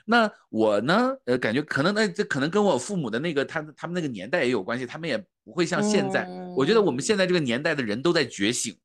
[0.09, 1.13] 那我呢？
[1.25, 6.27] 呃，感觉可能那这可能跟我父母的那个他他们那个年代也有关系，他们也不会像现在。
[6.57, 8.75] 我觉得我们现在这个年代的人都在觉醒，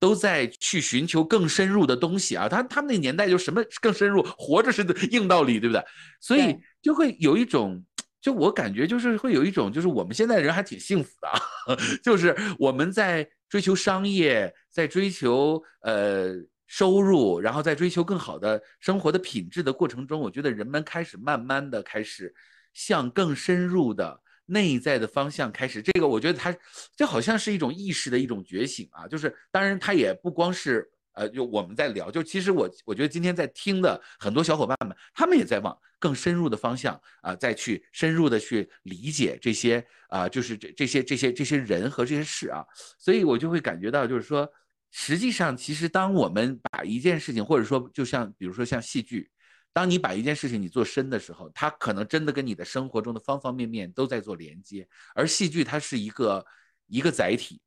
[0.00, 2.48] 都在去寻求更深入的东西啊。
[2.48, 5.84] 他他们那个年代就什么更深入，活着是硬道理，对不对？
[6.18, 7.84] 所以就会有一种，
[8.20, 11.38] 就我感觉就是会有一种，就是我们现在人还挺幸福的，啊
[12.02, 16.34] 就是我们在追求商业，在追求呃。
[16.68, 22.34] 收入，然后在追求更好的生活的品质的过程中，我觉得人们开始慢慢的开始
[22.74, 25.82] 向更深入的内在的方向开始。
[25.82, 26.56] 这个我觉得它
[26.96, 29.06] 就好像是一种意识的一种觉醒啊。
[29.06, 42.64] 就是当然它也不光是呃，就我们在聊，就其实我我觉得今天在听的很多小伙伴们，他们也在往更深入的方向啊，再去深入的去理解这些啊，就是这这些这些这些人和这些事啊。
[42.98, 44.48] 所以我就会感觉到，就是说。
[44.92, 49.28] 实际上，其实当我们把一件事情，或者说就像比如说像戏剧，
[49.76, 54.88] 当你把一件事情你做深的时候，它可能真的跟你的生活中的方方面面都在做连接。
[55.14, 56.42] 而戏剧它是一个
[56.86, 57.60] 一个载体，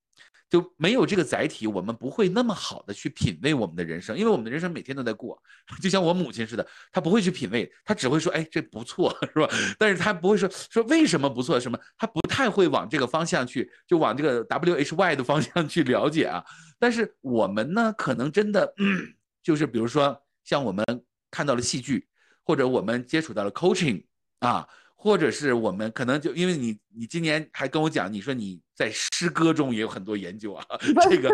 [0.49, 5.39] 就没有这个载体，我们不会那么好的去品味我们的人生，因为我们的人生每天都在过，
[5.83, 9.47] 就像我母亲似的，她不会去品味，她只会说，哎，这不错， 是吧？
[9.77, 16.43] 但是她不会说说为什么不错，什么，她不太会往这个方向去，就往这个 W H Y 的方向去了解啊。
[16.79, 18.73] 但是我们呢，可能真的
[19.43, 20.83] 就是比如说，像我们
[21.31, 22.07] 看到了戏剧，
[22.43, 24.03] 或者我们接触到了 coaching
[24.39, 30.65] 啊，或者是我们可能就因为你，你今年还跟我讲，你说你在诗歌中也有很多研究啊。
[31.09, 31.29] 这个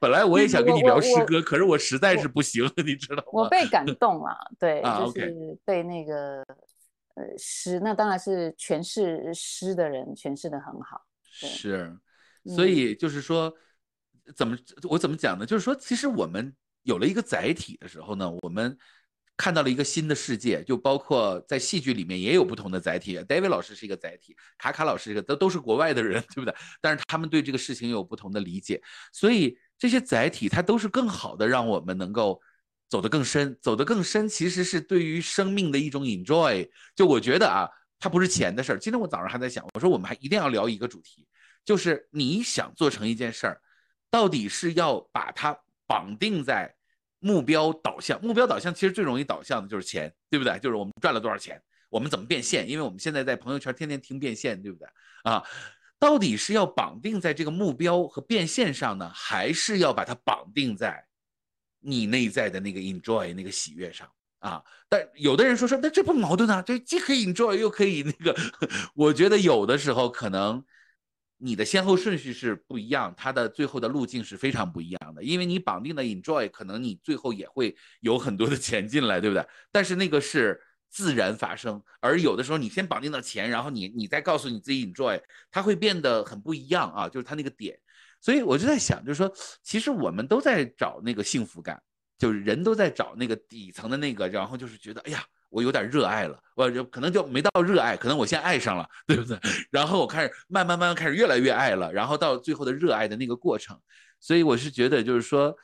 [0.00, 3.22] 本来我也想跟你聊诗歌，可是我实在是不行， 你知道吗？
[3.32, 6.42] 我被感动了，对，就是被那个
[7.14, 11.02] 呃诗，那当然是诠释诗的人诠释的很好。
[11.30, 11.96] 是，
[12.54, 13.52] 所以就是说。
[14.36, 14.54] 怎么
[14.90, 15.46] 我怎么讲呢？
[15.46, 18.76] 就是说，其实我们有了一个载体的时候呢，我们
[19.38, 23.16] 看到了一个新的世界，就包括在戏剧里面也有不同的载体。
[23.20, 26.54] David 老师是一个载体，卡卡老师这个都都是国外的人，对不对？
[26.82, 28.82] 但是他们对这个事情有不同的理解，
[29.14, 32.38] 所以这些载体它都是更好的让我们能够
[32.90, 36.68] 走得更深，走得更深，其实是对于生命的一种 enjoy。
[36.94, 37.66] 就我觉得啊。
[38.00, 38.78] 它不是钱的事儿。
[38.78, 41.26] 今天我早上还在想，我说我们还一定要聊一个主题，
[41.64, 43.60] 就是你想做成一件事儿，
[44.08, 46.72] 到底是要把它绑定在
[47.20, 48.20] 目标导向。
[48.22, 50.58] 目标导向其实最容易导向的就是钱，对不对？
[50.58, 52.68] 就是我们赚了多少钱，我们怎么变现？
[52.68, 54.88] 因为我们现在在朋友圈天天听变现，对不对？
[55.24, 55.42] 啊，
[55.98, 61.04] 到底是要绑定在这个目标和变现上呢，还是要把它绑定在
[61.80, 64.08] 你内在的那个 enjoy 那个喜悦上？
[64.40, 66.62] 啊，但有的人说说，那这不矛盾啊？
[66.62, 68.36] 这既可以 enjoy 又可以那个，
[68.94, 70.64] 我觉得有的时候可能
[71.38, 75.22] 你的先后顺序是不一样，它的最后的路径是非常不一样的。
[75.22, 79.46] 因为你绑定的 enjoy，可能你最后也会有很多的钱进来，对不对？
[79.72, 80.60] 但是那个是
[80.90, 85.20] 自然发生，而有的时候你先绑定了钱，然后你你再告诉你自己 enjoy，
[85.50, 87.78] 它会变得很不一样啊，就是它那个点。
[88.20, 89.32] 所以我就在想，就是说，
[89.62, 91.82] 其实我们都在找那个幸福感。
[92.18, 99.38] 就是人都在找那个底层的那个，然后就是觉得，哎呀，我有点热爱了，我就可能就没到热爱，可能我先爱上了，对不对？
[99.70, 103.78] 然后我开始慢慢慢慢开始越来越爱了，然后到最后的热爱的那个过程。
[104.20, 105.56] 所以我是觉得，就是说，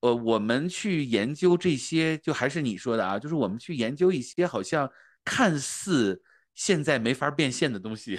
[0.00, 4.88] 呃，我们去研究这些，就还是你说的啊，就是我们去研究一些好像
[5.24, 6.22] 看似
[6.54, 8.18] 现在没法变现的东西，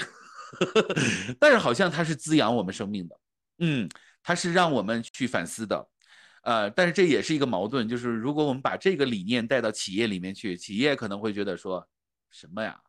[1.39, 3.19] 但是好像它是滋养我们生命的，
[3.59, 3.89] 嗯，
[4.21, 5.87] 它是让我们去反思的。
[6.47, 11.85] 呃，但是这也是一个矛盾，就是如果我们把这个理念带到企业里面去，企业可能会觉得说，
[12.31, 12.79] 什么呀，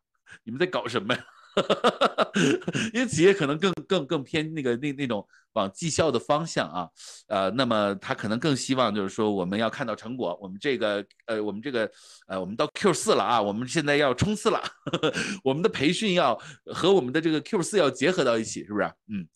[0.44, 1.24] 你们在搞什么呀？
[2.94, 6.88] 因为企业可能更更更偏那个那那种往绩效的方向啊，
[7.26, 11.90] 呃，那么他可能更希望就是说我们要看到成果，我们这个呃我们这个
[12.28, 14.62] 呃我们到 Q 四了啊，我们现在要冲刺了，
[15.42, 18.84] 我们的培训要和我们的这个 Q 四要结合到一起，是不是？
[19.08, 19.26] 嗯。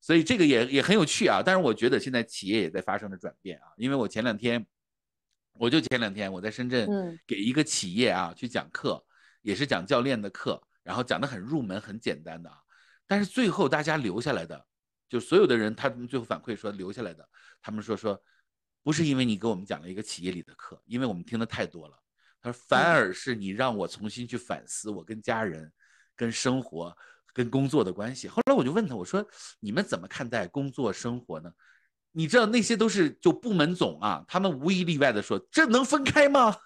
[0.00, 4.66] 所以这个也也很有趣啊，但是我觉得现在企业也在发生着转变啊，因为我前两天，
[5.52, 6.88] 我就前两天我在深圳
[7.26, 9.04] 给一个企业啊去讲课，
[9.42, 12.56] 也是讲教练的课，然后讲的很入门很简单的啊，
[13.06, 14.66] 但是最后大家留下来的，
[15.06, 17.28] 就所有的人他们最后反馈说留下来的，
[17.60, 18.18] 他们说说，
[18.82, 22.02] 不是因为你给我们讲了一个企业里的课，因为我们听的太多了，
[22.40, 25.70] 他说反而是你让我重新去反思我跟家人，
[26.16, 26.96] 跟生活。
[27.32, 29.24] 跟工作的关系，后来我就问他，我说
[29.60, 31.50] 你们怎么看待工作生活呢？
[32.12, 36.56] 你知道那些都是就部门总啊，他们无一例外的说，这能分开吗？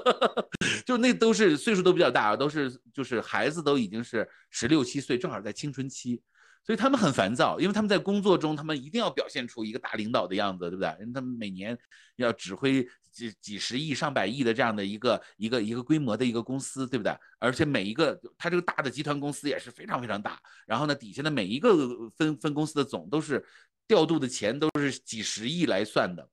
[0.84, 6.22] 就那都是岁数都比较大，都是就是孩子都已经是十六七岁，正好在青春期。
[6.66, 10.88] 所以他们很烦躁，因为他们在工作中，他们一定要表现出一个大领导的样子，对不对？
[11.00, 11.78] 因为他们每年
[12.16, 17.16] 要指挥几几十亿、上百亿的这样的一个一个一个规模的一个公司，对不对？
[17.38, 21.74] 而且每一个他这个大的集团公司也是非常非常大，然后呢，底下的每一个
[22.16, 23.42] 分分公司的总都是
[23.86, 26.28] 调度的钱都是几十亿来算的，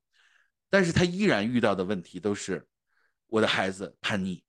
[0.70, 2.66] 但是他依然遇到的问题都是。
[3.32, 4.44] 我的孩子叛逆，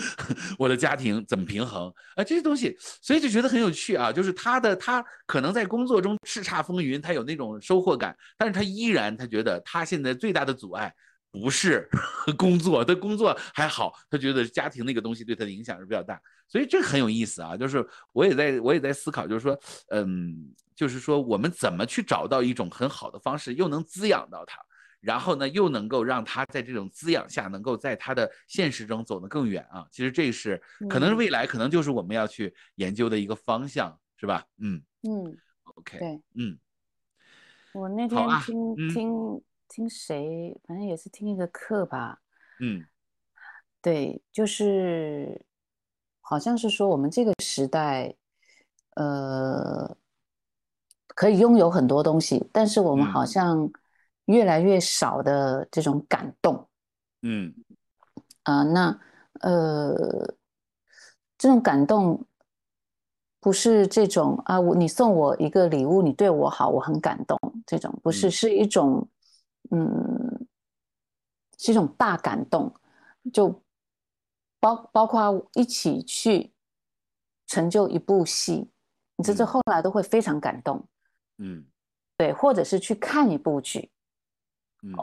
[0.60, 2.22] 我的家庭怎么平衡啊？
[2.22, 4.12] 这些东西，所以就觉得很有趣啊。
[4.12, 10.94] 就是他的他可能在工作中叱咤风云，他有那种收获感，但是他依然他觉得他现在最大的阻碍
[11.40, 11.88] 不是
[12.38, 16.20] 工作，他工作还好，他觉得家庭那个东西对他的影响是比较大。
[16.48, 17.56] 所以这很有意思啊。
[17.56, 19.58] 就是我也在我也在思考，就是说，
[19.88, 24.58] 嗯，就是说我们怎么去找到一种很好的方式，又能滋养到他。
[25.00, 29.86] 然后呢，又能够让他在这种滋养下，能够在他的现实中走得更远啊！
[29.92, 34.44] 其实这是可能是未来，可能就是我们要去研究的一个方向，是吧？
[34.58, 36.58] 嗯嗯，OK，对，嗯。
[37.72, 42.20] 我那天听听听谁，反正也是听一个课吧。
[42.60, 42.86] 嗯，
[43.82, 45.44] 对，就是
[46.20, 48.14] 好像是说我们这个时代，
[48.94, 49.96] 呃，
[51.08, 53.70] 可以拥有很多东西，但是我们好像。
[54.26, 56.68] 越来越少的这种感动，
[57.22, 57.54] 嗯，
[58.42, 59.00] 啊，那
[59.34, 60.34] 呃，
[61.38, 62.26] 这种感动
[63.38, 69.08] 不是这种啊，我你送我一个礼物，你对我好，我很感动，这种不是，是一种，
[69.70, 70.46] 嗯，
[71.58, 72.74] 是一种大感动，
[73.32, 73.62] 就
[74.60, 76.52] 包包括一起去
[77.46, 78.70] 成就一部戏，
[79.16, 80.86] 你这这后来都会非常感动，
[81.38, 81.66] 嗯，
[82.16, 83.90] 对，或者是去看一部剧。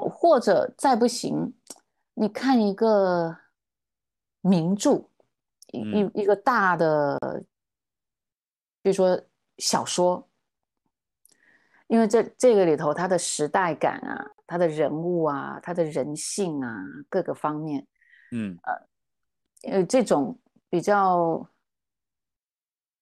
[0.10, 1.53] 或者再不行，
[2.14, 3.38] 你看一个
[4.40, 5.10] 名著，
[5.73, 7.19] 一一个大的，
[8.81, 9.22] 比如说
[9.57, 10.26] 小说，
[11.93, 17.85] 因为这这个里头他的时代感啊，他的人物啊，他的人性啊，各个方面，
[18.31, 20.35] 嗯呃呃，这种
[20.71, 21.47] 比较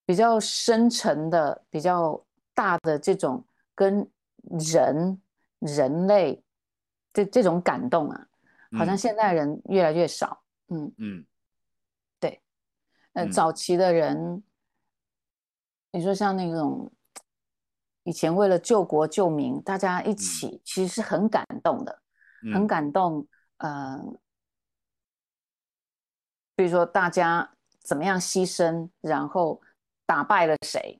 [0.05, 2.21] 比较深沉的、比较
[2.53, 3.41] 大的这种
[3.73, 4.05] 跟
[4.59, 5.21] 人
[5.59, 6.43] 人类。
[7.13, 8.27] 这这种感动啊，
[8.77, 10.43] 好像现代人越来越少。
[10.67, 11.25] 嗯嗯，
[12.19, 12.41] 对。
[13.13, 14.43] 呃，早期的人，
[15.91, 16.91] 你说像那种
[18.03, 22.01] 以前为了救国救民，大家一起，其实是很感动的，
[22.53, 23.27] 很感动。
[23.57, 23.99] 呃，
[26.55, 27.51] 比如说大家
[27.83, 29.61] 怎么样牺牲，然后
[30.05, 30.99] 打败了谁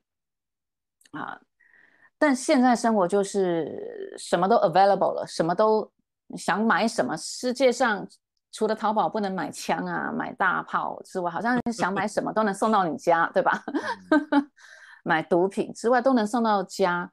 [1.12, 1.42] 啊？
[2.20, 5.92] 但现在生活就是什么都 available 了，什么都
[6.38, 7.18] 想买什么。
[7.18, 8.08] 世界上
[8.52, 13.64] 除了淘宝不能买枪啊、买大炮之外，好像 想买什么都能送到你家，对吧？
[15.04, 17.12] 买毒品之外都能送到家，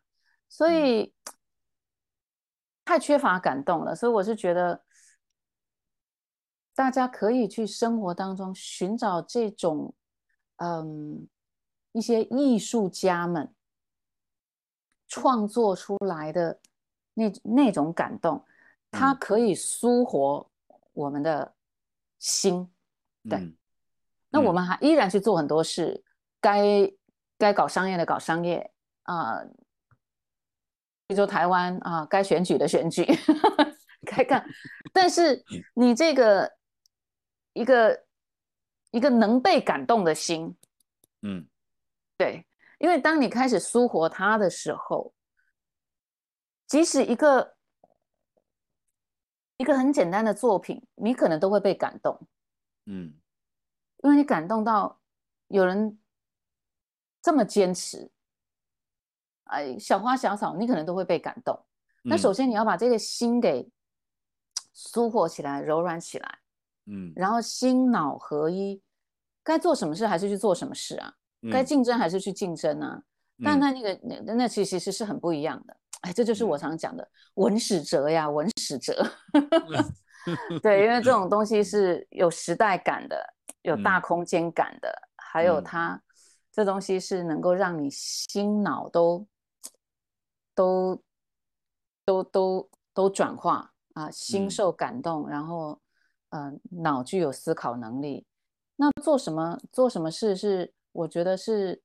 [0.49, 1.15] 所以
[2.85, 3.95] 太缺乏感动了。
[3.95, 4.85] 所以我是觉得，
[6.75, 9.95] 大家可以去生活当中寻找这种，
[10.57, 11.29] 嗯，
[11.93, 13.55] 一些艺术家们。
[15.11, 16.61] 创作出来的
[17.15, 18.45] 那那种感动，
[18.91, 20.51] 它可以舒活
[20.93, 21.55] 我们的
[22.19, 22.71] 心。
[23.27, 23.57] 对，
[24.29, 26.05] 那我们还依然去做很多事，
[26.43, 26.93] 该
[27.39, 28.71] 该搞商业的搞商业
[29.05, 29.43] 啊，
[31.07, 33.07] 比如说台湾啊，该选举的选举，
[34.05, 34.45] 该干。
[34.93, 35.43] 但是
[35.75, 36.53] 你这个
[37.53, 38.05] 一个
[38.91, 40.57] 一个能被感动的心，
[41.23, 41.49] 嗯，
[42.17, 42.45] 对。
[42.79, 45.13] 因为当你开始舒活它的时候，
[46.69, 47.57] 即使一个
[49.57, 52.21] 一个很简单的作品，你可能都会被感动，
[52.87, 53.19] 嗯，
[54.05, 55.01] 因为你感动到
[55.49, 55.99] 有人
[57.29, 58.11] 这么坚持，
[59.45, 61.55] 哎，小花小草，你可能都会被感动。
[62.05, 63.69] 那首先你要把这个心给
[64.73, 66.39] 舒活起来，柔软起来，
[66.87, 68.83] 嗯，然后心脑合一，
[69.43, 71.13] 该做什么事还是去做什么事啊。
[71.53, 73.03] 该竞争还是去竞争啊？
[73.45, 75.77] 但那那个那那其实是很不一样的。
[76.01, 79.07] 哎，这就是我常讲的文史哲呀，文史哲。
[80.63, 83.23] 对，因为这种东西是有时代感的，
[83.61, 86.01] 有大空间感的，还有它
[86.59, 89.25] 这东西是能够让你心脑都
[90.57, 91.01] 都
[92.05, 95.81] 都都都转化啊，心受感动，然后
[96.31, 98.27] 嗯，脑具有思考能力。
[98.75, 100.75] 那做什么做什么事是？
[100.91, 101.81] 我觉得是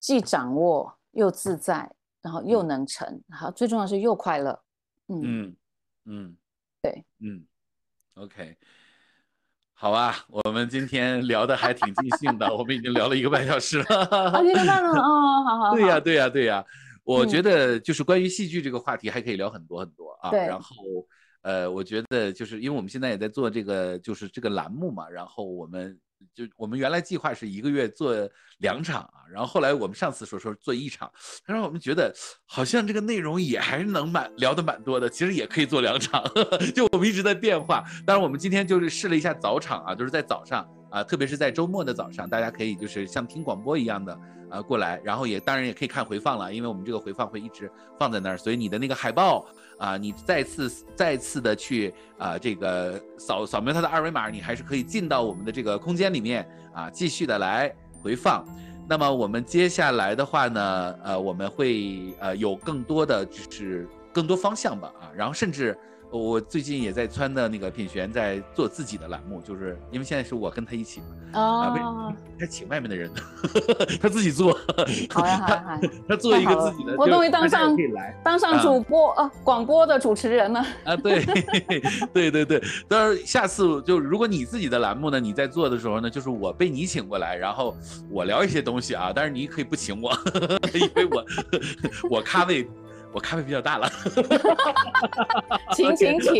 [0.00, 4.62] 既掌握又自在，然后又能成，好，最重要是又快乐。
[5.08, 5.54] 嗯
[6.06, 6.34] 嗯，
[6.80, 7.46] 对，嗯
[8.14, 8.56] ，OK，
[9.82, 16.64] 好吧，我们今天聊的还挺尽兴的， 我们已经聊了一个半小时了，一个半了，哦，好好， 对呀，对呀，对呀，
[17.02, 20.76] 我觉得就是关于戏剧这个话题还可以聊很多很多啊，然后
[21.42, 25.98] 呃，我觉得就是因为我们现在也在做这个就是这个栏目嘛，然后我们。
[26.34, 28.14] 就我们原来计划是一个月做
[28.58, 31.10] 两场啊，然后后来我们上次说说做一场，
[31.46, 32.14] 他说我们觉得
[32.46, 36.22] 好像这个内容也还能蛮聊的蛮多的，其实也可以做两场，
[36.74, 37.84] 就我们一直在变化。
[38.06, 44.18] 当然我们今天就是试了一下早场啊，就是在早上啊，特别是在周末的早上，大家可以就是像听广播一样的。
[44.52, 49.46] 啊，过来，然后也当然也可以看回放了，因为我们这个回放会一直放在那儿，所以你的那个海报
[49.82, 58.46] 啊，你再次再次的去啊，这个扫扫描它的二维码，你还是可以进到我们的这个空间里面啊，继续的来回放。
[58.88, 65.76] 那么我们接下来的话呢，呃，我们会呃有更多的就是更多方向吧啊，然后甚至。
[66.12, 71.00] 我最近也在穿的那个品璇在做自己的栏目，就是因为现在是我跟他一起
[71.32, 73.10] 嘛，啊，他请外面的人，
[73.98, 74.52] 他自己做，
[75.08, 77.74] 好呀 好呀，他做一个自己的，我终于当上
[78.22, 81.24] 当上主播啊，广播的主持人了啊，对
[82.12, 87.74] 对对对，当然下次就如果你自己的栏目呢，你在做的时候呢，就是我被你请过来，然后
[88.10, 90.12] 我聊一些东西啊，但是你可以不请我，
[90.74, 91.24] 因为我
[92.10, 92.68] 我咖位。
[93.12, 93.90] 我咖啡比较大了，
[95.74, 96.32] 请请请，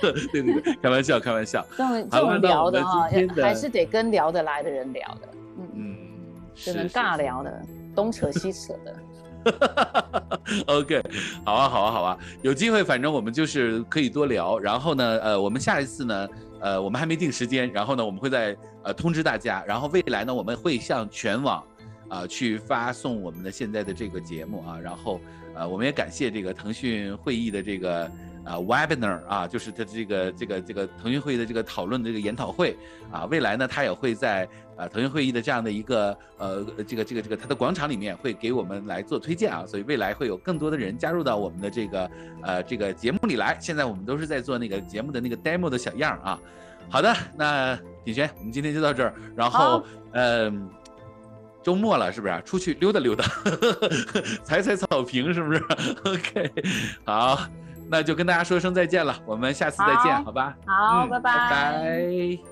[0.00, 3.08] 对对对，开玩笑开玩笑，这种这种聊的哈，
[3.42, 5.28] 还是得跟聊得来的人聊的，
[5.58, 5.68] 嗯。
[5.74, 5.96] 嗯，
[6.54, 7.62] 只能尬聊的，
[7.94, 8.96] 东扯西扯的，
[10.66, 11.02] OK，
[11.44, 16.28] 好啊好啊好啊，有机会反正我们就是可以多聊，然后呢，呃，我们下一次呢，
[16.60, 21.62] 呃，我们还没定时间，然后呢，我们会在呃通知大家，然后未来呢，我们会向全网
[22.08, 25.20] 啊去发送我们的现在的这个节目啊，然后。
[25.54, 28.10] 呃，我们也感谢这个腾讯会议的这个
[28.44, 32.76] 呃 webinar 啊，就是它这个这个这个腾讯会议的这个讨论的这个研讨会
[33.10, 42.10] 啊，未来呢，它也会在啊腾讯会议的这样的一个呃这个这个这个它的广场里面会给我们来做推荐啊，所以未来会有更多的人加入到我们的这个
[42.42, 43.56] 呃这个节目里来。
[43.60, 46.40] 现在我们都是在做那个节目的那个 demo 的小样啊。
[46.88, 50.68] 好的，那品轩，我们今天就到这儿，然后嗯。
[51.62, 52.42] 周末了，是不是？
[52.44, 53.24] 出去溜达溜达，
[54.44, 55.62] 踩踩草坪，是不是
[56.04, 56.52] ？OK，
[57.04, 57.38] 好，
[57.88, 60.56] 那就跟大家说声再见了，我们下次再见，好吧？
[60.66, 61.32] 好，拜拜。
[61.32, 62.51] 拜拜。